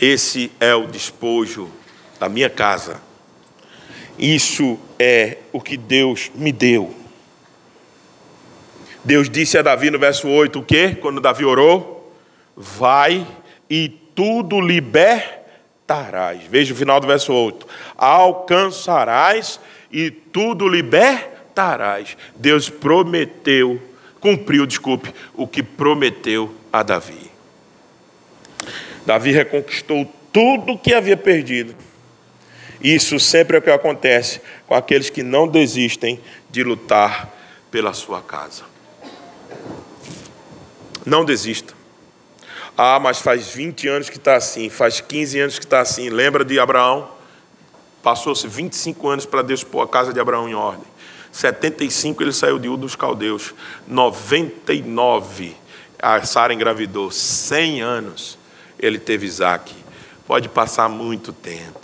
Esse 0.00 0.50
é 0.58 0.74
o 0.74 0.88
despojo 0.88 1.70
da 2.18 2.28
minha 2.28 2.50
casa 2.50 3.06
isso 4.18 4.78
é 4.98 5.38
o 5.52 5.60
que 5.60 5.76
Deus 5.76 6.30
me 6.34 6.50
deu. 6.50 6.92
Deus 9.04 9.30
disse 9.30 9.56
a 9.56 9.62
Davi 9.62 9.90
no 9.90 9.98
verso 9.98 10.28
8 10.28 10.58
o 10.58 10.64
que? 10.64 10.96
Quando 10.96 11.20
Davi 11.20 11.44
orou: 11.44 12.12
Vai 12.56 13.24
e 13.70 13.88
tudo 13.88 14.60
libertarás. 14.60 16.42
Veja 16.50 16.74
o 16.74 16.76
final 16.76 16.98
do 16.98 17.06
verso 17.06 17.32
8: 17.32 17.66
Alcançarás 17.96 19.60
e 19.90 20.10
tudo 20.10 20.66
libertarás. 20.66 22.16
Deus 22.34 22.68
prometeu, 22.68 23.80
cumpriu, 24.20 24.66
desculpe, 24.66 25.12
o 25.34 25.46
que 25.46 25.62
prometeu 25.62 26.54
a 26.72 26.82
Davi. 26.82 27.30
Davi 29.06 29.32
reconquistou 29.32 30.12
tudo 30.32 30.72
o 30.72 30.78
que 30.78 30.94
havia 30.94 31.16
perdido 31.16 31.74
isso 32.80 33.18
sempre 33.18 33.56
é 33.56 33.58
o 33.58 33.62
que 33.62 33.70
acontece 33.70 34.40
com 34.66 34.74
aqueles 34.74 35.10
que 35.10 35.22
não 35.22 35.48
desistem 35.48 36.20
de 36.48 36.62
lutar 36.62 37.32
pela 37.70 37.92
sua 37.92 38.22
casa. 38.22 38.62
Não 41.04 41.24
desista. 41.24 41.74
Ah, 42.76 43.00
mas 43.00 43.20
faz 43.20 43.48
20 43.48 43.88
anos 43.88 44.08
que 44.08 44.16
está 44.16 44.36
assim, 44.36 44.68
faz 44.70 45.00
15 45.00 45.40
anos 45.40 45.58
que 45.58 45.64
está 45.64 45.80
assim. 45.80 46.08
Lembra 46.08 46.44
de 46.44 46.60
Abraão? 46.60 47.10
Passou-se 48.02 48.46
25 48.46 49.08
anos 49.08 49.26
para 49.26 49.42
Deus 49.42 49.64
pôr 49.64 49.82
a 49.82 49.88
casa 49.88 50.12
de 50.12 50.20
Abraão 50.20 50.48
em 50.48 50.54
ordem. 50.54 50.86
75 51.38 52.20
ele 52.20 52.32
saiu 52.32 52.58
de 52.58 52.68
Ur 52.68 52.76
dos 52.76 52.96
Caldeus. 52.96 53.54
99 53.86 55.54
a 55.96 56.20
Sara 56.24 56.52
engravidou. 56.52 57.12
100 57.12 57.80
anos 57.80 58.36
ele 58.76 58.98
teve 58.98 59.24
Isaac. 59.24 59.72
Pode 60.26 60.48
passar 60.48 60.88
muito 60.88 61.32
tempo. 61.32 61.80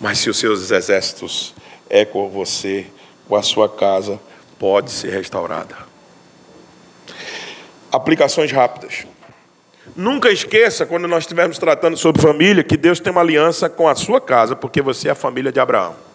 Mas 0.00 0.18
se 0.18 0.30
os 0.30 0.38
seus 0.38 0.70
exércitos 0.70 1.54
é 1.90 2.06
com 2.06 2.30
você, 2.30 2.86
com 3.28 3.36
a 3.36 3.42
sua 3.42 3.68
casa, 3.68 4.18
pode 4.58 4.90
ser 4.90 5.10
restaurada. 5.10 5.76
Aplicações 7.92 8.50
rápidas. 8.50 9.06
Nunca 9.94 10.30
esqueça, 10.30 10.86
quando 10.86 11.06
nós 11.06 11.24
estivermos 11.24 11.58
tratando 11.58 11.98
sobre 11.98 12.22
família, 12.22 12.64
que 12.64 12.78
Deus 12.78 12.98
tem 12.98 13.10
uma 13.12 13.20
aliança 13.20 13.68
com 13.68 13.86
a 13.86 13.94
sua 13.94 14.22
casa, 14.22 14.56
porque 14.56 14.80
você 14.80 15.08
é 15.08 15.10
a 15.10 15.14
família 15.14 15.52
de 15.52 15.60
Abraão. 15.60 16.09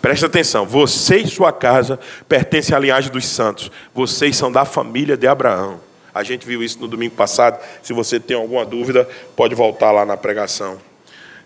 Preste 0.00 0.24
atenção, 0.24 0.64
você 0.64 1.16
e 1.18 1.26
sua 1.26 1.52
casa 1.52 1.98
pertencem 2.28 2.74
à 2.74 2.78
linhagem 2.78 3.10
dos 3.10 3.26
santos. 3.26 3.70
Vocês 3.92 4.36
são 4.36 4.50
da 4.50 4.64
família 4.64 5.16
de 5.16 5.26
Abraão. 5.26 5.80
A 6.14 6.22
gente 6.22 6.46
viu 6.46 6.62
isso 6.62 6.78
no 6.78 6.88
domingo 6.88 7.14
passado. 7.14 7.58
Se 7.82 7.92
você 7.92 8.18
tem 8.18 8.36
alguma 8.36 8.64
dúvida, 8.64 9.08
pode 9.36 9.54
voltar 9.54 9.90
lá 9.90 10.04
na 10.06 10.16
pregação 10.16 10.78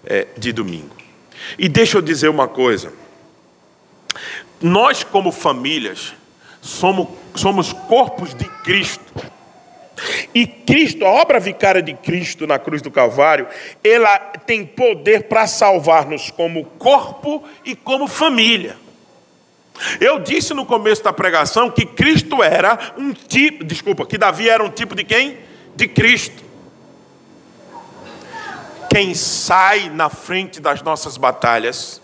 é, 0.04 0.26
de 0.36 0.52
domingo. 0.52 0.94
E 1.58 1.68
deixa 1.68 1.98
eu 1.98 2.02
dizer 2.02 2.28
uma 2.28 2.46
coisa. 2.46 2.92
Nós, 4.60 5.02
como 5.02 5.32
famílias, 5.32 6.14
somos, 6.60 7.08
somos 7.34 7.72
corpos 7.72 8.34
de 8.34 8.44
Cristo. 8.44 9.31
E 10.34 10.46
Cristo, 10.46 11.04
a 11.04 11.10
obra 11.10 11.38
vicária 11.38 11.82
de 11.82 11.94
Cristo 11.94 12.46
na 12.46 12.58
cruz 12.58 12.80
do 12.80 12.90
Calvário, 12.90 13.46
ela 13.84 14.18
tem 14.18 14.64
poder 14.64 15.24
para 15.24 15.46
salvar-nos 15.46 16.30
como 16.30 16.64
corpo 16.78 17.44
e 17.64 17.76
como 17.76 18.08
família. 18.08 18.76
Eu 20.00 20.18
disse 20.18 20.54
no 20.54 20.66
começo 20.66 21.02
da 21.02 21.12
pregação 21.12 21.70
que 21.70 21.84
Cristo 21.84 22.42
era 22.42 22.78
um 22.96 23.12
tipo, 23.12 23.64
desculpa, 23.64 24.06
que 24.06 24.18
Davi 24.18 24.48
era 24.48 24.62
um 24.62 24.70
tipo 24.70 24.94
de 24.94 25.04
quem? 25.04 25.38
De 25.74 25.88
Cristo. 25.88 26.42
Quem 28.90 29.14
sai 29.14 29.88
na 29.88 30.10
frente 30.10 30.60
das 30.60 30.82
nossas 30.82 31.16
batalhas, 31.16 32.00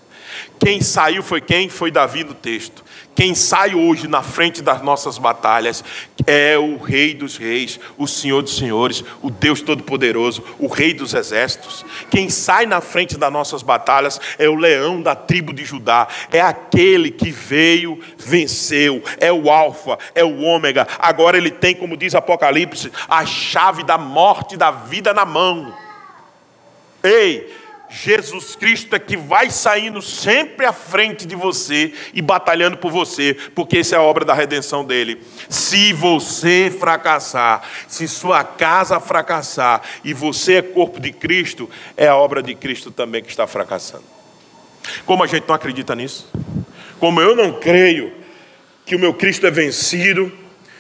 quem 0.59 0.81
saiu 0.81 1.23
foi 1.23 1.41
quem? 1.41 1.69
Foi 1.69 1.91
Davi 1.91 2.25
no 2.25 2.35
texto. 2.35 2.83
Quem 3.19 3.35
sai 3.35 3.75
hoje 3.75 4.07
na 4.07 4.23
frente 4.23 4.63
das 4.63 4.81
nossas 4.81 5.19
batalhas 5.19 5.83
é 6.25 6.57
o 6.57 6.77
Rei 6.77 7.15
dos 7.15 7.37
Reis, 7.37 7.81
o 7.97 8.07
Senhor 8.07 8.43
dos 8.43 8.57
Senhores, 8.57 9.03
o 9.21 9.29
Deus 9.29 9.61
Todo-Poderoso, 9.61 10.45
o 10.57 10.69
Rei 10.69 10.95
dos 10.95 11.15
Exércitos. 11.15 11.85
Quem 12.13 12.31
sai 12.31 12.65
na 12.65 12.81
frente 12.81 13.19
das 13.19 13.33
nossas 13.33 13.61
batalhas 13.61 14.21
é 14.39 14.49
o 14.49 14.55
leão 14.55 15.03
da 15.03 15.17
tribo 15.17 15.53
de 15.53 15.65
Judá, 15.65 16.07
é 16.31 16.41
aquele 16.41 17.11
que 17.11 17.33
veio, 17.33 18.01
venceu, 18.17 19.03
é 19.19 19.33
o 19.33 19.51
Alfa, 19.51 19.99
é 20.15 20.23
o 20.23 20.39
Ômega. 20.39 20.87
Agora 21.01 21.37
ele 21.37 21.51
tem, 21.51 21.75
como 21.75 21.97
diz 21.97 22.15
Apocalipse, 22.15 22.93
a 23.09 23.27
chave 23.27 23.83
da 23.83 23.99
morte 23.99 24.55
e 24.55 24.59
da 24.59 24.71
vida 24.71 25.13
na 25.13 25.25
mão. 25.25 25.75
Ei, 27.03 27.53
Jesus 27.91 28.55
Cristo 28.55 28.95
é 28.95 28.99
que 28.99 29.17
vai 29.17 29.51
saindo 29.51 30.03
sempre 30.03 30.67
à 30.67 30.73
frente 30.73 31.27
de 31.27 31.35
você 31.35 31.93
e 32.13 32.21
batalhando 32.21 32.77
por 32.77 32.93
você, 32.93 33.35
porque 33.55 33.79
essa 33.79 33.97
é 33.97 33.99
a 33.99 34.03
obra 34.03 34.25
da 34.25 34.35
redenção 34.35 34.85
dele. 34.85 35.23
Se 35.49 35.93
você 35.93 36.75
fracassar, 36.79 37.63
se 37.87 38.07
sua 38.07 38.45
casa 38.45 39.01
fracassar 39.01 39.83
e 40.05 40.13
você 40.13 40.55
é 40.55 40.63
corpo 40.63 41.01
de 41.01 41.13
Cristo, 41.13 41.69
é 41.97 42.07
a 42.07 42.17
obra 42.17 42.43
de 42.43 42.55
Cristo 42.55 42.91
também 42.91 43.23
que 43.23 43.31
está 43.31 43.47
fracassando. 43.47 44.05
Como 45.05 45.23
a 45.23 45.27
gente 45.27 45.47
não 45.47 45.55
acredita 45.55 45.95
nisso? 45.95 46.31
Como 46.99 47.21
eu 47.21 47.35
não 47.35 47.59
creio 47.59 48.13
que 48.85 48.97
o 48.97 48.99
meu 48.99 49.15
Cristo 49.15 49.47
é 49.47 49.51
vencido, 49.51 50.33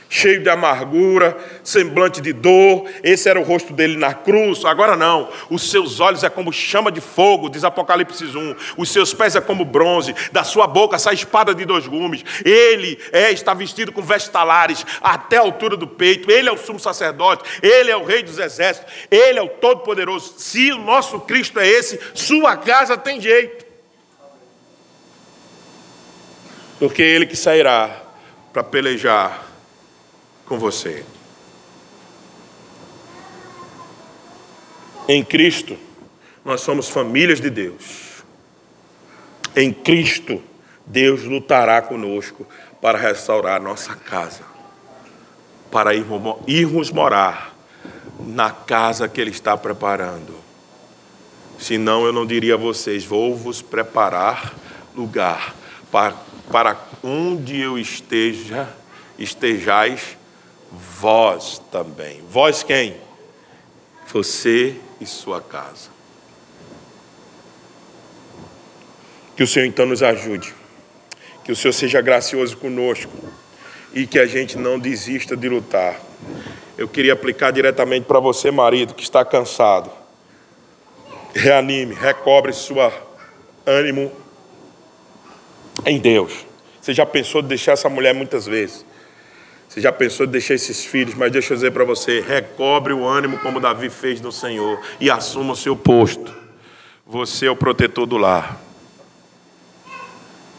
cheio 0.08 0.42
de 0.42 0.48
amargura, 0.48 1.36
semblante 1.62 2.20
de 2.20 2.32
dor. 2.32 2.88
Esse 3.02 3.28
era 3.28 3.38
o 3.38 3.42
rosto 3.42 3.72
dele 3.72 3.96
na 3.96 4.14
cruz. 4.14 4.64
Agora 4.64 4.96
não. 4.96 5.28
Os 5.50 5.70
seus 5.70 6.00
olhos 6.00 6.24
é 6.24 6.30
como 6.30 6.52
chama 6.52 6.90
de 6.90 7.00
fogo, 7.00 7.48
diz 7.48 7.64
Apocalipse 7.64 8.24
1. 8.24 8.56
Os 8.76 8.90
seus 8.90 9.12
pés 9.12 9.36
é 9.36 9.40
como 9.40 9.64
bronze. 9.64 10.14
Da 10.32 10.44
sua 10.44 10.66
boca 10.66 10.98
sai 10.98 11.14
espada 11.14 11.54
de 11.54 11.64
dois 11.64 11.86
gumes. 11.86 12.24
Ele 12.44 12.98
é 13.12 13.30
está 13.30 13.54
vestido 13.54 13.92
com 13.92 14.02
vestalares 14.02 14.84
até 15.02 15.36
a 15.36 15.40
altura 15.40 15.76
do 15.76 15.86
peito. 15.86 16.30
Ele 16.30 16.48
é 16.48 16.52
o 16.52 16.58
sumo 16.58 16.78
sacerdote. 16.78 17.42
Ele 17.62 17.90
é 17.90 17.96
o 17.96 18.04
rei 18.04 18.22
dos 18.22 18.38
exércitos. 18.38 18.92
Ele 19.10 19.38
é 19.38 19.42
o 19.42 19.48
todo-poderoso. 19.48 20.34
Se 20.38 20.72
o 20.72 20.78
nosso 20.78 21.20
Cristo 21.20 21.60
é 21.60 21.68
esse, 21.68 21.98
sua 22.14 22.56
casa 22.56 22.96
tem 22.96 23.20
jeito. 23.20 23.68
porque 26.78 27.02
é 27.02 27.06
Ele 27.06 27.26
que 27.26 27.36
sairá 27.36 28.02
para 28.52 28.62
pelejar 28.62 29.47
com 30.48 30.58
você. 30.58 31.04
Em 35.06 35.24
Cristo, 35.24 35.76
nós 36.44 36.60
somos 36.60 36.88
famílias 36.88 37.40
de 37.40 37.48
Deus. 37.48 38.24
Em 39.56 39.72
Cristo, 39.72 40.42
Deus 40.86 41.24
lutará 41.24 41.80
conosco 41.80 42.46
para 42.80 42.98
restaurar 42.98 43.60
nossa 43.60 43.94
casa, 43.94 44.42
para 45.70 45.94
irmos 45.94 46.90
morar 46.90 47.56
na 48.20 48.50
casa 48.50 49.08
que 49.08 49.20
Ele 49.20 49.30
está 49.30 49.56
preparando. 49.56 50.34
Senão 51.58 52.04
eu 52.04 52.12
não 52.12 52.26
diria 52.26 52.54
a 52.54 52.58
vocês: 52.58 53.04
vou 53.04 53.34
vos 53.34 53.62
preparar 53.62 54.54
lugar 54.94 55.54
para, 55.90 56.14
para 56.50 56.76
onde 57.02 57.58
eu 57.58 57.78
esteja, 57.78 58.68
estejais 59.18 60.17
vós 60.70 61.60
também. 61.70 62.22
Vós 62.28 62.62
quem? 62.62 62.96
Você 64.12 64.76
e 65.00 65.06
sua 65.06 65.40
casa. 65.40 65.90
Que 69.36 69.42
o 69.42 69.46
Senhor 69.46 69.66
então 69.66 69.86
nos 69.86 70.02
ajude, 70.02 70.52
que 71.44 71.52
o 71.52 71.56
Senhor 71.56 71.72
seja 71.72 72.00
gracioso 72.00 72.56
conosco 72.56 73.12
e 73.94 74.06
que 74.06 74.18
a 74.18 74.26
gente 74.26 74.58
não 74.58 74.78
desista 74.78 75.36
de 75.36 75.48
lutar. 75.48 76.00
Eu 76.76 76.88
queria 76.88 77.12
aplicar 77.12 77.50
diretamente 77.50 78.06
para 78.06 78.20
você, 78.20 78.50
marido, 78.50 78.94
que 78.94 79.02
está 79.02 79.24
cansado. 79.24 79.90
Reanime, 81.34 81.94
recobre 81.94 82.52
sua 82.52 82.92
ânimo 83.64 84.10
em 85.84 85.98
Deus. 85.98 86.46
Você 86.80 86.92
já 86.92 87.06
pensou 87.06 87.42
de 87.42 87.48
deixar 87.48 87.72
essa 87.72 87.88
mulher 87.88 88.14
muitas 88.14 88.46
vezes? 88.46 88.84
Você 89.68 89.82
já 89.82 89.92
pensou 89.92 90.24
em 90.24 90.30
deixar 90.30 90.54
esses 90.54 90.84
filhos, 90.84 91.14
mas 91.14 91.30
deixa 91.30 91.52
eu 91.52 91.56
dizer 91.56 91.72
para 91.72 91.84
você: 91.84 92.20
recobre 92.20 92.92
o 92.92 93.06
ânimo 93.06 93.38
como 93.38 93.60
Davi 93.60 93.90
fez 93.90 94.20
no 94.20 94.32
Senhor 94.32 94.80
e 94.98 95.10
assuma 95.10 95.52
o 95.52 95.56
seu 95.56 95.76
posto. 95.76 96.34
Você 97.06 97.46
é 97.46 97.50
o 97.50 97.56
protetor 97.56 98.06
do 98.06 98.16
lar. 98.16 98.58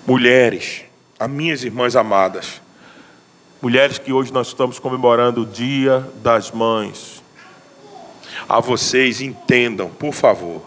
Mulheres, 0.05 0.83
as 1.19 1.29
minhas 1.29 1.63
irmãs 1.63 1.95
amadas, 1.95 2.61
mulheres 3.61 3.97
que 3.97 4.13
hoje 4.13 4.31
nós 4.31 4.47
estamos 4.47 4.79
comemorando 4.79 5.41
o 5.41 5.45
Dia 5.45 6.07
das 6.23 6.51
Mães, 6.51 7.23
a 8.47 8.59
vocês 8.59 9.21
entendam, 9.21 9.89
por 9.89 10.13
favor, 10.13 10.61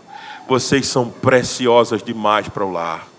vocês 0.48 0.86
são 0.86 1.08
preciosas 1.08 2.02
demais 2.02 2.48
para 2.48 2.64
o 2.64 2.72
lar. 2.72 3.11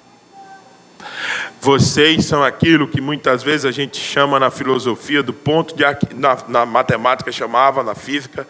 Vocês 1.64 2.26
são 2.26 2.43
aquilo 2.43 2.89
que 2.89 2.99
muitas 2.99 3.41
vezes 3.41 3.64
a 3.64 3.72
gente 3.72 3.97
chama 3.97 4.38
na 4.38 4.51
filosofia 4.51 5.24
do 5.24 5.32
ponto 5.32 5.74
de 5.74 5.86
na, 6.14 6.38
na 6.45 6.66
matemática 6.66 7.32
chamava, 7.32 7.82
na 7.82 7.95
física, 7.95 8.45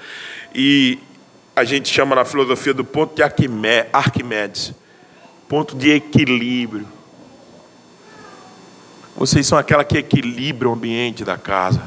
e 0.52 0.98
a 1.56 1.64
gente 1.64 1.94
chama 1.94 2.16
na 2.16 2.26
filosofia 2.26 2.74
do 2.74 2.84
ponto 2.84 3.16
de 3.16 3.22
Arquimedes, 3.22 4.74
ponto 5.48 5.76
de 5.76 5.92
equilíbrio. 5.92 6.88
Vocês 9.16 9.46
são 9.46 9.60
aquela 9.60 9.84
que 9.84 10.00
equilibra 10.00 10.68
o 10.68 10.74
ambiente 10.74 11.24
da 11.24 11.38
casa. 11.38 11.84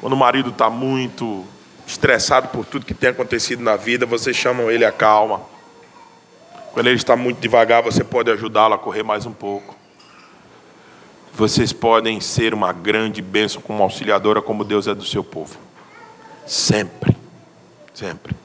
Quando 0.00 0.14
o 0.14 0.16
marido 0.16 0.48
está 0.48 0.70
muito 0.70 1.44
estressado 1.86 2.48
por 2.48 2.64
tudo 2.64 2.86
que 2.86 2.94
tem 2.94 3.10
acontecido 3.10 3.62
na 3.62 3.76
vida, 3.76 4.06
vocês 4.06 4.34
chamam 4.34 4.70
ele 4.70 4.86
a 4.86 4.92
calma. 4.92 5.42
Quando 6.72 6.86
ele 6.86 6.96
está 6.96 7.14
muito 7.14 7.40
devagar, 7.40 7.82
você 7.82 8.02
pode 8.02 8.30
ajudá-lo 8.30 8.72
a 8.72 8.78
correr 8.78 9.02
mais 9.02 9.26
um 9.26 9.34
pouco. 9.34 9.79
Vocês 11.40 11.72
podem 11.72 12.20
ser 12.20 12.52
uma 12.52 12.70
grande 12.70 13.22
bênção 13.22 13.62
como 13.62 13.82
auxiliadora, 13.82 14.42
como 14.42 14.62
Deus 14.62 14.86
é 14.86 14.94
do 14.94 15.06
seu 15.06 15.24
povo. 15.24 15.56
Sempre. 16.46 17.16
Sempre. 17.94 18.36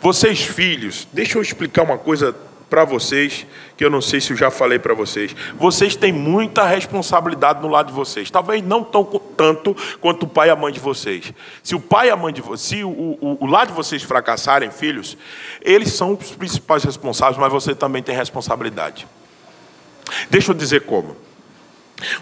Vocês, 0.00 0.40
filhos, 0.40 1.06
deixa 1.12 1.36
eu 1.36 1.42
explicar 1.42 1.82
uma 1.82 1.98
coisa 1.98 2.34
para 2.70 2.82
vocês, 2.82 3.46
que 3.76 3.84
eu 3.84 3.90
não 3.90 4.00
sei 4.00 4.22
se 4.22 4.32
eu 4.32 4.38
já 4.38 4.50
falei 4.50 4.78
para 4.78 4.94
vocês. 4.94 5.36
Vocês 5.56 5.96
têm 5.96 6.14
muita 6.14 6.66
responsabilidade 6.66 7.60
no 7.60 7.68
lado 7.68 7.88
de 7.88 7.92
vocês. 7.92 8.30
Talvez 8.30 8.64
não 8.64 8.82
tão, 8.82 9.04
tanto 9.36 9.76
quanto 10.00 10.22
o 10.22 10.26
pai 10.26 10.48
e 10.48 10.50
a 10.50 10.56
mãe 10.56 10.72
de 10.72 10.80
vocês. 10.80 11.30
Se 11.62 11.74
o 11.74 11.80
pai 11.80 12.08
e 12.08 12.10
a 12.10 12.16
mãe 12.16 12.32
de 12.32 12.40
vocês, 12.40 12.78
se 12.78 12.82
o, 12.82 12.88
o, 12.88 13.36
o 13.38 13.46
lado 13.46 13.68
de 13.68 13.74
vocês 13.74 14.02
fracassarem, 14.02 14.70
filhos, 14.70 15.14
eles 15.60 15.92
são 15.92 16.14
os 16.14 16.30
principais 16.32 16.84
responsáveis, 16.84 17.36
mas 17.36 17.52
você 17.52 17.74
também 17.74 18.02
tem 18.02 18.16
responsabilidade. 18.16 19.06
Deixa 20.30 20.52
eu 20.52 20.54
dizer 20.54 20.86
como. 20.86 21.22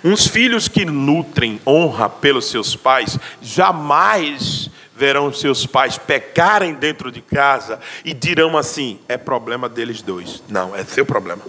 Uns 0.05 0.27
filhos 0.27 0.69
que 0.69 0.85
nutrem 0.85 1.61
honra 1.67 2.09
pelos 2.09 2.47
seus 2.47 2.77
pais 2.77 3.19
jamais 3.41 4.71
verão 4.95 5.33
seus 5.33 5.67
pais 5.67 5.99
pecarem 5.99 6.75
dentro 6.75 7.11
de 7.11 7.21
casa 7.21 7.81
e 8.05 8.13
dirão 8.13 8.57
assim: 8.57 9.01
é 9.09 9.17
problema 9.17 9.69
deles 9.69 10.03
dois. 10.03 10.43
Não, 10.49 10.77
é 10.77 10.85
seu 10.85 11.05
problema. 11.05 11.43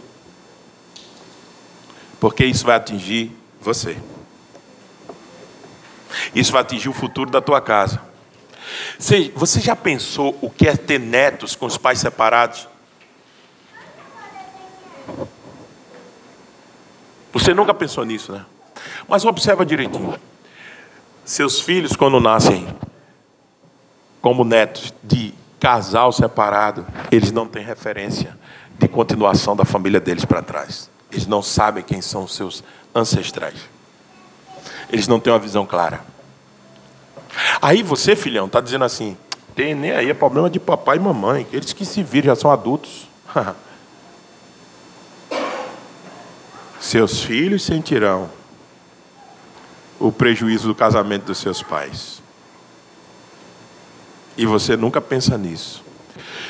Porque 2.19 2.45
isso 2.45 2.65
vai 2.65 2.78
atingir 2.78 3.32
você. 3.59 3.97
Isso 6.34 6.51
vai 6.51 6.61
atingir 6.61 6.89
o 6.89 6.93
futuro 6.93 7.30
da 7.30 7.41
tua 7.41 7.59
casa. 7.59 8.01
Você 8.97 9.59
já 9.59 9.76
pensou 9.76 10.38
o 10.41 10.49
que 10.49 10.67
é 10.67 10.76
ter 10.76 10.99
netos 10.99 11.55
com 11.55 11.65
os 11.65 11.78
pais 11.78 11.99
separados? 11.99 12.67
Você 17.34 17.53
nunca 17.53 17.73
pensou 17.73 18.05
nisso, 18.05 18.31
né? 18.31 18.45
Mas 19.07 19.25
observa 19.25 19.65
direitinho. 19.65 20.13
Seus 21.25 21.59
filhos, 21.59 21.95
quando 21.95 22.19
nascem 22.19 22.67
como 24.21 24.43
netos 24.43 24.93
de 25.03 25.34
casal 25.59 26.11
separado, 26.11 26.86
eles 27.11 27.31
não 27.31 27.47
têm 27.47 27.63
referência 27.63 28.38
de 28.77 28.88
continuação 28.88 29.55
da 29.55 29.65
família 29.65 29.99
deles 29.99 30.25
para 30.25 30.41
trás. 30.41 30.89
Eles 31.11 31.25
não 31.25 31.41
sabem 31.41 31.84
quem 31.84 32.01
são 32.01 32.23
os 32.23 32.36
seus 32.36 32.63
ancestrais. 32.93 33.55
Eles 34.91 35.07
não 35.07 35.19
têm 35.19 35.34
uma 35.34 35.39
visão 35.39 35.65
clara. 35.65 36.01
Aí 37.61 37.81
você, 37.81 38.15
filhão, 38.15 38.45
está 38.45 38.61
dizendo 38.61 38.86
assim: 38.86 39.17
tem 39.55 39.73
nem 39.73 39.91
aí, 39.91 40.09
é 40.09 40.13
problema 40.13 40.49
de 40.49 40.59
papai 40.59 40.97
e 40.97 40.99
mamãe. 40.99 41.47
Eles 41.51 41.73
que 41.73 41.86
se 41.86 42.03
viram, 42.03 42.27
já 42.27 42.36
são 42.36 42.51
adultos. 42.51 43.07
Seus 46.84 47.23
filhos 47.23 47.63
sentirão 47.63 48.29
o 49.97 50.11
prejuízo 50.11 50.67
do 50.67 50.75
casamento 50.75 51.23
dos 51.23 51.38
seus 51.38 51.63
pais. 51.63 52.21
E 54.36 54.45
você 54.45 54.75
nunca 54.75 54.99
pensa 54.99 55.38
nisso. 55.38 55.81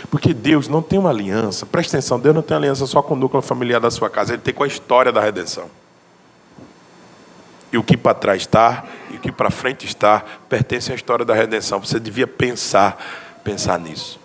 Porque 0.09 0.33
Deus 0.33 0.67
não 0.67 0.81
tem 0.81 0.97
uma 0.97 1.11
aliança, 1.11 1.67
presta 1.67 1.97
atenção, 1.97 2.19
Deus 2.19 2.33
não 2.33 2.41
tem 2.41 2.57
aliança 2.57 2.87
só 2.87 2.99
com 2.99 3.13
o 3.13 3.17
núcleo 3.17 3.43
familiar 3.43 3.79
da 3.79 3.91
sua 3.91 4.09
casa, 4.09 4.33
Ele 4.33 4.41
tem 4.41 4.55
com 4.55 4.63
a 4.63 4.67
história 4.67 5.11
da 5.11 5.21
redenção. 5.21 5.69
E 7.71 7.77
o 7.77 7.83
que 7.83 7.95
para 7.95 8.15
trás 8.15 8.41
está, 8.41 8.85
e 9.11 9.17
o 9.17 9.19
que 9.19 9.31
para 9.31 9.51
frente 9.51 9.85
está, 9.85 10.25
pertence 10.49 10.91
à 10.91 10.95
história 10.95 11.23
da 11.23 11.35
redenção. 11.35 11.79
Você 11.79 11.99
devia 11.99 12.25
pensar, 12.25 13.39
pensar 13.43 13.77
nisso. 13.77 14.19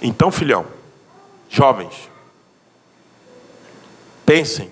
Então, 0.00 0.32
filhão, 0.32 0.64
jovens, 1.50 2.10
Pensem. 4.32 4.70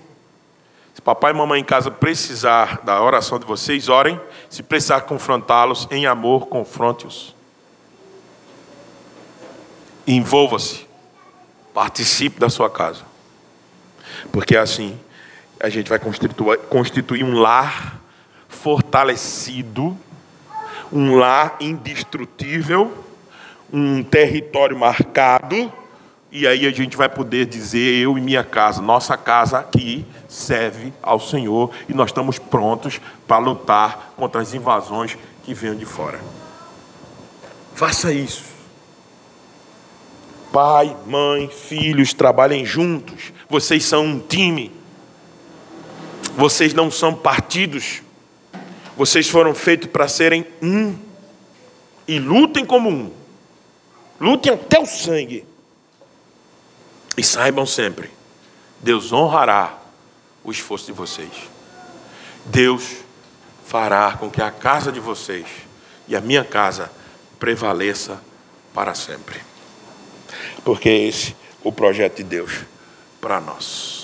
Se 0.91 0.99
papai 1.03 1.31
e 1.31 1.35
mamãe 1.35 1.61
em 1.61 1.63
casa 1.63 1.91
precisar 1.91 2.81
da 2.83 2.99
oração 2.99 3.37
de 3.37 3.45
vocês, 3.45 3.89
orem. 3.89 4.19
Se 4.49 4.63
precisar 4.63 5.01
confrontá-los 5.01 5.87
em 5.91 6.07
amor, 6.07 6.47
confronte-os. 6.47 7.35
Envolva-se. 10.07 10.87
Participe 11.75 12.39
da 12.39 12.49
sua 12.49 12.71
casa. 12.71 13.03
Porque 14.31 14.57
assim 14.57 14.99
a 15.59 15.69
gente 15.69 15.89
vai 15.89 15.99
constituir, 15.99 16.57
constituir 16.61 17.23
um 17.23 17.37
lar 17.37 18.01
fortalecido, 18.49 19.95
um 20.91 21.17
lar 21.17 21.57
indestrutível, 21.59 23.05
um 23.71 24.01
território 24.01 24.75
marcado 24.75 25.71
e 26.31 26.47
aí 26.47 26.65
a 26.65 26.71
gente 26.71 26.95
vai 26.95 27.09
poder 27.09 27.45
dizer, 27.45 28.01
eu 28.01 28.17
e 28.17 28.21
minha 28.21 28.43
casa, 28.43 28.81
nossa 28.81 29.17
casa 29.17 29.59
aqui 29.59 30.05
serve 30.29 30.93
ao 31.03 31.19
Senhor 31.19 31.71
e 31.89 31.93
nós 31.93 32.09
estamos 32.09 32.39
prontos 32.39 33.01
para 33.27 33.37
lutar 33.37 34.13
contra 34.15 34.41
as 34.41 34.53
invasões 34.53 35.17
que 35.43 35.53
venham 35.53 35.75
de 35.75 35.85
fora. 35.85 36.21
Faça 37.75 38.13
isso. 38.13 38.45
Pai, 40.53 40.95
mãe, 41.05 41.49
filhos, 41.49 42.13
trabalhem 42.13 42.65
juntos. 42.65 43.33
Vocês 43.49 43.83
são 43.83 44.05
um 44.05 44.19
time. 44.19 44.71
Vocês 46.37 46.73
não 46.73 46.89
são 46.89 47.13
partidos. 47.13 48.01
Vocês 48.95 49.27
foram 49.27 49.53
feitos 49.53 49.89
para 49.89 50.07
serem 50.07 50.45
um. 50.61 50.95
E 52.07 52.19
lutem 52.19 52.65
como 52.65 52.89
um. 52.89 53.11
Lutem 54.19 54.53
até 54.53 54.79
o 54.79 54.85
sangue 54.85 55.50
e 57.21 57.23
saibam 57.23 57.67
sempre, 57.67 58.09
Deus 58.79 59.13
honrará 59.13 59.77
o 60.43 60.49
esforço 60.49 60.87
de 60.87 60.91
vocês. 60.91 61.31
Deus 62.45 62.95
fará 63.63 64.13
com 64.13 64.27
que 64.27 64.41
a 64.41 64.49
casa 64.49 64.91
de 64.91 64.99
vocês 64.99 65.45
e 66.07 66.15
a 66.15 66.19
minha 66.19 66.43
casa 66.43 66.91
prevaleça 67.39 68.19
para 68.73 68.95
sempre. 68.95 69.39
Porque 70.65 70.89
esse 70.89 71.33
é 71.33 71.35
o 71.63 71.71
projeto 71.71 72.17
de 72.17 72.23
Deus 72.23 72.61
para 73.21 73.39
nós. 73.39 74.00